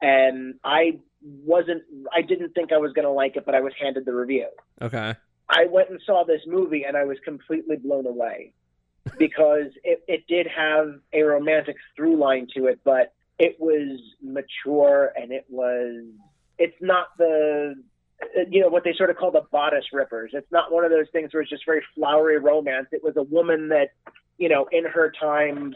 and 0.00 0.54
I 0.62 1.00
wasn't. 1.22 1.82
I 2.14 2.22
didn't 2.22 2.50
think 2.54 2.72
I 2.72 2.78
was 2.78 2.92
going 2.92 3.06
to 3.06 3.12
like 3.12 3.36
it, 3.36 3.44
but 3.44 3.54
I 3.54 3.60
was 3.60 3.72
handed 3.80 4.04
the 4.04 4.14
review. 4.14 4.48
Okay. 4.80 5.14
I 5.48 5.66
went 5.66 5.90
and 5.90 6.00
saw 6.04 6.24
this 6.24 6.40
movie 6.46 6.84
and 6.84 6.96
I 6.96 7.04
was 7.04 7.18
completely 7.24 7.76
blown 7.76 8.06
away 8.06 8.54
because 9.18 9.66
it, 9.84 10.02
it 10.08 10.26
did 10.26 10.46
have 10.46 10.94
a 11.12 11.22
romantic 11.22 11.76
through 11.94 12.16
line 12.16 12.48
to 12.56 12.66
it, 12.66 12.80
but 12.84 13.12
it 13.38 13.56
was 13.58 14.00
mature 14.22 15.12
and 15.16 15.32
it 15.32 15.44
was, 15.48 16.04
it's 16.58 16.76
not 16.80 17.08
the, 17.18 17.74
you 18.50 18.60
know, 18.60 18.68
what 18.68 18.84
they 18.84 18.94
sort 18.96 19.10
of 19.10 19.16
call 19.16 19.30
the 19.30 19.42
bodice 19.50 19.86
rippers. 19.92 20.30
It's 20.32 20.50
not 20.52 20.72
one 20.72 20.84
of 20.84 20.90
those 20.90 21.06
things 21.12 21.34
where 21.34 21.42
it's 21.42 21.50
just 21.50 21.66
very 21.66 21.82
flowery 21.94 22.38
romance. 22.38 22.86
It 22.92 23.02
was 23.02 23.16
a 23.16 23.22
woman 23.22 23.68
that, 23.68 23.88
you 24.38 24.48
know, 24.48 24.68
in 24.70 24.84
her 24.84 25.12
time, 25.18 25.74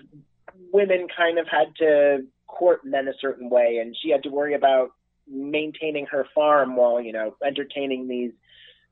women 0.73 1.09
kind 1.15 1.39
of 1.39 1.47
had 1.49 1.75
to 1.79 2.25
court 2.47 2.85
men 2.85 3.09
a 3.09 3.13
certain 3.21 3.51
way 3.51 3.79
and 3.83 3.97
she 4.01 4.11
had 4.11 4.23
to 4.23 4.31
worry 4.31 4.55
about 4.55 4.93
maintaining 5.29 6.07
her 6.07 6.27
farm 6.35 6.77
while, 6.77 7.01
you 7.01 7.13
know, 7.13 7.37
entertaining 7.45 8.09
these 8.09 8.33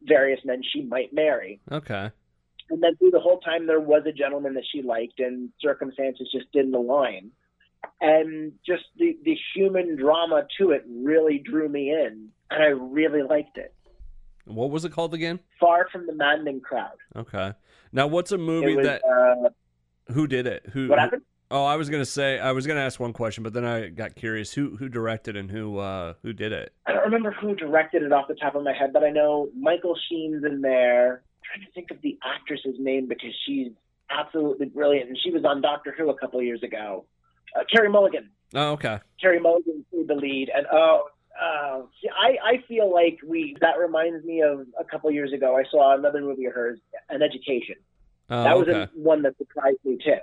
various 0.02 0.40
men 0.44 0.62
she 0.72 0.82
might 0.82 1.12
marry. 1.12 1.60
Okay. 1.70 2.10
And 2.70 2.82
then 2.82 2.96
through 2.96 3.10
the 3.10 3.20
whole 3.20 3.40
time, 3.40 3.66
there 3.66 3.80
was 3.80 4.02
a 4.06 4.12
gentleman 4.12 4.54
that 4.54 4.64
she 4.72 4.82
liked, 4.82 5.20
and 5.20 5.50
circumstances 5.60 6.28
just 6.32 6.50
didn't 6.52 6.74
align. 6.74 7.30
And 8.00 8.52
just 8.66 8.84
the, 8.96 9.18
the 9.24 9.36
human 9.54 9.96
drama 9.96 10.46
to 10.58 10.70
it 10.70 10.84
really 10.88 11.38
drew 11.38 11.68
me 11.68 11.90
in, 11.90 12.28
and 12.50 12.62
I 12.62 12.68
really 12.68 13.22
liked 13.22 13.58
it. 13.58 13.74
What 14.46 14.70
was 14.70 14.84
it 14.84 14.92
called 14.92 15.14
again? 15.14 15.40
Far 15.60 15.88
from 15.90 16.06
the 16.06 16.14
maddening 16.14 16.60
crowd. 16.60 16.96
Okay. 17.16 17.52
Now, 17.92 18.06
what's 18.06 18.32
a 18.32 18.38
movie 18.38 18.76
was, 18.76 18.86
that 18.86 19.02
uh, 19.04 20.12
who 20.12 20.26
did 20.26 20.46
it? 20.46 20.64
Who? 20.72 20.88
what 20.88 20.98
who- 20.98 21.02
happened? 21.02 21.22
Oh, 21.54 21.64
I 21.64 21.76
was 21.76 21.88
gonna 21.88 22.04
say 22.04 22.40
I 22.40 22.50
was 22.50 22.66
gonna 22.66 22.80
ask 22.80 22.98
one 22.98 23.12
question, 23.12 23.44
but 23.44 23.52
then 23.52 23.64
I 23.64 23.86
got 23.86 24.16
curious. 24.16 24.52
Who 24.52 24.76
who 24.76 24.88
directed 24.88 25.36
and 25.36 25.48
who 25.48 25.78
uh 25.78 26.14
who 26.24 26.32
did 26.32 26.50
it? 26.50 26.72
I 26.84 26.92
don't 26.92 27.04
remember 27.04 27.30
who 27.30 27.54
directed 27.54 28.02
it 28.02 28.10
off 28.10 28.26
the 28.26 28.34
top 28.34 28.56
of 28.56 28.64
my 28.64 28.72
head, 28.72 28.92
but 28.92 29.04
I 29.04 29.10
know 29.10 29.48
Michael 29.56 29.96
Sheen's 30.08 30.44
in 30.44 30.62
there. 30.62 31.22
I'm 31.22 31.40
trying 31.44 31.64
to 31.64 31.72
think 31.72 31.92
of 31.92 32.02
the 32.02 32.18
actress's 32.24 32.74
name 32.80 33.06
because 33.06 33.30
she's 33.46 33.68
absolutely 34.10 34.66
brilliant, 34.66 35.10
and 35.10 35.16
she 35.22 35.30
was 35.30 35.44
on 35.44 35.60
Doctor 35.60 35.94
Who 35.96 36.10
a 36.10 36.18
couple 36.18 36.40
of 36.40 36.44
years 36.44 36.64
ago. 36.64 37.04
Uh, 37.54 37.62
Carey 37.72 37.88
Mulligan. 37.88 38.30
Oh, 38.52 38.72
okay. 38.72 38.98
Carey 39.20 39.38
Mulligan 39.38 39.84
played 39.92 40.08
the 40.08 40.16
lead, 40.16 40.50
and 40.52 40.66
oh, 40.72 41.04
uh, 41.40 41.82
I 42.20 42.36
I 42.42 42.64
feel 42.66 42.92
like 42.92 43.20
we 43.24 43.56
that 43.60 43.78
reminds 43.78 44.24
me 44.24 44.42
of 44.42 44.66
a 44.76 44.82
couple 44.82 45.08
years 45.12 45.32
ago. 45.32 45.56
I 45.56 45.62
saw 45.70 45.96
another 45.96 46.20
movie 46.20 46.46
of 46.46 46.52
hers, 46.52 46.80
An 47.10 47.22
Education. 47.22 47.76
Oh, 48.28 48.42
that 48.42 48.58
was 48.58 48.66
okay. 48.66 48.80
a, 48.80 48.88
one 48.96 49.22
that 49.22 49.38
surprised 49.38 49.78
me 49.84 49.98
too. 50.04 50.18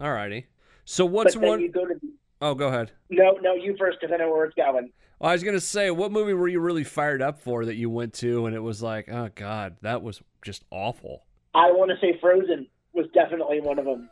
Alrighty. 0.00 0.46
So 0.84 1.04
what's 1.06 1.36
one 1.36 1.60
you 1.60 1.70
go 1.70 1.86
to 1.86 1.94
oh 2.40 2.54
go 2.54 2.68
ahead. 2.68 2.92
no, 3.10 3.38
no, 3.42 3.54
you 3.54 3.76
first 3.78 3.98
because 4.00 4.12
I 4.12 4.18
know 4.18 4.30
where 4.30 4.44
it's 4.44 4.54
going. 4.54 4.92
Well, 5.18 5.30
I 5.30 5.32
was 5.32 5.42
gonna 5.42 5.60
say, 5.60 5.90
what 5.90 6.12
movie 6.12 6.34
were 6.34 6.48
you 6.48 6.60
really 6.60 6.84
fired 6.84 7.22
up 7.22 7.40
for 7.40 7.64
that 7.64 7.76
you 7.76 7.88
went 7.88 8.14
to 8.14 8.46
and 8.46 8.54
it 8.54 8.60
was 8.60 8.82
like, 8.82 9.08
oh 9.08 9.30
god, 9.34 9.76
that 9.82 10.02
was 10.02 10.22
just 10.44 10.64
awful. 10.70 11.24
I 11.54 11.70
want 11.70 11.90
to 11.90 11.96
say 12.00 12.18
Frozen 12.20 12.66
was 12.92 13.06
definitely 13.14 13.60
one 13.60 13.78
of 13.78 13.84
them 13.84 14.10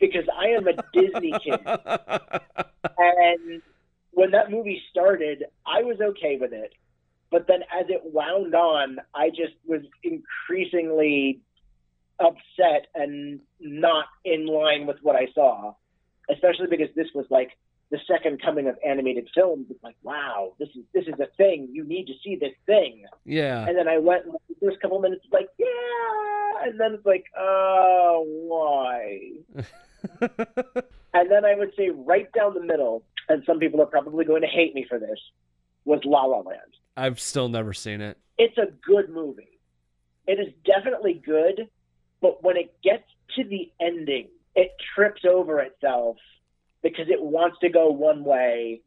because 0.00 0.24
I 0.36 0.48
am 0.48 0.66
a 0.66 0.72
Disney 0.92 1.32
kid, 1.44 1.60
and 2.98 3.62
when 4.12 4.30
that 4.32 4.50
movie 4.50 4.82
started, 4.90 5.44
I 5.66 5.82
was 5.82 5.98
okay 6.00 6.38
with 6.40 6.52
it. 6.52 6.72
But 7.30 7.46
then 7.46 7.60
as 7.72 7.86
it 7.88 8.02
wound 8.04 8.54
on, 8.54 8.98
I 9.14 9.28
just 9.28 9.54
was 9.64 9.82
increasingly 10.02 11.40
upset 12.18 12.88
and 12.94 13.40
not 13.60 14.06
in 14.24 14.46
line 14.46 14.86
with 14.86 14.96
what 15.02 15.16
I 15.16 15.28
saw, 15.34 15.74
especially 16.32 16.66
because 16.68 16.94
this 16.94 17.08
was 17.14 17.26
like 17.30 17.50
the 17.90 17.98
second 18.06 18.40
coming 18.40 18.68
of 18.68 18.76
animated 18.86 19.28
films. 19.34 19.66
It's 19.70 19.82
like, 19.82 19.96
wow, 20.02 20.52
this 20.58 20.68
is 20.70 20.84
this 20.94 21.04
is 21.06 21.14
a 21.20 21.26
thing. 21.36 21.68
You 21.72 21.84
need 21.84 22.06
to 22.06 22.12
see 22.24 22.36
this 22.36 22.54
thing. 22.66 23.04
Yeah. 23.24 23.66
And 23.66 23.76
then 23.76 23.88
I 23.88 23.98
went 23.98 24.26
and 24.26 24.34
the 24.34 24.54
first 24.66 24.80
couple 24.80 25.00
minutes, 25.00 25.24
like, 25.32 25.48
yeah, 25.58 26.68
and 26.68 26.78
then 26.78 26.94
it's 26.94 27.06
like, 27.06 27.24
oh, 27.38 28.24
why? 28.26 29.30
and 31.14 31.30
then 31.30 31.44
I 31.44 31.54
would 31.54 31.72
say 31.76 31.90
right 31.90 32.30
down 32.32 32.54
the 32.54 32.62
middle, 32.62 33.04
and 33.28 33.42
some 33.44 33.58
people 33.58 33.80
are 33.82 33.86
probably 33.86 34.24
going 34.24 34.42
to 34.42 34.48
hate 34.48 34.74
me 34.74 34.86
for 34.88 34.98
this, 34.98 35.18
was 35.84 36.00
La 36.04 36.24
La 36.24 36.38
Land. 36.38 36.60
I've 36.96 37.20
still 37.20 37.48
never 37.48 37.72
seen 37.72 38.00
it. 38.00 38.18
It's 38.38 38.58
a 38.58 38.68
good 38.86 39.10
movie. 39.10 39.58
It 40.26 40.38
is 40.38 40.52
definitely 40.64 41.20
good, 41.24 41.68
but 42.20 42.42
when 42.42 42.56
it 42.56 42.74
gets 42.82 43.04
to 43.36 43.44
the 43.44 43.70
ending, 43.80 44.28
it 44.54 44.70
trips 44.94 45.22
over 45.24 45.60
itself 45.60 46.16
because 46.82 47.08
it 47.08 47.22
wants 47.22 47.58
to 47.60 47.68
go 47.68 47.90
one 47.90 48.24
way 48.24 48.80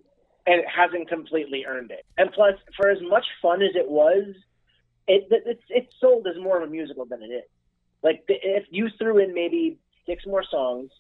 and 0.46 0.60
it 0.60 0.66
hasn't 0.68 1.08
completely 1.08 1.66
earned 1.66 1.92
it. 1.92 2.06
And 2.18 2.32
plus, 2.32 2.56
for 2.76 2.90
as 2.90 3.00
much 3.02 3.26
fun 3.42 3.62
as 3.62 3.76
it 3.76 3.90
was, 3.90 4.36
it 5.08 5.28
it's 5.30 5.64
it's 5.70 5.94
sold 6.00 6.28
as 6.28 6.42
more 6.42 6.58
of 6.58 6.68
a 6.68 6.72
musical 6.72 7.06
than 7.06 7.22
it 7.24 7.28
is. 7.28 7.44
Like 8.02 8.24
if 8.28 8.66
you 8.70 8.90
threw 8.98 9.20
in 9.20 9.34
maybe 9.34 9.78
six 10.06 10.26
more 10.26 10.44
songs, 10.50 10.92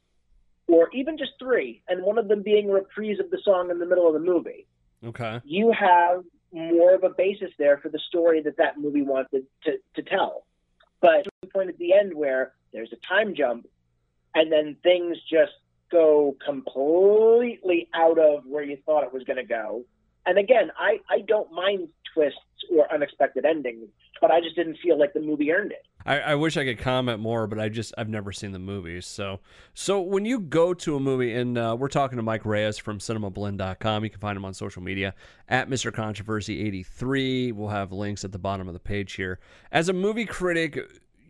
or 0.67 0.89
even 0.93 1.17
just 1.17 1.31
three, 1.39 1.81
and 1.87 2.03
one 2.03 2.17
of 2.17 2.27
them 2.27 2.41
being 2.41 2.69
a 2.69 2.73
reprise 2.73 3.19
of 3.19 3.29
the 3.31 3.39
song 3.43 3.69
in 3.69 3.79
the 3.79 3.85
middle 3.85 4.07
of 4.07 4.13
the 4.13 4.19
movie, 4.19 4.65
Okay. 5.05 5.41
you 5.43 5.73
have 5.73 6.23
more 6.53 6.93
of 6.93 7.03
a 7.03 7.09
basis 7.09 7.51
there 7.57 7.77
for 7.79 7.89
the 7.89 7.99
story 8.07 8.41
that 8.41 8.57
that 8.57 8.79
movie 8.79 9.01
wanted 9.01 9.45
to, 9.65 9.71
to 9.95 10.01
tell. 10.01 10.45
But 11.01 11.25
to 11.25 11.29
the 11.41 11.47
point 11.47 11.69
at 11.69 11.77
the 11.77 11.93
end 11.93 12.13
where 12.13 12.53
there's 12.71 12.93
a 12.93 13.13
time 13.13 13.35
jump, 13.35 13.67
and 14.35 14.51
then 14.51 14.75
things 14.83 15.17
just 15.29 15.53
go 15.91 16.35
completely 16.43 17.87
out 17.93 18.17
of 18.17 18.43
where 18.45 18.63
you 18.63 18.77
thought 18.85 19.03
it 19.03 19.13
was 19.13 19.23
going 19.23 19.37
to 19.37 19.43
go. 19.43 19.83
And 20.25 20.37
again, 20.37 20.71
I, 20.77 20.99
I 21.09 21.21
don't 21.27 21.51
mind 21.51 21.89
twists 22.13 22.39
or 22.71 22.91
unexpected 22.93 23.45
endings, 23.45 23.89
but 24.21 24.31
I 24.31 24.39
just 24.39 24.55
didn't 24.55 24.77
feel 24.81 24.97
like 24.97 25.13
the 25.13 25.19
movie 25.19 25.51
earned 25.51 25.71
it. 25.71 25.85
I, 26.05 26.19
I 26.19 26.35
wish 26.35 26.57
I 26.57 26.65
could 26.65 26.79
comment 26.79 27.19
more, 27.19 27.47
but 27.47 27.59
I 27.59 27.69
just 27.69 27.93
I've 27.97 28.09
never 28.09 28.31
seen 28.31 28.51
the 28.51 28.59
movies. 28.59 29.05
So 29.05 29.39
so 29.73 30.01
when 30.01 30.25
you 30.25 30.39
go 30.39 30.73
to 30.73 30.95
a 30.95 30.99
movie, 30.99 31.33
and 31.33 31.57
uh, 31.57 31.77
we're 31.79 31.87
talking 31.87 32.17
to 32.17 32.23
Mike 32.23 32.45
Reyes 32.45 32.77
from 32.77 32.99
CinemaBlend.com. 32.99 34.03
You 34.03 34.09
can 34.09 34.19
find 34.19 34.35
him 34.35 34.43
on 34.43 34.53
social 34.53 34.81
media 34.81 35.13
at 35.47 35.69
Mr. 35.69 35.93
Controversy 35.93 36.65
eighty 36.65 36.83
three. 36.83 37.51
We'll 37.51 37.69
have 37.69 37.91
links 37.91 38.25
at 38.25 38.31
the 38.31 38.39
bottom 38.39 38.67
of 38.67 38.73
the 38.73 38.79
page 38.79 39.13
here. 39.13 39.39
As 39.71 39.87
a 39.87 39.93
movie 39.93 40.25
critic, 40.25 40.77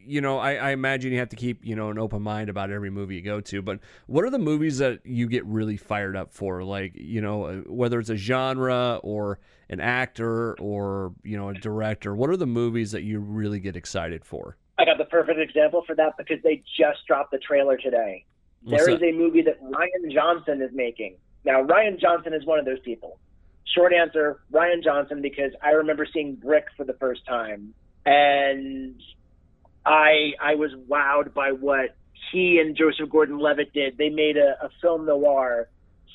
you 0.06 0.22
know 0.22 0.40
I, 0.40 0.56
I 0.56 0.72
imagine 0.72 1.12
you 1.12 1.20
have 1.20 1.30
to 1.30 1.36
keep 1.36 1.66
you 1.66 1.76
know 1.76 1.90
an 1.90 1.98
open 1.98 2.22
mind 2.22 2.50
about 2.50 2.72
every 2.72 2.90
movie 2.90 3.16
you 3.16 3.22
go 3.22 3.42
to. 3.42 3.62
But 3.62 3.80
what 4.08 4.24
are 4.24 4.30
the 4.30 4.40
movies 4.40 4.78
that 4.80 5.06
you 5.06 5.28
get 5.28 5.46
really 5.46 5.78
fired 5.78 6.16
up 6.16 6.34
for? 6.34 6.64
Like 6.64 6.94
you 6.96 7.22
know 7.22 7.46
uh, 7.46 7.56
whether 7.68 8.00
it's 8.00 8.10
a 8.10 8.18
genre 8.18 9.00
or 9.04 9.40
an 9.70 9.80
actor 9.80 10.56
or 10.60 11.14
you 11.24 11.38
know 11.38 11.50
a 11.50 11.54
director. 11.54 12.16
What 12.16 12.30
are 12.30 12.38
the 12.38 12.46
movies 12.46 12.92
that 12.92 13.04
you 13.04 13.20
really 13.20 13.60
get 13.60 13.76
excited 13.76 14.26
for? 14.26 14.58
I 14.78 14.86
got 14.86 14.98
the 14.98 15.06
perfect 15.06 15.40
example 15.40 15.84
for 15.86 15.96
that 15.96 16.18
because 16.18 16.38
they 16.44 16.64
just 16.78 17.06
dropped 17.08 17.32
the 17.32 17.38
trailer 17.38 17.78
today. 17.78 18.26
What's 18.64 18.86
There 18.86 18.96
is 18.96 19.02
a 19.02 19.12
movie 19.12 19.42
that 19.44 19.62
Rian 19.62 20.12
Johnson 20.12 20.62
is 20.62 20.72
making. 20.74 21.18
Now, 21.46 21.64
Rian 21.64 22.00
Johnson 22.00 22.34
is 22.34 22.46
one 22.46 22.60
of 22.60 22.66
those 22.66 22.80
people. 22.80 23.20
Short 23.76 23.94
answer, 23.94 24.40
Rian 24.52 24.84
Johnson, 24.84 25.22
because 25.22 25.52
I 25.62 25.72
remember 25.72 26.08
seeing 26.12 26.36
Brick 26.36 26.66
for 26.78 26.86
the 26.86 26.94
first 26.94 27.26
time, 27.26 27.74
and 28.06 28.96
I 29.86 30.34
I 30.42 30.56
was 30.56 30.72
wowed 30.90 31.34
by 31.34 31.52
what 31.52 31.96
he 32.32 32.60
and 32.60 32.76
Joseph 32.76 33.10
Gordon-Levitt 33.10 33.74
did. 33.74 33.98
They 33.98 34.10
made 34.10 34.38
a, 34.38 34.58
a 34.64 34.70
film 34.82 35.06
noir 35.06 35.70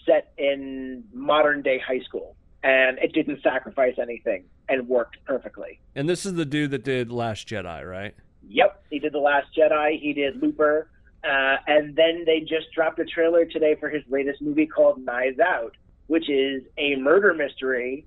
set 0.06 0.32
in 0.38 1.04
modern 1.12 1.62
day 1.62 1.78
high 1.78 2.00
school, 2.00 2.34
and 2.62 2.98
it 2.98 3.12
didn't 3.12 3.42
sacrifice 3.42 3.94
anything 4.00 4.44
and 4.68 4.88
worked 4.88 5.18
perfectly. 5.24 5.80
And 5.94 6.08
this 6.08 6.24
is 6.26 6.34
the 6.34 6.44
dude 6.44 6.70
that 6.70 6.84
did 6.84 7.12
Last 7.12 7.48
Jedi, 7.48 7.88
right? 7.88 8.14
Yep, 8.48 8.84
he 8.90 8.98
did 8.98 9.12
The 9.12 9.18
Last 9.18 9.48
Jedi. 9.56 10.00
He 10.00 10.12
did 10.14 10.42
Looper, 10.42 10.88
uh, 11.24 11.56
and 11.66 11.94
then 11.94 12.24
they 12.24 12.40
just 12.40 12.72
dropped 12.74 12.98
a 12.98 13.04
trailer 13.04 13.44
today 13.44 13.76
for 13.78 13.90
his 13.90 14.02
latest 14.08 14.40
movie 14.40 14.66
called 14.66 15.04
Knives 15.04 15.38
Out, 15.38 15.76
which 16.06 16.30
is 16.30 16.62
a 16.78 16.96
murder 16.96 17.34
mystery 17.34 18.06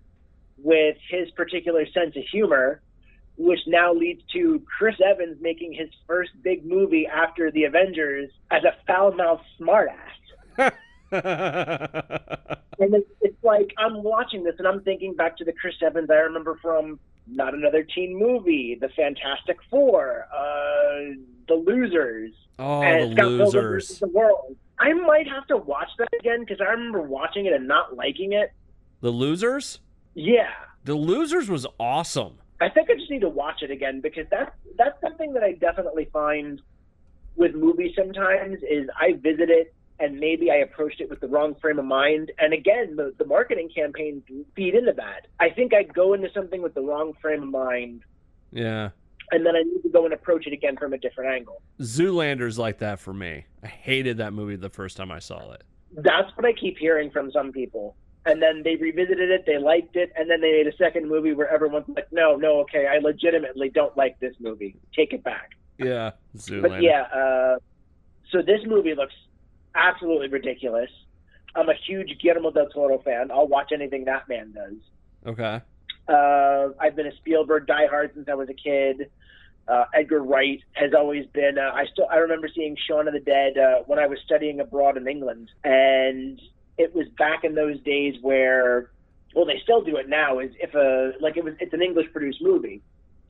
with 0.58 0.98
his 1.10 1.30
particular 1.32 1.86
sense 1.88 2.16
of 2.16 2.24
humor, 2.32 2.82
which 3.38 3.60
now 3.68 3.94
leads 3.94 4.22
to 4.34 4.62
Chris 4.78 4.96
Evans 5.04 5.38
making 5.42 5.74
his 5.74 5.90
first 6.08 6.32
big 6.44 6.66
movie 6.66 7.08
after 7.08 7.52
the 7.52 7.64
Avengers 7.64 8.30
as 8.52 8.64
a 8.64 8.76
foul-mouthed 8.86 9.44
smartass. 9.60 10.74
And 12.82 12.96
it's, 12.96 13.10
it's 13.22 13.44
like 13.44 13.74
I'm 13.78 14.02
watching 14.02 14.44
this 14.44 14.56
and 14.58 14.68
I'm 14.68 14.82
thinking 14.82 15.14
back 15.14 15.38
to 15.38 15.46
the 15.46 15.54
Chris 15.54 15.76
Evans 15.86 16.10
I 16.10 16.16
remember 16.16 16.58
from 16.64 17.00
Not 17.28 17.54
Another 17.54 17.84
Teen 17.84 18.18
Movie, 18.18 18.76
The 18.82 18.90
Fantastic 18.90 19.58
Four, 19.70 20.26
uh, 20.34 21.14
The 21.48 21.54
Losers, 21.54 22.32
oh, 22.58 22.82
and 22.82 23.12
the 23.12 23.16
Scott 23.16 23.32
losers. 23.32 24.00
the 24.00 24.08
World. 24.08 24.56
I 24.80 24.94
might 24.94 25.28
have 25.28 25.46
to 25.48 25.58
watch 25.58 25.90
that 26.00 26.08
again 26.20 26.40
because 26.40 26.60
I 26.60 26.72
remember 26.72 27.02
watching 27.02 27.46
it 27.46 27.54
and 27.54 27.68
not 27.68 27.96
liking 27.96 28.34
it. 28.34 28.52
The 29.02 29.12
losers? 29.12 29.80
Yeah, 30.16 30.50
The 30.84 30.96
losers 30.96 31.50
was 31.50 31.68
awesome. 31.80 32.40
I 32.62 32.70
think 32.70 32.90
I 32.90 32.94
just 32.94 33.10
need 33.10 33.22
to 33.22 33.30
watch 33.30 33.64
it 33.64 33.72
again 33.72 34.02
because 34.02 34.26
that's 34.30 34.52
that's 34.78 35.00
something 35.02 35.34
that 35.34 35.44
I 35.44 35.54
definitely 35.54 36.08
find 36.14 36.62
with 37.36 37.56
movies 37.56 37.94
sometimes 37.98 38.60
is 38.70 38.88
I 39.00 39.14
visit 39.14 39.50
it 39.50 39.74
and 40.00 40.20
maybe 40.20 40.52
I 40.52 40.58
approached 40.58 41.02
it 41.02 41.10
with 41.10 41.20
the 41.22 41.28
wrong 41.28 41.56
frame 41.62 41.80
of 41.80 41.86
mind. 41.86 42.32
And 42.40 42.54
again, 42.54 42.96
the, 42.96 43.14
the 43.18 43.26
marketing 43.26 43.70
campaigns 43.74 44.24
feed 44.56 44.76
into 44.76 44.94
that. 44.94 45.28
I 45.40 45.50
think 45.50 45.74
I 45.74 45.84
go 45.84 46.14
into 46.14 46.30
something 46.34 46.62
with 46.62 46.74
the 46.74 46.82
wrong 46.82 47.14
frame 47.22 47.44
of 47.44 47.50
mind 47.50 48.04
Yeah. 48.52 48.90
and 49.32 49.46
then 49.46 49.56
I 49.56 49.62
need 49.64 49.82
to 49.84 49.90
go 49.90 50.06
and 50.06 50.14
approach 50.14 50.46
it 50.48 50.54
again 50.54 50.76
from 50.78 50.94
a 50.94 50.98
different 50.98 51.32
angle. 51.32 51.62
Zoolander's 51.80 52.58
like 52.60 52.80
that 52.80 53.00
for 53.00 53.14
me. 53.14 53.46
I 53.64 53.68
hated 53.68 54.18
that 54.18 54.34
movie 54.34 54.56
the 54.56 54.70
first 54.70 54.98
time 54.98 55.12
I 55.12 55.20
saw 55.20 55.52
it. 55.52 55.64
That's 55.94 56.36
what 56.36 56.46
I 56.46 56.54
keep 56.54 56.78
hearing 56.78 57.10
from 57.12 57.32
some 57.32 57.52
people. 57.52 57.96
And 58.26 58.42
then 58.42 58.62
they 58.64 58.76
revisited 58.76 59.32
it, 59.32 59.46
they 59.48 59.58
liked 59.58 59.96
it, 59.96 60.12
and 60.16 60.30
then 60.30 60.42
they 60.42 60.52
made 60.52 60.68
a 60.68 60.76
second 60.78 61.10
movie 61.10 61.34
where 61.34 61.52
everyone's 61.52 61.88
like, 61.90 62.12
no, 62.12 62.36
no, 62.36 62.60
okay, 62.62 62.86
I 62.86 63.00
legitimately 63.00 63.70
don't 63.70 63.98
like 63.98 64.20
this 64.20 64.36
movie. 64.40 64.76
Take 64.96 65.14
it 65.14 65.24
back. 65.24 65.52
Yeah. 65.80 66.12
Zoolander. 66.38 66.62
But 66.62 66.84
yeah, 66.84 67.02
uh, 67.02 67.58
so 68.32 68.44
this 68.44 68.62
movie 68.68 68.94
looks 68.94 69.16
absolutely 69.74 70.28
ridiculous. 70.28 70.90
I'm 71.56 71.70
a 71.70 71.74
huge 71.88 72.18
Guillermo 72.22 72.52
del 72.52 72.70
Toro 72.70 73.00
fan. 73.00 73.32
I'll 73.32 73.48
watch 73.48 73.72
anything 73.74 74.06
that 74.06 74.30
man 74.30 74.54
does. 74.54 74.76
Okay. 75.26 75.62
Uh, 76.08 76.70
I've 76.80 76.96
been 76.96 77.08
a 77.08 77.16
Spielberg 77.18 77.68
diehard 77.68 78.14
since 78.14 78.28
I 78.30 78.36
was 78.36 78.50
a 78.50 78.54
kid. 78.54 79.10
Uh, 79.68 79.86
Edgar 79.94 80.24
Wright 80.24 80.62
has 80.74 80.92
always 80.98 81.26
been. 81.28 81.58
Uh, 81.58 81.72
I 81.74 81.86
still 81.92 82.08
I 82.12 82.18
remember 82.18 82.50
seeing 82.54 82.76
Shaun 82.88 83.08
of 83.08 83.14
the 83.14 83.20
Dead 83.20 83.58
uh, 83.58 83.84
when 83.86 84.00
I 84.00 84.08
was 84.08 84.20
studying 84.26 84.60
abroad 84.60 84.98
in 84.98 85.08
England, 85.08 85.52
and 85.64 86.42
it 86.82 86.96
was 86.96 87.08
back 87.18 87.44
in 87.44 87.54
those 87.54 87.80
days 87.82 88.16
where, 88.22 88.90
well, 89.36 89.46
they 89.46 89.60
still 89.64 89.82
do 89.84 89.98
it 89.98 90.10
now. 90.10 90.40
Is 90.40 90.52
if 90.60 90.74
a 90.74 91.14
like 91.22 91.38
it 91.38 91.44
was 91.44 91.54
it's 91.60 91.74
an 91.74 91.82
English 91.82 92.08
produced 92.12 92.42
movie, 92.42 92.82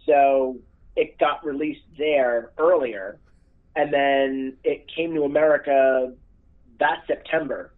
so 0.06 0.58
it 0.96 1.18
got 1.20 1.46
released 1.46 1.84
there 1.98 2.52
earlier, 2.58 3.20
and 3.76 3.94
then 3.94 4.58
it 4.64 4.88
came 4.96 5.14
to 5.16 5.24
America 5.24 6.14
that 6.80 7.04
September 7.08 7.74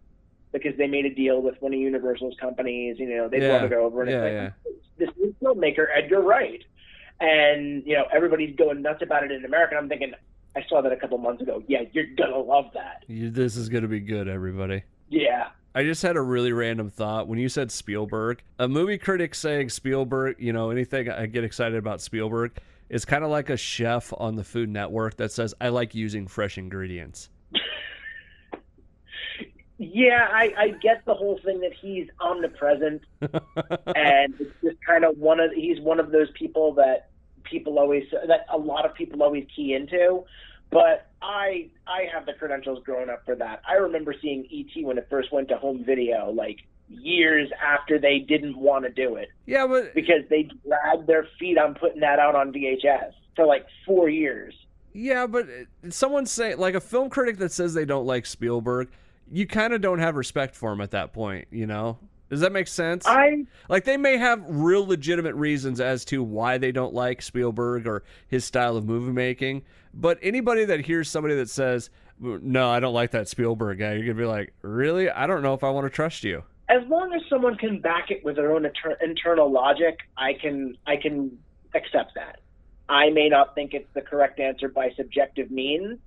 because 0.52 0.78
they 0.78 0.86
made 0.88 1.06
a 1.06 1.14
deal 1.14 1.42
with 1.42 1.56
one 1.60 1.74
of 1.74 1.80
Universal's 1.80 2.36
companies. 2.40 2.98
You 3.00 3.10
know, 3.10 3.28
they 3.28 3.42
Yeah. 3.42 3.50
brought 3.50 3.72
it 3.72 3.74
over, 3.74 4.02
and 4.04 4.12
Yeah, 4.12 4.26
it's 4.26 4.54
like 4.66 4.76
this 4.98 5.10
new 5.18 5.36
filmmaker 5.42 5.88
Edgar 5.94 6.22
Wright, 6.22 6.64
and 7.20 7.84
you 7.86 7.96
know 7.96 8.06
everybody's 8.14 8.56
going 8.56 8.82
nuts 8.84 9.02
about 9.02 9.24
it 9.24 9.32
in 9.32 9.44
America. 9.44 9.76
I'm 9.76 9.90
thinking, 9.90 10.14
I 10.56 10.64
saw 10.70 10.82
that 10.82 10.92
a 10.92 10.98
couple 10.98 11.18
months 11.18 11.42
ago. 11.42 11.64
Yeah, 11.68 11.82
you're 11.92 12.14
gonna 12.16 12.38
love 12.38 12.70
that. 12.76 13.04
You, 13.08 13.32
this 13.32 13.58
is 13.58 13.70
going 13.70 13.82
to 13.82 13.88
be 13.90 14.00
good, 14.00 14.28
everybody. 14.28 14.84
Yeah, 15.10 15.50
I 15.76 15.84
just 15.84 16.04
had 16.04 16.18
a 16.18 16.22
really 16.22 16.52
random 16.52 16.90
thought 16.90 17.28
when 17.28 17.40
you 17.40 17.50
said 17.50 17.72
Spielberg. 17.72 18.44
A 18.60 18.68
movie 18.68 19.00
critic 19.00 19.34
saying 19.34 19.70
Spielberg, 19.70 20.36
you 20.38 20.54
know, 20.54 20.70
anything 20.70 21.10
I 21.10 21.26
get 21.26 21.44
excited 21.44 21.78
about 21.78 22.00
Spielberg 22.00 22.52
is 22.90 23.06
kind 23.06 23.24
of 23.24 23.32
like 23.32 23.50
a 23.50 23.58
chef 23.58 24.14
on 24.18 24.36
the 24.36 24.44
Food 24.44 24.70
Network 24.70 25.18
that 25.18 25.32
says, 25.32 25.56
I 25.60 25.70
like 25.70 25.96
using 25.96 26.28
fresh 26.28 26.60
ingredients. 26.60 27.30
yeah, 29.80 30.28
I, 30.32 30.54
I 30.56 30.68
get 30.80 31.04
the 31.06 31.16
whole 31.16 31.40
thing 31.44 31.60
that 31.62 31.74
he's 31.74 32.08
omnipresent, 32.20 33.02
and 33.22 34.36
it's 34.40 34.62
just 34.64 34.78
kind 34.86 35.04
of 35.04 35.18
one 35.18 35.40
of 35.40 35.52
he's 35.54 35.80
one 35.82 36.00
of 36.00 36.12
those 36.12 36.30
people 36.36 36.74
that 36.76 37.10
people 37.44 37.80
always 37.80 38.04
that 38.12 38.46
a 38.52 38.58
lot 38.58 38.86
of 38.86 38.94
people 38.94 39.24
always 39.24 39.48
key 39.56 39.74
into. 39.74 40.24
But 40.70 41.08
I 41.24 41.70
I 41.88 42.08
have 42.14 42.26
the 42.26 42.34
credentials 42.34 42.84
growing 42.84 43.10
up 43.10 43.24
for 43.26 43.36
that. 43.36 43.62
I 43.68 43.76
remember 43.76 44.14
seeing 44.22 44.46
ET 44.54 44.84
when 44.84 44.98
it 44.98 45.08
first 45.10 45.32
went 45.32 45.48
to 45.48 45.58
home 45.58 45.84
video, 45.86 46.30
like 46.32 46.58
years 46.90 47.50
after 47.66 47.98
they 47.98 48.20
didn't 48.20 48.58
want 48.58 48.84
to 48.86 48.92
do 48.92 49.16
it 49.16 49.30
yeah, 49.46 49.66
but 49.66 49.94
because 49.96 50.22
they 50.30 50.50
dragged 50.66 51.08
their 51.08 51.28
feet 51.40 51.58
on 51.58 51.74
putting 51.76 52.02
that 52.02 52.20
out 52.20 52.36
on 52.36 52.54
VHS 52.54 53.12
for 53.36 53.46
like 53.46 53.66
four 53.86 54.10
years. 54.10 54.54
Yeah, 54.94 55.26
but 55.26 55.48
uh, 55.48 55.90
someone 55.90 56.26
say 56.26 56.56
like 56.56 56.76
a 56.76 56.82
film 56.82 57.10
critic 57.10 57.38
that 57.38 57.52
says 57.52 57.74
they 57.74 57.86
don't 57.86 58.06
like 58.06 58.26
Spielberg, 58.26 58.90
you 59.32 59.48
kind 59.48 59.74
of 59.74 59.82
don't 59.82 60.00
have 60.00 60.16
respect 60.16 60.56
for 60.56 60.72
him 60.72 60.82
at 60.82 60.92
that 60.92 61.14
point. 61.14 61.48
You 61.52 61.66
know, 61.66 61.98
does 62.34 62.42
that 62.42 62.52
make 62.52 62.68
sense? 62.68 63.06
I 63.08 63.46
like 63.70 63.86
they 63.86 63.98
may 63.98 64.18
have 64.18 64.44
real 64.48 64.86
legitimate 64.86 65.36
reasons 65.36 65.80
as 65.80 66.04
to 66.06 66.24
why 66.24 66.58
they 66.58 66.72
don't 66.72 66.94
like 66.94 67.22
Spielberg 67.22 67.88
or 67.88 68.04
his 68.28 68.46
style 68.46 68.76
of 68.78 68.86
movie 68.86 69.12
making, 69.12 69.64
but 69.94 70.18
anybody 70.22 70.66
that 70.66 70.82
hears 70.82 71.10
somebody 71.10 71.36
that 71.36 71.50
says, 71.50 71.90
"No, 72.20 72.70
I 72.70 72.80
don't 72.80 72.94
like 72.94 73.12
that 73.12 73.28
Spielberg 73.28 73.80
guy," 73.80 73.94
you're 73.94 74.06
gonna 74.06 74.16
be 74.16 74.26
like, 74.26 74.54
"Really? 74.62 75.10
I 75.10 75.28
don't 75.28 75.44
know 75.44 75.54
if 75.54 75.64
I 75.64 75.70
want 75.70 75.86
to 75.86 75.90
trust 75.90 76.24
you." 76.24 76.44
as 76.70 76.82
long 76.88 77.14
as 77.14 77.22
someone 77.30 77.56
can 77.56 77.80
back 77.80 78.10
it 78.10 78.24
with 78.24 78.36
their 78.36 78.54
own 78.54 78.66
inter- 78.66 78.98
internal 79.02 79.52
logic, 79.52 80.00
I 80.18 80.34
can 80.34 80.78
I 80.88 80.96
can 80.98 81.38
accept 81.76 82.14
that. 82.16 82.40
I 82.90 83.10
may 83.10 83.30
not 83.30 83.56
think 83.56 83.74
it's 83.74 83.92
the 83.94 84.02
correct 84.02 84.40
answer 84.40 84.70
by 84.70 84.92
subjective 84.96 85.52
means, 85.52 86.00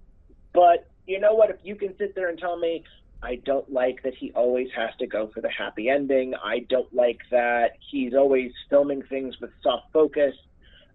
but 0.52 0.88
you 1.06 1.20
know 1.20 1.34
what? 1.34 1.50
If 1.50 1.56
you 1.62 1.76
can 1.76 1.96
sit 1.98 2.14
there 2.14 2.28
and 2.28 2.38
tell 2.38 2.58
me, 2.58 2.84
I 3.26 3.40
don't 3.44 3.70
like 3.72 4.04
that 4.04 4.14
he 4.14 4.30
always 4.36 4.68
has 4.76 4.90
to 5.00 5.06
go 5.08 5.26
for 5.34 5.40
the 5.40 5.50
happy 5.50 5.88
ending. 5.88 6.34
I 6.34 6.60
don't 6.60 6.94
like 6.94 7.18
that 7.32 7.72
he's 7.90 8.14
always 8.14 8.52
filming 8.70 9.02
things 9.02 9.34
with 9.40 9.50
soft 9.64 9.92
focus. 9.92 10.34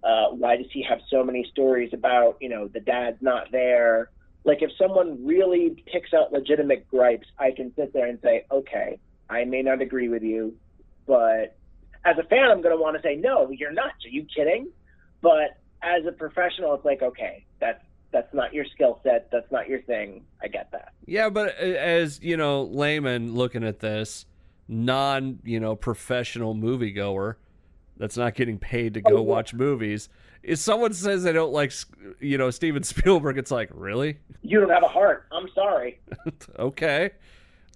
Uh, 0.01 0.29
why 0.29 0.55
does 0.55 0.67
he 0.71 0.81
have 0.87 0.99
so 1.09 1.25
many 1.25 1.45
stories 1.51 1.91
about, 1.93 2.37
you 2.39 2.47
know, 2.47 2.69
the 2.69 2.79
dad's 2.79 3.21
not 3.21 3.51
there? 3.51 4.09
Like, 4.45 4.61
if 4.61 4.71
someone 4.77 5.25
really 5.25 5.83
picks 5.91 6.13
out 6.13 6.31
legitimate 6.31 6.87
gripes, 6.87 7.27
I 7.37 7.51
can 7.51 7.73
sit 7.75 7.91
there 7.91 8.07
and 8.07 8.17
say, 8.23 8.45
okay, 8.49 8.97
I 9.29 9.43
may 9.43 9.61
not 9.61 9.81
agree 9.81 10.07
with 10.07 10.23
you, 10.23 10.55
but 11.05 11.57
as 12.05 12.17
a 12.17 12.23
fan, 12.23 12.49
I'm 12.49 12.61
going 12.61 12.75
to 12.75 12.81
want 12.81 12.95
to 12.95 13.03
say, 13.03 13.15
no, 13.15 13.51
you're 13.51 13.73
nuts. 13.73 14.05
Are 14.05 14.09
you 14.09 14.25
kidding? 14.33 14.69
But 15.21 15.59
as 15.83 16.05
a 16.07 16.13
professional, 16.13 16.73
it's 16.75 16.85
like, 16.85 17.01
okay, 17.01 17.45
that's 17.59 17.83
that's 18.11 18.33
not 18.33 18.53
your 18.53 18.65
skill 18.65 18.99
set. 19.03 19.29
That's 19.31 19.51
not 19.51 19.67
your 19.67 19.81
thing. 19.81 20.23
I 20.41 20.47
get 20.47 20.71
that. 20.71 20.93
Yeah, 21.05 21.29
but 21.29 21.55
as 21.57 22.21
you 22.21 22.37
know, 22.37 22.63
layman 22.63 23.33
looking 23.33 23.63
at 23.63 23.79
this, 23.79 24.25
non 24.67 25.39
you 25.43 25.59
know 25.59 25.75
professional 25.75 26.55
moviegoer, 26.55 27.35
that's 27.97 28.17
not 28.17 28.33
getting 28.33 28.57
paid 28.57 28.95
to 28.95 29.01
go 29.01 29.17
oh, 29.17 29.17
yeah. 29.17 29.21
watch 29.21 29.53
movies. 29.53 30.09
If 30.43 30.57
someone 30.57 30.93
says 30.93 31.21
they 31.21 31.33
don't 31.33 31.53
like, 31.53 31.71
you 32.19 32.37
know, 32.37 32.49
Steven 32.49 32.81
Spielberg, 32.83 33.37
it's 33.37 33.51
like, 33.51 33.69
really? 33.73 34.17
You 34.41 34.59
don't 34.59 34.69
have 34.69 34.83
a 34.83 34.87
heart. 34.87 35.27
I'm 35.31 35.47
sorry. 35.53 35.99
okay. 36.59 37.11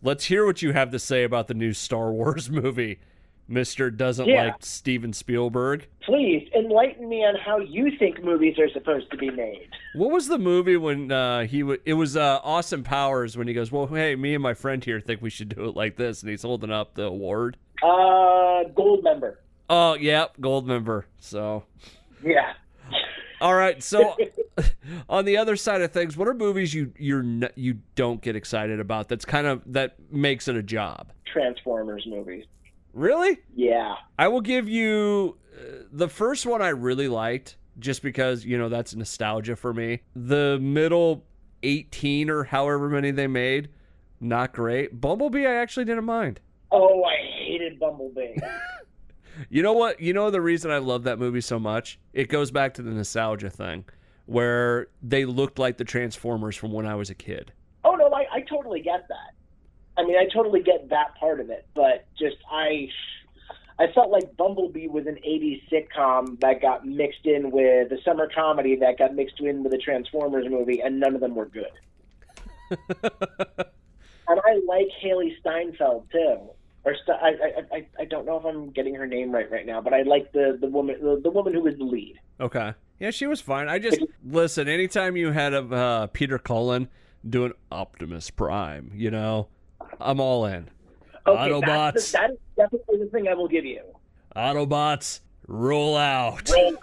Let's 0.02 0.26
hear 0.26 0.46
what 0.46 0.62
you 0.62 0.74
have 0.74 0.92
to 0.92 1.00
say 1.00 1.24
about 1.24 1.48
the 1.48 1.54
new 1.54 1.74
Star 1.74 2.12
Wars 2.12 2.50
movie. 2.50 3.00
Mister 3.48 3.92
doesn't 3.92 4.28
yeah. 4.28 4.46
like 4.46 4.56
Steven 4.60 5.14
Spielberg. 5.14 5.88
Please 6.02 6.48
enlighten 6.56 7.08
me 7.08 7.18
on 7.18 7.36
how 7.36 7.60
you 7.60 7.92
think 7.98 8.24
movies 8.24 8.58
are 8.60 8.70
supposed 8.70 9.10
to 9.12 9.18
be 9.18 9.30
made. 9.30 9.70
What 9.94 10.12
was 10.12 10.28
the 10.28 10.40
movie 10.40 10.78
when 10.78 11.12
uh, 11.12 11.44
he? 11.46 11.62
W- 11.62 11.80
it 11.86 11.94
was 11.94 12.18
uh, 12.18 12.40
Austin 12.44 12.84
Powers 12.84 13.38
when 13.38 13.48
he 13.48 13.54
goes, 13.54 13.72
"Well, 13.72 13.88
hey, 13.88 14.16
me 14.16 14.34
and 14.34 14.44
my 14.44 14.54
friend 14.54 14.84
here 14.84 15.00
think 15.00 15.22
we 15.22 15.30
should 15.30 15.50
do 15.50 15.66
it 15.66 15.76
like 15.76 15.96
this," 15.96 16.22
and 16.22 16.30
he's 16.30 16.44
holding 16.44 16.72
up 16.72 16.96
the 16.96 17.04
award. 17.04 17.58
Uh, 17.84 18.66
Goldmember. 18.76 19.36
Oh, 19.70 19.96
yeah, 19.96 20.26
Goldmember. 20.40 21.04
So. 21.20 21.64
Yeah. 22.24 22.54
All 23.42 23.56
right. 23.56 23.82
So, 23.84 24.16
on 25.10 25.26
the 25.26 25.38
other 25.38 25.56
side 25.56 25.82
of 25.82 25.92
things, 25.92 26.16
what 26.16 26.28
are 26.28 26.34
movies 26.34 26.74
you 26.74 26.94
you're 26.98 27.24
you 27.56 27.80
don't 27.96 28.22
get 28.22 28.36
excited 28.36 28.80
about? 28.80 29.10
That's 29.10 29.26
kind 29.26 29.48
of 29.48 29.62
that 29.74 29.96
makes 30.12 30.48
it 30.48 30.56
a 30.56 30.64
job. 30.64 31.12
Transformers 31.32 32.06
movies. 32.08 32.46
Really? 32.96 33.40
Yeah. 33.54 33.96
I 34.18 34.30
will 34.30 34.42
give 34.42 34.70
you 34.70 35.38
uh, 35.54 35.84
the 35.92 36.08
first 36.08 36.46
one 36.46 36.62
I 36.62 36.70
really 36.70 37.10
liked 37.10 37.58
just 37.78 38.02
because, 38.02 38.46
you 38.46 38.58
know, 38.58 38.70
that's 38.70 38.96
nostalgia 38.96 39.58
for 39.58 39.74
me. 39.74 40.02
The 40.16 40.58
middle 40.62 41.26
18 41.62 42.30
or 42.30 42.46
however 42.46 42.90
many 42.90 43.12
they 43.12 43.28
made, 43.28 43.68
not 44.22 44.54
great. 44.54 45.00
Bumblebee 45.00 45.46
I 45.46 45.56
actually 45.56 45.86
didn't 45.86 46.06
mind. 46.06 46.40
Oh, 46.72 47.04
I 47.04 47.16
hated 47.46 47.80
Bumblebee. 47.80 48.38
You 49.50 49.62
know 49.62 49.74
what? 49.74 50.00
You 50.00 50.14
know 50.14 50.32
the 50.32 50.40
reason 50.40 50.72
I 50.72 50.78
love 50.78 51.04
that 51.04 51.20
movie 51.20 51.42
so 51.42 51.60
much? 51.60 52.00
It 52.14 52.30
goes 52.30 52.52
back 52.52 52.76
to 52.76 52.82
the 52.82 52.92
nostalgia 52.92 53.50
thing, 53.50 53.84
where 54.28 54.88
they 55.02 55.26
looked 55.26 55.60
like 55.60 55.78
the 55.78 55.84
Transformers 55.84 56.56
from 56.56 56.72
when 56.72 56.86
I 56.86 56.96
was 56.96 57.10
a 57.10 57.16
kid. 57.16 57.52
Oh 57.84 57.96
no, 57.96 58.10
I, 58.14 58.26
I 58.32 58.42
totally 58.50 58.80
get 58.80 59.08
that. 59.10 59.36
I 59.98 60.04
mean, 60.04 60.18
I 60.18 60.28
totally 60.34 60.62
get 60.62 60.90
that 60.90 61.16
part 61.16 61.40
of 61.40 61.50
it, 61.50 61.66
but 61.74 62.06
just 62.18 62.38
I, 62.52 62.90
I 63.80 63.88
felt 63.94 64.12
like 64.12 64.36
Bumblebee 64.38 64.88
was 64.88 65.08
an 65.08 65.18
'80s 65.26 65.62
sitcom 65.72 66.40
that 66.42 66.62
got 66.62 66.86
mixed 66.86 67.26
in 67.26 67.52
with 67.52 67.92
a 67.92 68.02
summer 68.04 68.30
comedy 68.34 68.76
that 68.78 68.98
got 68.98 69.16
mixed 69.16 69.40
in 69.40 69.64
with 69.64 69.74
a 69.74 69.78
Transformers 69.78 70.46
movie, 70.50 70.82
and 70.82 71.00
none 71.00 71.16
of 71.16 71.22
them 71.22 71.36
were 71.36 71.46
good. 71.46 71.72
and 73.04 74.40
I 74.44 74.60
like 74.68 74.88
Hailee 75.04 75.40
Steinfeld 75.40 76.08
too 76.12 76.50
or 76.86 76.96
st- 76.96 77.18
I, 77.22 77.30
I, 77.30 77.78
I 77.78 77.88
I 78.00 78.06
don't 78.06 78.26
know 78.26 78.38
if 78.38 78.46
I'm 78.46 78.70
getting 78.70 78.96
her 78.96 79.08
name 79.08 79.32
right 79.32 79.50
right 79.52 79.66
now, 79.66 79.82
but 79.82 79.94
I 79.94 80.04
like 80.04 80.32
the 80.32 80.58
the 80.60 80.68
woman 80.68 80.98
the, 81.02 81.20
the 81.22 81.32
woman 81.32 81.54
who 81.54 81.62
was 81.62 81.76
the 81.78 81.84
lead. 81.84 82.20
Okay, 82.40 82.74
yeah, 83.00 83.10
she 83.10 83.28
was 83.28 83.42
fine. 83.42 83.68
I 83.68 83.80
just 83.80 84.00
listen. 84.24 84.68
Anytime 84.68 85.18
you 85.18 85.32
had 85.32 85.54
a 85.54 85.64
uh, 85.64 86.08
Peter 86.08 86.38
Cullen 86.38 86.88
doing 87.28 87.54
Optimus 87.72 88.30
Prime, 88.30 88.92
you 88.94 89.10
know, 89.10 89.48
I'm 90.00 90.20
all 90.20 90.46
in. 90.46 90.70
Okay, 91.28 91.52
Autobots. 91.52 92.12
that 92.12 92.32
is 92.32 92.38
definitely 92.56 93.00
the 93.00 93.10
thing 93.12 93.28
I 93.28 93.34
will 93.34 93.48
give 93.48 93.66
you. 93.66 93.82
Autobots, 94.36 95.22
roll 95.48 95.98
out. 95.98 96.50
Roll. 96.52 96.76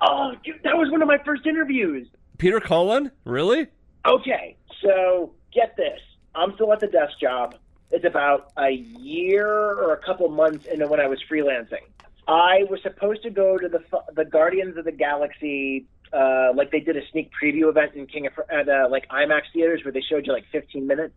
Oh, 0.00 0.32
dude, 0.44 0.60
that 0.64 0.76
was 0.76 0.90
one 0.90 1.02
of 1.02 1.08
my 1.08 1.18
first 1.24 1.46
interviews. 1.46 2.08
Peter 2.38 2.60
Cullen, 2.60 3.10
really? 3.24 3.66
Okay, 4.06 4.56
so 4.82 5.32
get 5.52 5.76
this. 5.76 6.00
I'm 6.34 6.54
still 6.54 6.72
at 6.72 6.80
the 6.80 6.86
desk 6.86 7.18
job 7.20 7.56
it's 7.90 8.04
about 8.04 8.52
a 8.58 8.70
year 8.70 9.48
or 9.48 9.92
a 9.92 9.98
couple 9.98 10.28
months 10.28 10.66
into 10.66 10.86
when 10.86 11.00
I 11.00 11.06
was 11.06 11.22
freelancing. 11.30 11.84
I 12.28 12.64
was 12.68 12.80
supposed 12.82 13.22
to 13.22 13.30
go 13.30 13.56
to 13.56 13.68
the 13.68 13.82
the 14.14 14.24
Guardians 14.24 14.76
of 14.76 14.84
the 14.84 14.92
Galaxy, 14.92 15.86
uh, 16.12 16.52
like 16.54 16.72
they 16.72 16.80
did 16.80 16.96
a 16.96 17.06
sneak 17.12 17.30
preview 17.40 17.68
event 17.68 17.94
in 17.94 18.06
King 18.06 18.26
of 18.26 18.32
at 18.50 18.68
uh, 18.68 18.88
like 18.90 19.08
IMAX 19.08 19.42
theaters 19.52 19.84
where 19.84 19.92
they 19.92 20.00
showed 20.00 20.26
you 20.26 20.32
like 20.32 20.44
15 20.50 20.86
minutes. 20.86 21.14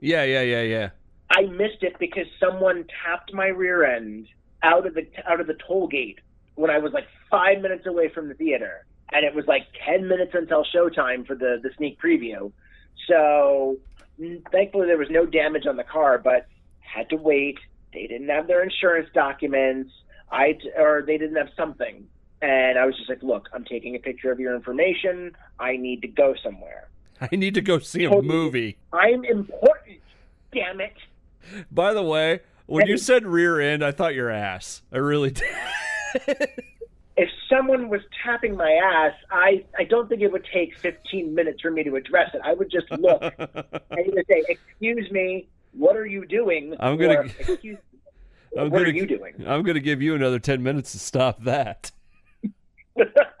Yeah, 0.00 0.24
yeah, 0.24 0.42
yeah, 0.42 0.62
yeah. 0.62 0.88
I 1.30 1.42
missed 1.42 1.82
it 1.82 1.98
because 1.98 2.26
someone 2.38 2.84
tapped 3.04 3.32
my 3.32 3.46
rear 3.46 3.84
end 3.84 4.28
out 4.62 4.86
of 4.86 4.94
the 4.94 5.06
out 5.28 5.40
of 5.40 5.46
the 5.46 5.56
toll 5.66 5.88
gate 5.88 6.20
when 6.54 6.70
I 6.70 6.78
was 6.78 6.92
like 6.92 7.06
five 7.30 7.60
minutes 7.60 7.86
away 7.86 8.08
from 8.08 8.28
the 8.28 8.34
theater, 8.34 8.86
and 9.12 9.24
it 9.24 9.34
was 9.34 9.46
like 9.46 9.66
10 9.86 10.08
minutes 10.08 10.32
until 10.34 10.64
showtime 10.64 11.26
for 11.26 11.34
the 11.34 11.58
the 11.62 11.70
sneak 11.76 12.00
preview. 12.00 12.52
So 13.08 13.78
thankfully 14.50 14.86
there 14.86 14.98
was 14.98 15.10
no 15.10 15.26
damage 15.26 15.66
on 15.66 15.76
the 15.76 15.84
car, 15.84 16.18
but 16.18 16.46
had 16.80 17.10
to 17.10 17.16
wait. 17.16 17.58
They 17.92 18.06
didn't 18.06 18.28
have 18.28 18.46
their 18.46 18.62
insurance 18.62 19.08
documents. 19.14 19.90
I 20.30 20.58
or 20.76 21.02
they 21.06 21.18
didn't 21.18 21.36
have 21.36 21.50
something, 21.56 22.06
and 22.42 22.78
I 22.78 22.86
was 22.86 22.96
just 22.96 23.08
like, 23.08 23.22
"Look, 23.22 23.48
I'm 23.52 23.64
taking 23.64 23.94
a 23.94 23.98
picture 23.98 24.32
of 24.32 24.40
your 24.40 24.54
information. 24.54 25.36
I 25.58 25.76
need 25.76 26.02
to 26.02 26.08
go 26.08 26.34
somewhere. 26.42 26.88
I 27.20 27.34
need 27.34 27.54
to 27.54 27.60
go 27.60 27.78
see 27.78 28.04
a 28.04 28.22
movie. 28.22 28.78
I'm 28.92 29.24
important. 29.24 30.00
Damn 30.52 30.80
it." 30.80 30.94
By 31.70 31.94
the 31.94 32.02
way, 32.02 32.40
when 32.66 32.86
you 32.86 32.96
said 32.96 33.24
rear 33.26 33.60
end, 33.60 33.84
I 33.84 33.92
thought 33.92 34.14
your 34.14 34.30
ass. 34.30 34.82
I 34.92 34.98
really 34.98 35.30
did. 35.30 35.46
if 37.16 37.28
someone 37.48 37.88
was 37.88 38.00
tapping 38.24 38.56
my 38.56 38.72
ass, 38.72 39.12
I, 39.30 39.64
I 39.78 39.84
don't 39.84 40.08
think 40.08 40.22
it 40.22 40.32
would 40.32 40.46
take 40.52 40.76
15 40.78 41.34
minutes 41.34 41.60
for 41.60 41.70
me 41.70 41.84
to 41.84 41.94
address 41.94 42.30
it. 42.34 42.40
I 42.44 42.54
would 42.54 42.70
just 42.70 42.90
look 42.90 43.22
and 43.22 44.06
either 44.06 44.24
say, 44.28 44.44
"Excuse 44.48 45.10
me, 45.10 45.46
what 45.72 45.96
are 45.96 46.06
you 46.06 46.26
doing?" 46.26 46.74
I'm 46.80 46.96
gonna. 46.96 47.20
Or, 47.20 47.24
Excuse 47.24 47.78
I'm 48.56 48.70
what 48.70 48.78
gonna, 48.78 48.90
are 48.90 48.92
you 48.92 49.06
doing? 49.06 49.34
I'm 49.46 49.62
going 49.62 49.74
to 49.74 49.80
give 49.80 50.00
you 50.00 50.14
another 50.14 50.38
10 50.38 50.62
minutes 50.62 50.92
to 50.92 50.98
stop 50.98 51.42
that. 51.42 51.92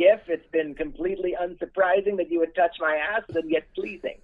Kif, 0.00 0.20
it's 0.28 0.46
been 0.50 0.74
completely 0.74 1.36
unsurprising 1.40 2.16
that 2.16 2.30
you 2.30 2.38
would 2.38 2.54
touch 2.54 2.76
my 2.80 2.96
ass, 2.96 3.22
and 3.34 3.50
yet 3.50 3.64
pleasing. 3.74 4.18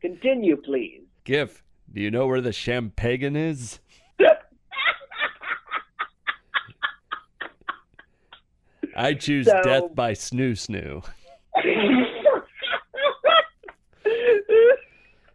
Continue, 0.00 0.56
please. 0.56 1.02
Kif, 1.24 1.62
do 1.92 2.00
you 2.00 2.10
know 2.10 2.26
where 2.26 2.40
the 2.40 2.52
champagne 2.52 3.36
is? 3.36 3.78
I 8.96 9.14
choose 9.14 9.46
so, 9.46 9.60
death 9.62 9.94
by 9.94 10.12
snu 10.12 10.52
snu. 10.52 11.04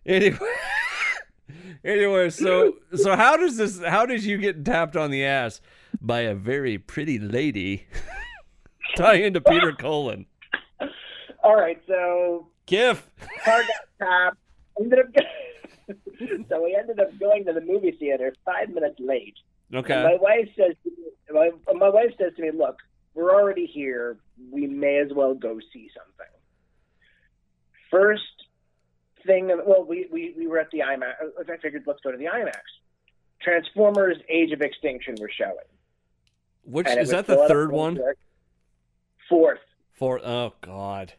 anyway, 0.05 0.37
anyway, 1.83 2.29
so 2.29 2.77
so 2.95 3.17
how 3.17 3.35
does 3.35 3.57
this? 3.57 3.81
How 3.83 4.05
did 4.05 4.23
you 4.23 4.37
get 4.37 4.63
tapped 4.63 4.95
on 4.95 5.11
the 5.11 5.25
ass 5.25 5.59
by 5.99 6.21
a 6.21 6.35
very 6.35 6.77
pretty 6.77 7.19
lady? 7.19 7.87
Tie 8.95 9.15
into 9.15 9.41
Peter 9.41 9.71
Cullen. 9.71 10.25
All 11.43 11.55
right, 11.55 11.81
so 11.87 12.47
Kif. 12.67 13.01
Car 13.43 13.63
got. 13.99 14.37
Ended 14.79 14.99
up. 14.99 15.05
so 16.49 16.63
we 16.63 16.77
ended 16.79 16.99
up 16.99 17.17
going 17.19 17.45
to 17.45 17.53
the 17.53 17.61
movie 17.61 17.91
theater 17.91 18.33
five 18.45 18.69
minutes 18.69 18.99
late. 18.99 19.35
Okay. 19.73 19.93
And 19.93 20.03
my 20.03 20.17
wife 20.19 20.49
says, 20.57 20.75
to 20.83 20.89
me, 20.89 21.07
my, 21.31 21.51
my 21.73 21.89
wife 21.89 22.11
says 22.17 22.33
to 22.37 22.41
me, 22.41 22.51
"Look, 22.51 22.77
we're 23.13 23.33
already 23.33 23.65
here. 23.65 24.17
We 24.51 24.67
may 24.67 24.97
as 24.97 25.11
well 25.13 25.33
go 25.33 25.59
see 25.73 25.89
something. 25.95 26.33
First 27.91 28.23
thing. 29.25 29.47
Well, 29.65 29.85
we, 29.85 30.07
we, 30.11 30.33
we 30.37 30.47
were 30.47 30.59
at 30.59 30.71
the 30.71 30.79
IMAX. 30.79 31.13
I 31.39 31.57
figured 31.57 31.83
let's 31.85 31.99
go 32.01 32.11
to 32.11 32.17
the 32.17 32.25
IMAX. 32.25 32.61
Transformers: 33.41 34.17
Age 34.29 34.51
of 34.51 34.61
Extinction 34.61 35.15
were 35.19 35.31
showing. 35.35 35.55
Which 36.63 36.87
is 36.87 36.97
was 36.97 37.09
that 37.09 37.27
the 37.27 37.33
still 37.33 37.43
at 37.43 37.51
a 37.51 37.53
third 37.53 37.71
one? 37.71 37.99
Fourth. 39.29 39.59
Fourth. 39.93 40.23
Oh 40.25 40.53
God. 40.61 41.13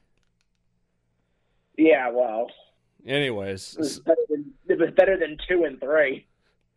Yeah, 1.78 2.10
well, 2.10 2.48
Anyways, 3.06 3.74
it 3.74 3.78
was 3.80 4.00
better 4.00 4.20
than 4.28 4.52
it 4.68 4.78
was 4.78 4.90
better 4.96 5.16
than 5.16 5.38
two 5.48 5.64
and 5.64 5.80
three. 5.80 6.26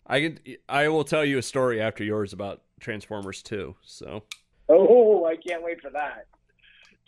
I 0.08 0.20
can 0.22 0.40
I 0.70 0.88
will 0.88 1.04
tell 1.04 1.26
you 1.26 1.38
a 1.38 1.42
story 1.42 1.82
after 1.82 2.04
yours 2.04 2.32
about 2.34 2.62
Transformers 2.80 3.42
2. 3.44 3.76
So 3.82 4.24
Oh, 4.70 5.26
I 5.26 5.36
can't 5.36 5.64
wait 5.64 5.82
for 5.82 5.90
that. 5.92 6.28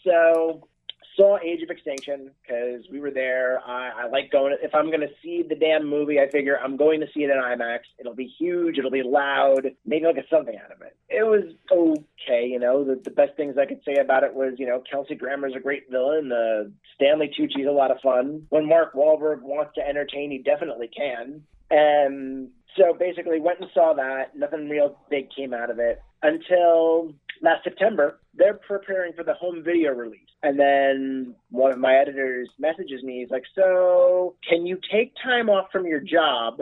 So, 0.03 0.67
saw 1.16 1.38
Age 1.39 1.61
of 1.61 1.70
Extinction 1.70 2.32
because 2.41 2.86
we 2.91 2.99
were 2.99 3.11
there. 3.11 3.59
I, 3.66 4.03
I 4.03 4.07
like 4.07 4.32
going. 4.32 4.55
If 4.61 4.74
I'm 4.76 4.88
going 4.88 5.01
to 5.01 5.13
see 5.24 5.43
the 5.47 5.55
damn 5.55 5.88
movie, 5.89 6.20
I 6.20 6.30
figure 6.30 6.57
I'm 6.59 6.78
going 6.78 6.99
to 7.01 7.07
see 7.13 7.22
it 7.22 7.30
in 7.30 7.38
IMAX. 7.38 7.80
It'll 7.99 8.16
be 8.16 8.32
huge. 8.39 8.78
It'll 8.78 8.91
be 8.91 9.03
loud. 9.03 9.68
Maybe 9.86 10.05
I'll 10.05 10.13
get 10.13 10.26
something 10.30 10.55
out 10.63 10.72
of 10.72 10.82
it. 10.82 10.95
It 11.09 11.24
was 11.24 11.43
okay. 11.72 12.47
You 12.47 12.59
know, 12.59 12.84
the, 12.84 13.01
the 13.03 13.11
best 13.11 13.36
things 13.38 13.55
I 13.57 13.66
could 13.66 13.82
say 13.86 13.95
about 14.01 14.24
it 14.24 14.34
was, 14.34 14.53
you 14.57 14.68
know, 14.68 14.82
Kelsey 14.89 15.16
Grammer's 15.16 15.53
a 15.55 15.59
great 15.59 15.89
villain. 15.89 16.32
Uh, 16.32 16.70
Stanley 16.95 17.32
Tucci's 17.38 17.68
a 17.68 17.72
lot 17.72 17.91
of 17.91 17.97
fun. 18.01 18.45
When 18.49 18.68
Mark 18.68 18.93
Wahlberg 18.93 19.41
wants 19.41 19.74
to 19.76 19.88
entertain, 19.88 20.32
he 20.32 20.39
definitely 20.39 20.89
can. 20.95 21.43
And 21.70 22.49
so 22.78 22.93
basically 22.93 23.39
went 23.39 23.59
and 23.59 23.70
saw 23.74 23.93
that. 23.93 24.36
Nothing 24.36 24.70
real 24.70 24.97
big 25.09 25.30
came 25.36 25.53
out 25.53 25.70
of 25.70 25.80
it 25.80 26.01
until 26.22 27.13
last 27.41 27.63
September. 27.63 28.19
They're 28.33 28.59
preparing 28.67 29.13
for 29.13 29.23
the 29.23 29.33
home 29.33 29.63
video 29.63 29.91
release. 29.91 30.21
And 30.43 30.59
then 30.59 31.36
one 31.49 31.71
of 31.71 31.79
my 31.79 31.95
editors 31.95 32.49
messages 32.59 33.03
me. 33.03 33.19
He's 33.21 33.31
like, 33.31 33.45
So, 33.55 34.36
can 34.47 34.65
you 34.65 34.79
take 34.91 35.13
time 35.23 35.49
off 35.49 35.71
from 35.71 35.86
your 35.86 35.99
job? 35.99 36.61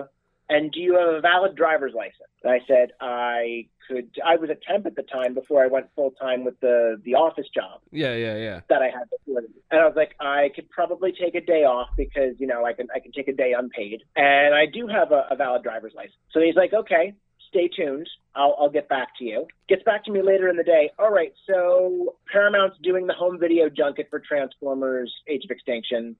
And 0.49 0.71
do 0.71 0.79
you 0.79 0.95
have 0.97 1.15
a 1.15 1.21
valid 1.21 1.55
driver's 1.55 1.93
license? 1.95 2.29
And 2.43 2.51
I 2.51 2.59
said, 2.67 2.91
I 2.99 3.67
could. 3.87 4.09
I 4.25 4.35
was 4.35 4.49
a 4.49 4.57
temp 4.69 4.85
at 4.85 4.95
the 4.95 5.03
time 5.03 5.33
before 5.33 5.63
I 5.63 5.67
went 5.67 5.87
full 5.95 6.11
time 6.11 6.43
with 6.43 6.59
the, 6.59 7.01
the 7.03 7.15
office 7.15 7.47
job 7.53 7.81
yeah, 7.91 8.15
yeah, 8.15 8.37
yeah. 8.37 8.59
that 8.69 8.81
I 8.81 8.85
had 8.85 9.09
before. 9.09 9.41
And 9.71 9.81
I 9.81 9.85
was 9.85 9.95
like, 9.95 10.15
I 10.19 10.49
could 10.53 10.69
probably 10.69 11.11
take 11.11 11.35
a 11.35 11.41
day 11.41 11.63
off 11.63 11.89
because 11.97 12.35
you 12.39 12.47
know 12.47 12.65
I 12.65 12.73
can 12.73 12.87
I 12.93 12.99
can 12.99 13.11
take 13.11 13.27
a 13.27 13.33
day 13.33 13.53
unpaid, 13.57 14.03
and 14.15 14.53
I 14.53 14.65
do 14.65 14.87
have 14.87 15.11
a, 15.11 15.27
a 15.31 15.35
valid 15.35 15.63
driver's 15.63 15.93
license. 15.95 16.15
So 16.31 16.39
he's 16.41 16.55
like, 16.55 16.73
okay, 16.73 17.13
stay 17.53 17.67
tuned. 17.67 18.09
I'll 18.35 18.55
I'll 18.59 18.69
get 18.69 18.89
back 18.89 19.09
to 19.19 19.25
you. 19.25 19.47
Gets 19.69 19.83
back 19.83 20.03
to 20.05 20.11
me 20.11 20.21
later 20.21 20.49
in 20.49 20.57
the 20.57 20.63
day. 20.63 20.91
All 20.97 21.11
right, 21.11 21.33
so 21.47 22.15
Paramount's 22.31 22.77
doing 22.81 23.05
the 23.07 23.13
home 23.13 23.39
video 23.39 23.69
junket 23.69 24.07
for 24.09 24.19
Transformers: 24.19 25.13
Age 25.27 25.45
of 25.45 25.51
Extinction. 25.51 26.15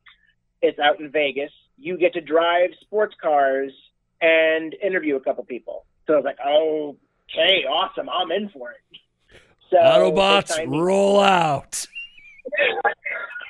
It's 0.62 0.80
out 0.80 1.00
in 1.00 1.12
Vegas. 1.12 1.52
You 1.78 1.98
get 1.98 2.14
to 2.14 2.22
drive 2.22 2.70
sports 2.82 3.16
cars 3.22 3.72
and 4.22 4.74
interview 4.82 5.16
a 5.18 5.20
couple 5.20 5.44
people. 5.44 5.86
So 6.08 6.14
I 6.14 6.16
was 6.18 6.26
like, 6.26 6.40
okay, 6.40 7.66
awesome, 7.66 8.10
I'm 8.10 8.32
in 8.32 8.50
for 8.50 8.72
it. 8.72 8.78
So 9.70 9.78
Autobots 9.78 10.66
roll 10.68 11.20
out. 11.20 11.86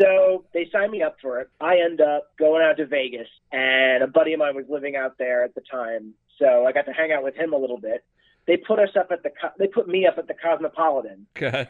so 0.00 0.44
they 0.54 0.68
signed 0.72 0.92
me 0.92 1.02
up 1.02 1.16
for 1.20 1.40
it. 1.40 1.48
I 1.60 1.78
end 1.78 2.00
up 2.00 2.28
going 2.38 2.62
out 2.62 2.76
to 2.78 2.86
Vegas, 2.86 3.28
and 3.52 4.02
a 4.02 4.06
buddy 4.06 4.32
of 4.32 4.38
mine 4.38 4.54
was 4.54 4.66
living 4.68 4.96
out 4.96 5.18
there 5.18 5.44
at 5.44 5.54
the 5.54 5.60
time, 5.62 6.14
so 6.38 6.66
I 6.66 6.72
got 6.72 6.86
to 6.86 6.92
hang 6.92 7.12
out 7.12 7.22
with 7.22 7.34
him 7.34 7.52
a 7.52 7.56
little 7.56 7.78
bit. 7.78 8.04
They 8.46 8.56
put 8.56 8.78
us 8.78 8.90
up 8.98 9.08
at 9.12 9.22
the 9.22 9.30
Co- 9.30 9.52
they 9.58 9.66
put 9.68 9.86
me 9.88 10.06
up 10.06 10.18
at 10.18 10.26
the 10.28 10.34
Cosmopolitan 10.34 11.26
Okay. 11.36 11.68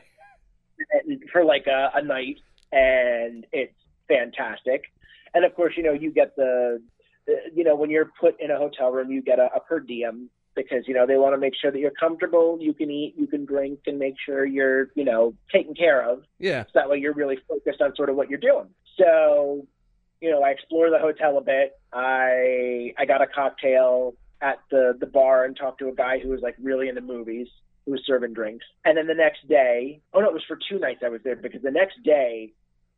for 1.32 1.44
like 1.44 1.66
a, 1.66 1.90
a 1.94 2.02
night, 2.02 2.38
and 2.72 3.46
it's 3.52 3.74
fantastic. 4.08 4.84
And 5.34 5.44
of 5.44 5.54
course, 5.54 5.74
you 5.76 5.82
know, 5.82 5.92
you 5.92 6.10
get 6.10 6.34
the, 6.36 6.80
the 7.26 7.36
you 7.54 7.64
know 7.64 7.76
when 7.76 7.90
you're 7.90 8.10
put 8.20 8.40
in 8.40 8.50
a 8.50 8.58
hotel 8.58 8.90
room, 8.90 9.10
you 9.10 9.22
get 9.22 9.38
a, 9.38 9.48
a 9.54 9.60
per 9.60 9.80
diem 9.80 10.30
because 10.54 10.86
you 10.86 10.94
know 10.94 11.06
they 11.06 11.16
want 11.16 11.34
to 11.34 11.38
make 11.38 11.54
sure 11.60 11.70
that 11.70 11.78
you're 11.78 11.90
comfortable, 11.90 12.58
you 12.60 12.72
can 12.72 12.90
eat, 12.90 13.14
you 13.16 13.26
can 13.26 13.44
drink, 13.44 13.80
and 13.86 13.98
make 13.98 14.14
sure 14.24 14.44
you're 14.44 14.88
you 14.94 15.04
know 15.04 15.34
taken 15.52 15.74
care 15.74 16.08
of. 16.08 16.22
Yeah. 16.38 16.64
So 16.64 16.70
that 16.74 16.90
way 16.90 16.98
you're 16.98 17.14
really 17.14 17.38
focused 17.48 17.80
on 17.80 17.94
sort 17.96 18.10
of 18.10 18.16
what 18.16 18.30
you're 18.30 18.38
doing. 18.38 18.68
So, 18.98 19.66
you 20.20 20.30
know, 20.30 20.42
I 20.42 20.50
explored 20.50 20.92
the 20.92 20.98
hotel 20.98 21.38
a 21.38 21.42
bit. 21.42 21.78
I 21.92 22.92
I 22.98 23.04
got 23.06 23.22
a 23.22 23.26
cocktail 23.26 24.14
at 24.40 24.58
the 24.70 24.96
the 24.98 25.06
bar 25.06 25.44
and 25.44 25.56
talked 25.56 25.78
to 25.80 25.88
a 25.88 25.94
guy 25.94 26.18
who 26.18 26.30
was 26.30 26.40
like 26.42 26.56
really 26.60 26.88
into 26.88 27.00
movies 27.00 27.48
who 27.84 27.92
was 27.92 28.02
serving 28.06 28.32
drinks. 28.32 28.64
And 28.84 28.96
then 28.96 29.06
the 29.06 29.14
next 29.14 29.48
day, 29.48 30.00
oh 30.12 30.20
no, 30.20 30.28
it 30.28 30.34
was 30.34 30.44
for 30.46 30.58
two 30.68 30.78
nights 30.78 31.02
I 31.04 31.08
was 31.08 31.20
there 31.24 31.36
because 31.36 31.62
the 31.62 31.70
next 31.70 32.02
day 32.04 32.52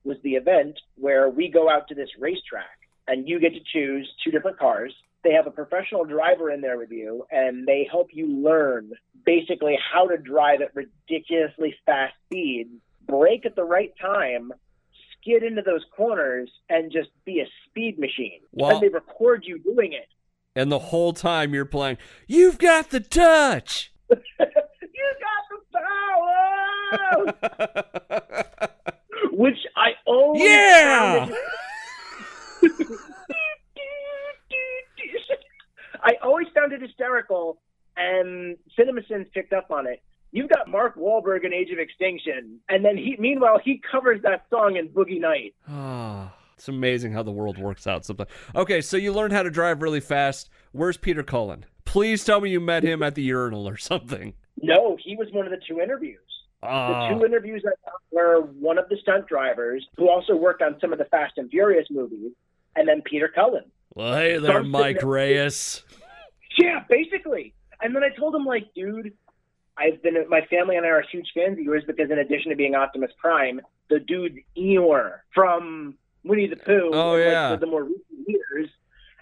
was 0.04 0.18
the 0.22 0.34
event 0.34 0.78
where 0.96 1.30
we 1.30 1.48
go 1.48 1.70
out 1.70 1.88
to 1.88 1.94
this 1.94 2.10
racetrack 2.18 2.78
and 3.08 3.28
you 3.28 3.40
get 3.40 3.54
to 3.54 3.60
choose 3.72 4.10
two 4.22 4.30
different 4.30 4.58
cars. 4.58 4.94
They 5.24 5.32
have 5.32 5.46
a 5.46 5.50
professional 5.50 6.04
driver 6.04 6.50
in 6.50 6.60
there 6.60 6.76
with 6.76 6.90
you 6.90 7.26
and 7.30 7.66
they 7.66 7.88
help 7.90 8.08
you 8.12 8.26
learn 8.26 8.92
basically 9.24 9.78
how 9.92 10.06
to 10.06 10.18
drive 10.18 10.60
at 10.60 10.74
ridiculously 10.74 11.74
fast 11.86 12.12
speeds, 12.26 12.70
brake 13.06 13.46
at 13.46 13.56
the 13.56 13.64
right 13.64 13.92
time, 13.98 14.52
skid 15.18 15.42
into 15.42 15.62
those 15.62 15.82
corners 15.96 16.50
and 16.68 16.92
just 16.92 17.08
be 17.24 17.40
a 17.40 17.46
speed 17.66 17.98
machine. 17.98 18.40
Wow. 18.52 18.70
And 18.70 18.82
they 18.82 18.88
record 18.88 19.44
you 19.46 19.58
doing 19.58 19.94
it. 19.94 20.08
And 20.54 20.70
the 20.70 20.78
whole 20.78 21.14
time 21.14 21.54
you're 21.54 21.64
playing, 21.64 21.96
you've 22.26 22.58
got 22.58 22.90
the 22.90 23.00
touch. 23.00 23.92
you 24.10 24.16
got 24.28 25.48
the 25.50 25.58
power! 26.92 28.68
Which 29.32 29.58
I 29.74 29.92
always 30.06 30.42
Yeah! 30.44 31.30
I 36.04 36.12
always 36.22 36.46
found 36.54 36.72
it 36.72 36.82
hysterical, 36.82 37.58
and 37.96 38.56
CinemaSins 38.78 39.32
picked 39.32 39.52
up 39.52 39.70
on 39.70 39.86
it. 39.86 40.02
You've 40.32 40.50
got 40.50 40.68
Mark 40.68 40.96
Wahlberg 40.96 41.44
in 41.44 41.52
Age 41.54 41.70
of 41.70 41.78
Extinction, 41.78 42.58
and 42.68 42.84
then 42.84 42.96
he, 42.96 43.16
meanwhile, 43.18 43.58
he 43.64 43.80
covers 43.90 44.20
that 44.22 44.44
song 44.50 44.76
in 44.76 44.88
Boogie 44.88 45.20
Night. 45.20 45.54
Ah, 45.68 46.34
it's 46.56 46.68
amazing 46.68 47.12
how 47.12 47.22
the 47.22 47.30
world 47.32 47.56
works 47.58 47.86
out 47.86 48.04
sometimes. 48.04 48.30
Okay, 48.54 48.80
so 48.80 48.96
you 48.96 49.12
learned 49.12 49.32
how 49.32 49.42
to 49.42 49.50
drive 49.50 49.80
really 49.80 50.00
fast. 50.00 50.50
Where's 50.72 50.96
Peter 50.96 51.22
Cullen? 51.22 51.64
Please 51.84 52.24
tell 52.24 52.40
me 52.40 52.50
you 52.50 52.60
met 52.60 52.82
him 52.82 53.02
at 53.02 53.14
the 53.14 53.22
urinal 53.22 53.68
or 53.68 53.76
something. 53.76 54.34
No, 54.60 54.96
he 55.02 55.16
was 55.16 55.28
one 55.32 55.46
of 55.46 55.52
the 55.52 55.60
two 55.66 55.80
interviews. 55.80 56.18
The 56.62 56.68
Ah, 56.68 57.08
two 57.10 57.24
interviews 57.24 57.62
I 57.66 57.70
got 57.84 58.00
were 58.10 58.40
one 58.40 58.78
of 58.78 58.88
the 58.88 58.96
stunt 59.02 59.28
drivers 59.28 59.86
who 59.96 60.08
also 60.08 60.34
worked 60.34 60.62
on 60.62 60.76
some 60.80 60.92
of 60.92 60.98
the 60.98 61.04
Fast 61.04 61.34
and 61.36 61.48
Furious 61.50 61.86
movies, 61.90 62.32
and 62.74 62.88
then 62.88 63.02
Peter 63.02 63.28
Cullen. 63.28 63.64
Well, 63.94 64.14
hey 64.14 64.38
there, 64.38 64.62
Mike 64.62 65.02
Reyes. 65.02 65.82
Yeah, 66.58 66.84
basically. 66.88 67.54
And 67.80 67.94
then 67.94 68.02
I 68.02 68.10
told 68.10 68.34
him, 68.34 68.44
like, 68.44 68.72
dude, 68.74 69.12
I've 69.76 70.02
been, 70.02 70.28
my 70.28 70.42
family 70.46 70.76
and 70.76 70.86
I 70.86 70.90
are 70.90 71.02
huge 71.02 71.28
fans 71.34 71.58
of 71.58 71.64
yours 71.64 71.82
because 71.86 72.10
in 72.10 72.18
addition 72.18 72.50
to 72.50 72.56
being 72.56 72.74
Optimus 72.74 73.10
Prime, 73.18 73.60
the 73.90 73.98
dude's 73.98 74.36
Eeyore 74.56 75.18
from 75.34 75.94
Winnie 76.24 76.46
the 76.46 76.56
Pooh. 76.56 76.90
Oh, 76.92 77.12
like, 77.12 77.24
yeah. 77.24 77.56
the, 77.56 77.66
more 77.66 77.84
recent 77.84 78.28
years. 78.28 78.68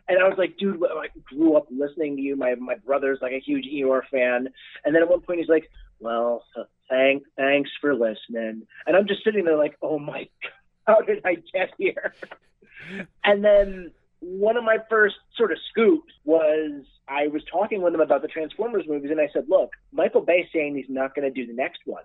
And 0.08 0.22
I 0.22 0.28
was 0.28 0.36
like, 0.36 0.56
dude, 0.58 0.82
I 0.84 1.06
grew 1.24 1.56
up 1.56 1.66
listening 1.70 2.16
to 2.16 2.22
you. 2.22 2.36
My 2.36 2.54
my 2.56 2.74
brother's 2.74 3.20
like 3.22 3.32
a 3.32 3.40
huge 3.40 3.64
Eeyore 3.64 4.02
fan. 4.10 4.48
And 4.84 4.94
then 4.94 5.02
at 5.02 5.08
one 5.08 5.20
point 5.20 5.38
he's 5.38 5.48
like, 5.48 5.70
well, 6.00 6.44
thank, 6.90 7.22
thanks 7.36 7.70
for 7.80 7.94
listening. 7.94 8.66
And 8.86 8.96
I'm 8.96 9.06
just 9.06 9.24
sitting 9.24 9.44
there 9.44 9.56
like, 9.56 9.76
oh 9.80 9.98
my, 9.98 10.28
God, 10.42 10.52
how 10.86 11.00
did 11.00 11.24
I 11.24 11.36
get 11.52 11.70
here? 11.78 12.14
and 13.24 13.44
then 13.44 13.92
one 14.22 14.56
of 14.56 14.64
my 14.64 14.78
first 14.88 15.16
sort 15.36 15.50
of 15.50 15.58
scoops 15.70 16.12
was 16.24 16.84
I 17.08 17.26
was 17.26 17.42
talking 17.50 17.82
with 17.82 17.92
him 17.92 18.00
about 18.00 18.22
the 18.22 18.28
Transformers 18.28 18.84
movies, 18.88 19.10
and 19.10 19.20
I 19.20 19.28
said, 19.32 19.44
"Look, 19.48 19.70
Michael 19.92 20.20
Bay's 20.22 20.46
saying 20.52 20.76
he's 20.76 20.86
not 20.88 21.14
going 21.14 21.24
to 21.24 21.30
do 21.30 21.46
the 21.46 21.52
next 21.52 21.80
one. 21.84 22.04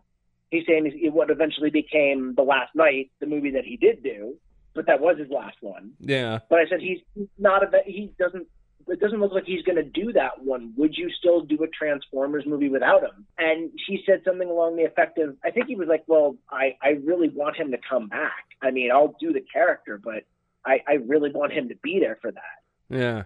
He's 0.50 0.66
saying 0.68 0.92
he's, 0.92 1.12
what 1.12 1.30
eventually 1.30 1.70
became 1.70 2.34
The 2.36 2.42
Last 2.42 2.74
Knight, 2.74 3.12
the 3.20 3.28
movie 3.28 3.52
that 3.52 3.66
he 3.66 3.78
did 3.78 4.02
do, 4.02 4.36
but 4.74 4.88
that 4.88 5.00
was 5.00 5.18
his 5.20 5.30
last 5.30 5.58
one. 5.62 5.92
Yeah. 6.00 6.40
But 6.50 6.60
I 6.60 6.68
said 6.70 6.82
he's 6.82 7.00
not 7.38 7.64
a 7.64 7.70
he 7.86 8.12
doesn't." 8.20 8.48
It 8.90 9.02
doesn't 9.02 9.20
look 9.20 9.34
like 9.34 9.44
he's 9.44 9.64
going 9.64 9.76
to 9.76 9.84
do 9.84 10.14
that 10.14 10.42
one. 10.46 10.72
Would 10.78 10.96
you 10.98 11.10
still 11.10 11.42
do 11.42 11.62
a 11.62 11.68
Transformers 11.68 12.46
movie 12.48 12.70
without 12.70 13.04
him? 13.04 13.28
And 13.38 13.70
he 13.86 14.02
said 14.06 14.22
something 14.24 14.50
along 14.50 14.78
the 14.78 14.86
effect 14.86 15.18
of, 15.18 15.36
I 15.44 15.52
think 15.52 15.68
he 15.68 15.76
was 15.76 15.90
like, 15.90 16.06
"Well, 16.08 16.38
I 16.50 16.78
I 16.82 16.92
really 17.04 17.28
want 17.28 17.58
him 17.58 17.72
to 17.72 17.78
come 17.78 18.08
back. 18.08 18.46
I 18.62 18.72
mean, 18.72 18.90
I'll 18.90 19.14
do 19.20 19.34
the 19.34 19.42
character, 19.42 20.00
but 20.02 20.24
I 20.68 20.84
I 20.88 20.94
really 21.14 21.32
want 21.32 21.54
him 21.54 21.70
to 21.70 21.76
be 21.76 22.00
there 22.00 22.18
for 22.22 22.32
that." 22.32 22.58
Yeah. 22.90 23.24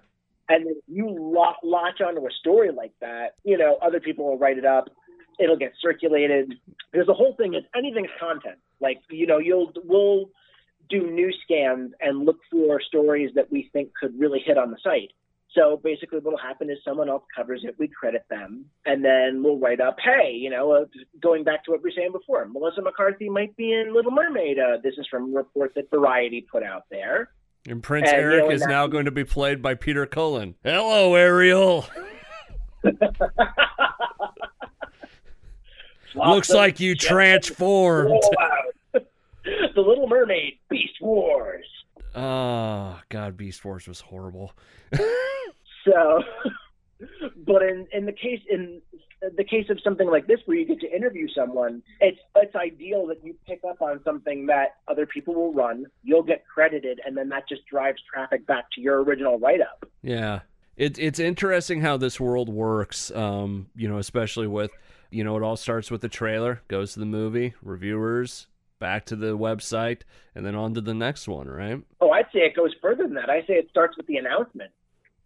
and 0.50 0.66
then 0.66 0.76
you 0.88 1.08
lo- 1.08 1.54
latch 1.64 2.02
onto 2.02 2.26
a 2.28 2.32
story 2.32 2.72
like 2.72 2.92
that, 3.00 3.36
you 3.44 3.58
know, 3.58 3.78
other 3.82 4.00
people 4.00 4.26
will 4.26 4.38
write 4.38 4.58
it 4.58 4.66
up. 4.66 4.90
It'll 5.40 5.58
get 5.58 5.74
circulated. 5.80 6.56
Because 6.92 7.08
the 7.08 7.14
whole 7.14 7.36
thing 7.36 7.54
is 7.54 7.64
anything's 7.76 8.10
content. 8.20 8.58
Like, 8.82 9.00
you 9.10 9.28
know, 9.28 9.38
you'll 9.38 9.72
we'll 9.86 10.30
do 10.90 11.10
news 11.10 11.38
scans 11.44 11.94
and 12.02 12.26
look 12.26 12.40
for 12.52 12.82
stories 12.82 13.32
that 13.36 13.52
we 13.52 13.70
think 13.72 13.94
could 14.00 14.20
really 14.20 14.40
hit 14.40 14.58
on 14.58 14.72
the 14.72 14.78
site. 14.84 15.12
So 15.54 15.82
basically, 15.84 16.20
what'll 16.20 16.40
happen 16.40 16.70
is 16.70 16.78
someone 16.86 17.10
else 17.10 17.24
covers 17.36 17.62
it, 17.66 17.76
we 17.78 17.90
credit 17.90 18.26
them, 18.30 18.66
and 18.86 19.04
then 19.04 19.44
we'll 19.44 19.60
write 19.60 19.82
up, 19.82 19.98
hey, 20.02 20.32
you 20.32 20.50
know, 20.50 20.72
uh, 20.72 20.86
going 21.22 21.44
back 21.44 21.66
to 21.66 21.72
what 21.72 21.84
we 21.84 21.90
were 21.90 21.94
saying 21.96 22.14
before, 22.14 22.46
Melissa 22.46 22.82
McCarthy 22.82 23.28
might 23.28 23.56
be 23.58 23.74
in 23.74 23.94
Little 23.94 24.12
Mermaid. 24.12 24.60
Uh, 24.60 24.78
this 24.82 24.94
is 24.98 25.06
from 25.12 25.34
a 25.34 25.38
report 25.38 25.74
that 25.76 25.90
Variety 25.90 26.46
put 26.50 26.64
out 26.64 26.86
there. 26.90 27.32
And 27.68 27.84
Prince 27.84 28.10
and, 28.10 28.18
Eric 28.18 28.44
you 28.44 28.50
know, 28.50 28.56
is 28.56 28.62
now 28.62 28.88
going 28.88 29.06
to 29.06 29.12
be 29.12 29.26
played 29.26 29.62
by 29.62 29.76
Peter 29.76 30.06
Cullen. 30.06 30.56
Hello, 30.64 31.16
Ariel. 31.16 31.86
Looks 36.16 36.50
like 36.50 36.80
you 36.80 36.96
transformed. 36.96 38.22
the 38.94 39.02
Little 39.76 40.08
Mermaid 40.08 40.60
Beast 40.70 41.02
Wars. 41.02 41.66
Oh 42.16 43.00
God, 43.10 43.38
Beast 43.38 43.64
Wars 43.64 43.88
was 43.88 44.02
horrible. 44.02 44.54
so, 45.86 46.24
but 47.46 47.62
in 47.62 47.88
in 47.92 48.06
the 48.06 48.12
case 48.12 48.42
in 48.50 48.82
the 49.38 49.44
case 49.44 49.70
of 49.70 49.80
something 49.84 50.10
like 50.10 50.28
this 50.28 50.40
where 50.46 50.58
you 50.58 50.66
get 50.66 50.80
to 50.82 50.94
interview 50.94 51.28
someone, 51.34 51.82
it's 52.00 52.20
it's 52.36 52.56
ideal 52.56 53.08
that 53.08 53.24
you 53.24 53.36
pick 53.48 53.62
up 53.68 53.82
on 53.82 54.02
something 54.04 54.46
that 54.48 54.78
other 54.88 55.06
people 55.06 55.34
will 55.34 55.54
run. 55.54 55.86
You'll 56.04 56.24
get 56.24 56.44
credited, 56.46 57.00
and 57.06 57.16
then 57.16 57.30
that 57.30 57.48
just 57.48 57.66
drives 57.66 58.02
traffic 58.12 58.46
back 58.46 58.66
to 58.76 58.82
your 58.82 59.04
original 59.04 59.40
write 59.40 59.62
up. 59.62 59.86
Yeah, 60.02 60.42
it, 60.76 61.00
it's 61.00 61.20
interesting 61.20 61.82
how 61.82 61.98
this 61.98 62.20
world 62.20 62.50
works. 62.50 63.12
Um, 63.12 63.68
you 63.76 63.88
know, 63.88 64.00
especially 64.00 64.48
with 64.48 64.72
you 65.12 65.24
know, 65.24 65.38
it 65.38 65.44
all 65.44 65.58
starts 65.58 65.92
with 65.92 66.02
the 66.02 66.10
trailer, 66.10 66.62
goes 66.68 66.94
to 66.94 67.00
the 67.00 67.06
movie, 67.06 67.54
reviewers, 67.62 68.48
back 68.82 69.06
to 69.06 69.16
the 69.16 69.38
website, 69.38 70.02
and 70.36 70.46
then 70.46 70.56
on 70.56 70.74
to 70.74 70.82
the 70.82 70.94
next 70.94 71.30
one, 71.30 71.48
right? 71.48 71.82
Oh, 72.02 72.10
I'd 72.10 72.26
say 72.34 72.40
it 72.40 72.54
goes 72.54 72.74
further 72.82 73.04
than 73.04 73.14
that. 73.14 73.30
I 73.30 73.40
say 73.48 73.54
it 73.54 73.70
starts 73.70 73.96
with 73.96 74.08
the 74.08 74.18
announcement. 74.18 74.72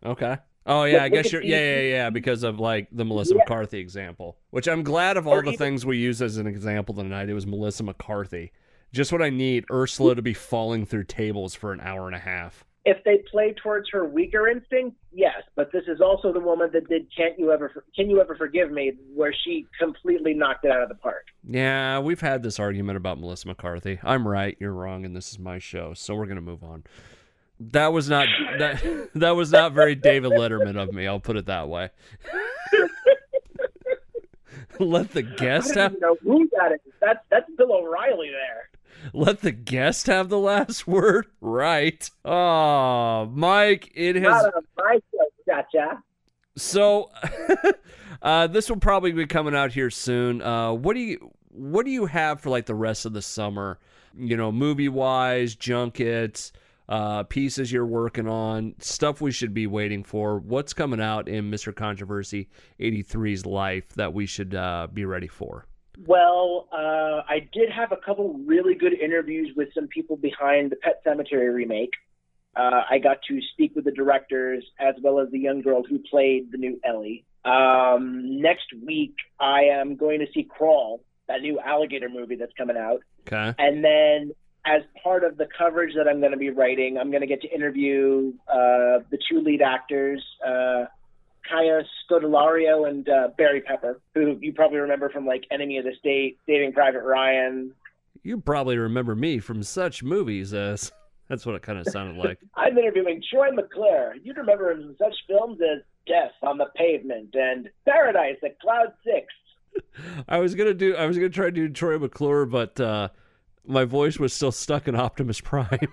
Okay. 0.06 0.38
Oh 0.68 0.84
yeah, 0.84 1.04
I 1.04 1.10
guess 1.10 1.32
you're 1.32 1.44
yeah 1.44 1.76
yeah 1.76 1.82
yeah 1.82 2.10
because 2.10 2.44
of 2.44 2.60
like 2.60 2.88
the 2.92 3.06
Melissa 3.06 3.34
yeah. 3.36 3.40
McCarthy 3.40 3.80
example, 3.80 4.38
which 4.52 4.68
I'm 4.68 4.84
glad 4.84 5.18
of 5.18 5.26
all 5.28 5.34
or 5.34 5.42
the 5.42 5.50
even, 5.50 5.58
things 5.58 5.86
we 5.86 5.98
use 5.98 6.22
as 6.22 6.38
an 6.38 6.46
example 6.46 6.94
tonight. 6.94 7.30
It 7.30 7.34
was 7.34 7.48
Melissa 7.48 7.84
McCarthy, 7.84 8.52
just 8.92 9.12
what 9.12 9.22
I 9.22 9.30
need. 9.30 9.66
Ursula 9.72 10.16
to 10.16 10.22
be 10.22 10.34
falling 10.34 10.86
through 10.86 11.06
tables 11.06 11.56
for 11.56 11.72
an 11.72 11.82
hour 11.82 12.08
and 12.08 12.16
a 12.16 12.20
half 12.20 12.66
if 12.86 13.04
they 13.04 13.24
play 13.32 13.54
towards 13.62 13.90
her 13.92 14.06
weaker 14.06 14.48
instinct, 14.48 14.98
yes. 15.12 15.42
But 15.56 15.72
this 15.72 15.84
is 15.88 16.02
also 16.02 16.32
the 16.32 16.40
woman 16.40 16.70
that 16.74 16.88
did 16.88 17.08
"Can't 17.16 17.38
You 17.38 17.52
Ever 17.52 17.84
Can 17.96 18.10
You 18.10 18.22
Ever 18.22 18.36
Forgive 18.36 18.72
Me," 18.72 18.94
where 19.14 19.34
she 19.44 19.66
completely 19.80 20.34
knocked 20.34 20.66
it 20.66 20.72
out 20.72 20.84
of 20.84 20.90
the 20.90 20.96
park. 20.96 21.26
Yeah, 21.48 22.00
we've 22.00 22.22
had 22.22 22.44
this 22.44 22.60
argument 22.60 22.98
about 22.98 23.20
Melissa 23.20 23.48
McCarthy. 23.48 24.00
I'm 24.04 24.28
right, 24.28 24.56
you're 24.60 24.72
wrong, 24.72 25.04
and 25.04 25.16
this 25.16 25.32
is 25.32 25.40
my 25.40 25.58
show, 25.58 25.94
so 25.96 26.16
we're 26.16 26.28
gonna 26.28 26.42
move 26.42 26.64
on. 26.64 26.84
That 27.60 27.92
was 27.92 28.10
not 28.10 28.28
that 28.60 29.10
that 29.16 29.32
was 29.32 29.52
not 29.52 29.74
very 29.74 29.96
David 29.96 30.32
Letterman 30.32 30.82
of 30.82 30.94
me. 30.94 31.08
I'll 31.08 31.20
put 31.20 31.38
it 31.38 31.48
that 31.48 31.68
way. 31.68 31.90
Let 34.80 35.12
the 35.12 35.24
guest 35.24 35.74
have. 35.76 36.00
Know 36.00 36.18
who 36.22 36.50
that 36.60 36.74
is. 36.74 36.80
That's 37.00 37.20
that's 37.32 37.50
Bill 37.58 37.74
O'Reilly 37.74 38.30
there. 38.30 38.70
Let 39.14 39.42
the 39.42 39.52
guest 39.52 40.08
have 40.08 40.30
the 40.30 40.40
last 40.40 40.88
word. 40.88 41.28
Right. 41.42 42.10
Oh, 42.24 43.26
Mike, 43.34 43.92
it 43.96 44.16
has. 44.18 44.46
gotcha. 45.48 46.02
So, 46.58 47.12
uh, 48.22 48.48
this 48.48 48.70
will 48.70 48.78
probably 48.78 49.12
be 49.12 49.26
coming 49.26 49.56
out 49.56 49.74
here 49.74 49.90
soon. 49.90 50.42
Uh, 50.42 50.74
what 50.74 50.94
do 50.94 51.02
you 51.02 51.32
What 51.50 51.86
do 51.86 51.92
you 51.92 52.06
have 52.06 52.40
for 52.40 52.50
like 52.50 52.66
the 52.66 52.76
rest 52.76 53.06
of 53.06 53.14
the 53.14 53.22
summer? 53.22 53.80
You 54.18 54.38
know, 54.38 54.52
movie 54.52 54.88
wise, 54.88 55.56
junkets, 55.56 56.54
uh, 56.88 57.24
pieces 57.24 57.72
you're 57.72 57.86
working 57.86 58.28
on, 58.28 58.76
stuff 58.80 59.20
we 59.20 59.32
should 59.32 59.54
be 59.54 59.68
waiting 59.68 60.04
for. 60.04 60.40
What's 60.40 60.74
coming 60.74 61.02
out 61.02 61.28
in 61.28 61.52
Mr. 61.52 61.76
Controversy 61.76 62.48
83's 62.80 63.46
life 63.46 63.90
that 63.96 64.14
we 64.14 64.26
should 64.26 64.56
uh, 64.56 64.88
be 64.94 65.04
ready 65.04 65.28
for? 65.28 65.66
Well, 66.06 66.68
uh, 66.72 67.22
I 67.28 67.48
did 67.54 67.70
have 67.70 67.92
a 67.92 67.98
couple 67.98 68.34
really 68.46 68.76
good 68.76 68.94
interviews 68.94 69.54
with 69.56 69.70
some 69.74 69.88
people 69.88 70.18
behind 70.18 70.72
the 70.72 70.76
Pet 70.76 71.02
Sematary 71.06 71.54
remake. 71.54 71.92
Uh, 72.56 72.84
I 72.90 73.00
got 73.00 73.18
to 73.28 73.40
speak 73.54 73.76
with 73.76 73.86
the 73.86 73.92
directors 73.92 74.64
as 74.80 74.96
well 75.02 75.20
as 75.20 75.30
the 75.32 75.40
young 75.40 75.62
girl 75.62 75.84
who 75.84 76.00
played 76.00 76.52
the 76.52 76.58
new 76.58 76.80
Ellie. 76.86 77.26
Um, 77.44 78.42
next 78.42 78.68
week, 78.86 79.16
I 79.40 79.64
am 79.64 79.96
going 79.96 80.20
to 80.20 80.28
see 80.34 80.44
Crawl, 80.44 81.04
that 81.28 81.42
new 81.42 81.60
alligator 81.60 82.10
movie 82.10 82.36
that's 82.36 82.54
coming 82.58 82.78
out. 82.78 83.02
Okay. 83.28 83.54
And 83.58 83.84
then, 83.84 84.32
as 84.66 84.82
part 85.04 85.24
of 85.24 85.38
the 85.38 85.48
coverage 85.58 85.94
that 85.96 86.08
I'm 86.08 86.20
going 86.20 86.32
to 86.32 86.38
be 86.38 86.50
writing, 86.50 86.98
I'm 86.98 87.12
going 87.12 87.22
to 87.22 87.28
get 87.28 87.42
to 87.42 87.50
interview 87.50 88.34
uh, 88.48 89.04
the 89.12 89.20
two 89.30 89.42
lead 89.42 89.62
actors, 89.62 90.24
uh, 90.46 90.86
Kaya 91.50 91.84
Scodelario 92.10 92.90
and 92.90 93.08
uh, 93.08 93.30
Barry 93.38 93.62
Pepper, 93.62 94.02
who 94.14 94.38
you 94.42 94.54
probably 94.54 94.80
remember 94.80 95.10
from 95.10 95.26
like 95.26 95.46
Enemy 95.52 95.78
of 95.78 95.86
the 95.86 95.94
State, 96.00 96.38
Saving 96.46 96.74
Private 96.74 97.04
Ryan. 97.04 97.72
You 98.24 98.40
probably 98.40 98.78
remember 98.78 99.16
me 99.16 99.40
from 99.40 99.64
such 99.64 100.04
movies 100.04 100.54
as 100.54 100.92
that's 101.30 101.46
what 101.46 101.56
it 101.56 101.62
kind 101.62 101.80
of 101.80 101.88
sounded 101.88 102.18
like. 102.18 102.40
I'm 102.56 102.78
interviewing 102.78 103.22
Troy 103.32 103.52
McClure. 103.52 104.16
You'd 104.24 104.38
remember 104.38 104.72
him 104.72 104.82
from 104.84 104.96
such 104.98 105.16
films 105.28 105.60
as 105.62 105.82
Death 106.08 106.32
on 106.44 106.58
the 106.58 106.68
Pavement 106.76 107.34
and 107.34 107.70
Paradise 107.86 108.38
at 108.44 108.60
Cloud 108.60 108.94
Six. 109.04 109.28
I 110.28 110.38
was 110.38 110.56
gonna 110.56 110.74
do. 110.74 110.96
I 110.96 111.06
was 111.06 111.18
gonna 111.18 111.30
try 111.30 111.46
to 111.46 111.52
do 111.52 111.70
Troy 111.70 111.98
McClure, 112.00 112.46
but 112.46 112.80
uh, 112.80 113.10
my 113.66 113.86
voice 113.86 114.20
was 114.20 114.34
still 114.34 114.52
stuck 114.52 114.88
in 114.88 114.96
Optimus 114.96 115.42
Prime, 115.42 115.88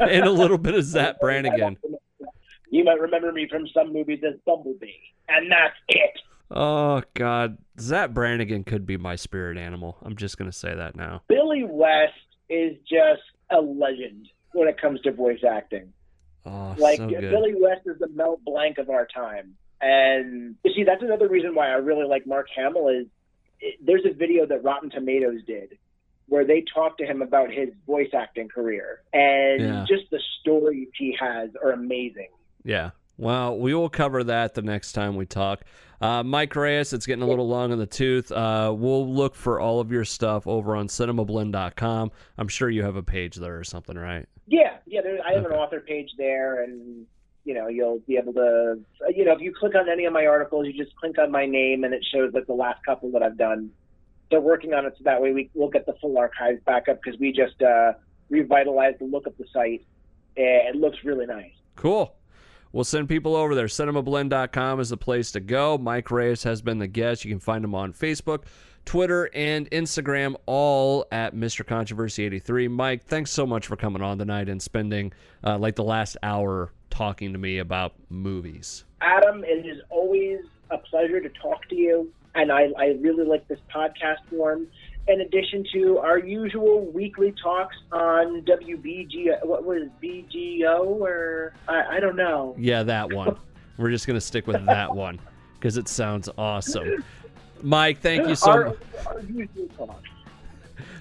and 0.00 0.24
a 0.24 0.30
little 0.30 0.58
bit 0.58 0.74
of 0.74 0.84
Zapp 0.84 1.20
Brannigan. 1.20 1.78
You 2.70 2.84
might 2.84 3.00
remember 3.00 3.32
me 3.32 3.48
from 3.48 3.66
some 3.68 3.92
movies 3.92 4.20
as 4.26 4.34
Bumblebee, 4.46 4.92
and 5.28 5.50
that's 5.50 5.76
it. 5.88 6.20
Oh 6.50 7.02
God, 7.14 7.58
Zapp 7.78 8.10
Brannigan 8.10 8.64
could 8.64 8.86
be 8.86 8.96
my 8.96 9.16
spirit 9.16 9.56
animal. 9.56 9.98
I'm 10.02 10.16
just 10.16 10.38
gonna 10.38 10.52
say 10.52 10.74
that 10.74 10.96
now. 10.96 11.22
Billy 11.28 11.64
West 11.64 12.14
is 12.48 12.76
just 12.88 13.22
a 13.50 13.60
legend 13.60 14.28
when 14.52 14.68
it 14.68 14.80
comes 14.80 15.00
to 15.02 15.12
voice 15.12 15.40
acting. 15.48 15.92
Oh, 16.46 16.74
like 16.78 16.98
so 16.98 17.08
Billy 17.08 17.54
West 17.56 17.82
is 17.86 17.98
the 17.98 18.08
Mel 18.08 18.40
Blanc 18.44 18.78
of 18.78 18.88
our 18.88 19.06
time, 19.06 19.54
and 19.80 20.56
you 20.64 20.72
see 20.74 20.84
that's 20.84 21.02
another 21.02 21.28
reason 21.28 21.54
why 21.54 21.68
I 21.68 21.74
really 21.74 22.06
like 22.06 22.26
Mark 22.26 22.48
Hamill. 22.54 22.88
Is 22.88 23.06
it, 23.60 23.76
there's 23.84 24.04
a 24.04 24.14
video 24.14 24.46
that 24.46 24.64
Rotten 24.64 24.90
Tomatoes 24.90 25.42
did 25.46 25.76
where 26.26 26.44
they 26.44 26.64
talk 26.72 26.96
to 26.98 27.04
him 27.04 27.22
about 27.22 27.52
his 27.52 27.68
voice 27.86 28.10
acting 28.14 28.48
career, 28.48 29.02
and 29.12 29.60
yeah. 29.60 29.84
just 29.88 30.10
the 30.10 30.20
stories 30.40 30.88
he 30.96 31.16
has 31.20 31.50
are 31.62 31.72
amazing. 31.72 32.28
Yeah. 32.64 32.90
Well, 33.16 33.58
we 33.58 33.74
will 33.74 33.90
cover 33.90 34.24
that 34.24 34.54
the 34.54 34.62
next 34.62 34.92
time 34.92 35.14
we 35.14 35.26
talk. 35.26 35.62
Uh, 36.00 36.22
Mike 36.22 36.56
Reyes, 36.56 36.94
it's 36.94 37.04
getting 37.04 37.22
a 37.22 37.26
little 37.26 37.46
long 37.46 37.70
in 37.70 37.78
the 37.78 37.86
tooth. 37.86 38.32
Uh, 38.32 38.74
we'll 38.74 39.12
look 39.12 39.34
for 39.34 39.60
all 39.60 39.80
of 39.80 39.92
your 39.92 40.06
stuff 40.06 40.46
over 40.46 40.74
on 40.74 40.88
cinemablend.com. 40.88 42.10
I'm 42.38 42.48
sure 42.48 42.70
you 42.70 42.82
have 42.82 42.96
a 42.96 43.02
page 43.02 43.36
there 43.36 43.58
or 43.58 43.64
something, 43.64 43.98
right? 43.98 44.26
Yeah, 44.46 44.76
yeah. 44.86 45.02
There, 45.02 45.18
I 45.22 45.34
have 45.34 45.44
okay. 45.44 45.54
an 45.54 45.60
author 45.60 45.80
page 45.80 46.12
there, 46.16 46.64
and 46.64 47.04
you 47.44 47.52
know 47.52 47.68
you'll 47.68 47.98
be 48.06 48.16
able 48.16 48.32
to, 48.32 48.80
you 49.14 49.26
know, 49.26 49.32
if 49.32 49.42
you 49.42 49.52
click 49.52 49.74
on 49.74 49.90
any 49.90 50.06
of 50.06 50.14
my 50.14 50.24
articles, 50.24 50.66
you 50.66 50.72
just 50.72 50.96
click 50.96 51.18
on 51.18 51.30
my 51.30 51.44
name, 51.44 51.84
and 51.84 51.92
it 51.92 52.02
shows 52.10 52.32
like 52.32 52.46
the 52.46 52.54
last 52.54 52.82
couple 52.86 53.10
that 53.12 53.22
I've 53.22 53.36
done. 53.36 53.70
They're 54.30 54.40
working 54.40 54.72
on 54.72 54.86
it 54.86 54.94
so 54.96 55.04
that 55.04 55.20
way 55.20 55.32
we 55.32 55.50
will 55.52 55.68
get 55.68 55.84
the 55.84 55.94
full 56.00 56.16
archives 56.16 56.62
back 56.64 56.88
up 56.88 57.00
because 57.04 57.20
we 57.20 57.32
just 57.32 57.60
uh, 57.60 57.92
revitalized 58.30 59.00
the 59.00 59.04
look 59.04 59.26
of 59.26 59.36
the 59.36 59.44
site. 59.52 59.84
It 60.36 60.76
looks 60.76 60.98
really 61.04 61.26
nice. 61.26 61.52
Cool. 61.76 62.14
We'll 62.72 62.84
send 62.84 63.08
people 63.08 63.34
over 63.34 63.54
there. 63.54 63.66
CinemaBlend.com 63.66 64.78
is 64.78 64.90
the 64.90 64.96
place 64.96 65.32
to 65.32 65.40
go. 65.40 65.76
Mike 65.76 66.10
Reyes 66.10 66.44
has 66.44 66.62
been 66.62 66.78
the 66.78 66.86
guest. 66.86 67.24
You 67.24 67.30
can 67.32 67.40
find 67.40 67.64
him 67.64 67.74
on 67.74 67.92
Facebook, 67.92 68.44
Twitter, 68.84 69.28
and 69.34 69.68
Instagram, 69.70 70.36
all 70.46 71.04
at 71.10 71.34
Mr. 71.34 71.66
Controversy 71.66 72.24
83. 72.24 72.68
Mike, 72.68 73.04
thanks 73.04 73.32
so 73.32 73.44
much 73.44 73.66
for 73.66 73.76
coming 73.76 74.02
on 74.02 74.18
tonight 74.18 74.48
and 74.48 74.62
spending 74.62 75.12
uh, 75.44 75.58
like 75.58 75.74
the 75.74 75.82
last 75.82 76.16
hour 76.22 76.72
talking 76.90 77.32
to 77.32 77.38
me 77.38 77.58
about 77.58 77.94
movies. 78.08 78.84
Adam, 79.00 79.42
it 79.42 79.66
is 79.66 79.80
always 79.90 80.40
a 80.70 80.78
pleasure 80.78 81.20
to 81.20 81.28
talk 81.30 81.68
to 81.68 81.74
you. 81.74 82.12
And 82.36 82.52
I, 82.52 82.68
I 82.78 82.96
really 83.00 83.24
like 83.24 83.48
this 83.48 83.58
podcast 83.74 84.18
form 84.30 84.68
in 85.08 85.20
addition 85.22 85.64
to 85.72 85.98
our 85.98 86.18
usual 86.18 86.86
weekly 86.92 87.34
talks 87.42 87.76
on 87.92 88.42
WBG, 88.42 89.44
what 89.44 89.64
was 89.64 89.88
BGO 90.02 90.84
or 90.84 91.54
I, 91.68 91.96
I 91.96 92.00
don't 92.00 92.16
know. 92.16 92.54
Yeah, 92.58 92.82
that 92.84 93.12
one. 93.12 93.36
We're 93.76 93.90
just 93.90 94.06
gonna 94.06 94.20
stick 94.20 94.46
with 94.46 94.64
that 94.66 94.94
one 94.94 95.18
because 95.58 95.76
it 95.76 95.88
sounds 95.88 96.28
awesome. 96.36 97.04
Mike, 97.62 98.00
thank 98.00 98.28
you 98.28 98.34
so 98.34 98.76
much. 99.78 99.96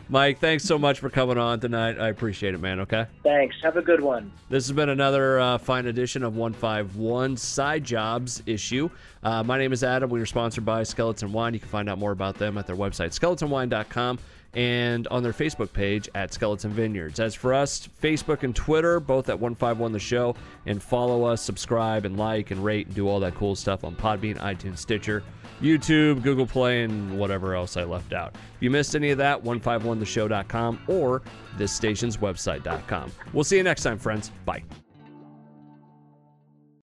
Mike, 0.10 0.40
thanks 0.40 0.64
so 0.64 0.78
much 0.78 1.00
for 1.00 1.10
coming 1.10 1.38
on 1.38 1.60
tonight. 1.60 2.00
I 2.00 2.10
appreciate 2.10 2.54
it, 2.54 2.60
man. 2.60 2.80
Okay. 2.82 3.06
Thanks. 3.24 3.56
Have 3.64 3.78
a 3.78 3.82
good 3.82 4.02
one. 4.02 4.32
This 4.50 4.68
has 4.68 4.76
been 4.76 4.90
another 4.90 5.40
uh, 5.40 5.58
fine 5.58 5.86
edition 5.86 6.24
of 6.24 6.36
151 6.36 7.38
Side 7.38 7.84
Jobs 7.84 8.42
issue. 8.46 8.90
Uh, 9.24 9.44
my 9.44 9.58
name 9.58 9.74
is 9.74 9.84
Adam. 9.84 10.10
We 10.10 10.20
are 10.22 10.26
sponsored 10.26 10.66
by 10.66 10.84
Skeleton 10.84 11.32
Wine. 11.32 11.54
You 11.54 11.60
can 11.60 11.70
find 11.70 11.90
out 11.90 11.98
more 11.98 12.12
about 12.12 12.36
them 12.36 12.58
at 12.58 12.68
their 12.68 12.76
website, 12.76 13.18
skeletonwine.com 13.18 14.20
and 14.54 15.08
on 15.08 15.24
their 15.24 15.34
Facebook 15.34 15.72
page 15.74 16.10
at 16.16 16.34
Skeleton 16.34 16.72
Vineyards. 16.72 17.20
As 17.20 17.36
for 17.36 17.54
us, 17.54 17.88
Facebook 18.02 18.44
and 18.44 18.56
Twitter, 18.56 19.00
both 19.00 19.30
at 19.30 19.40
151 19.40 19.92
The 19.92 20.00
Show, 20.00 20.36
and 20.66 20.82
follow 20.82 21.24
us, 21.24 21.42
subscribe, 21.42 22.06
and 22.06 22.18
like, 22.18 22.52
and 22.52 22.64
rate, 22.64 22.88
and 22.88 22.96
do 22.96 23.08
all 23.08 23.20
that 23.20 23.36
cool 23.36 23.56
stuff 23.56 23.84
on 23.84 23.96
Podbean, 23.96 24.38
iTunes, 24.38 24.80
Stitcher, 24.80 25.24
YouTube, 25.62 26.24
Google 26.24 26.48
Play, 26.48 26.84
and 26.84 27.18
whatever 27.20 27.56
else 27.56 27.78
I 27.78 27.84
left 27.84 28.14
out. 28.14 28.36
If 28.36 28.62
you 28.62 28.70
missed 28.70 28.96
any 28.96 29.12
of 29.12 29.18
that, 29.20 29.44
151theshow.com 29.44 30.82
or 30.88 31.22
this 31.58 31.72
station's 31.72 32.18
website.com. 32.18 33.12
We'll 33.34 33.44
see 33.44 33.58
you 33.58 33.64
next 33.64 33.84
time, 33.84 34.00
friends. 34.00 34.32
Bye. 34.46 34.64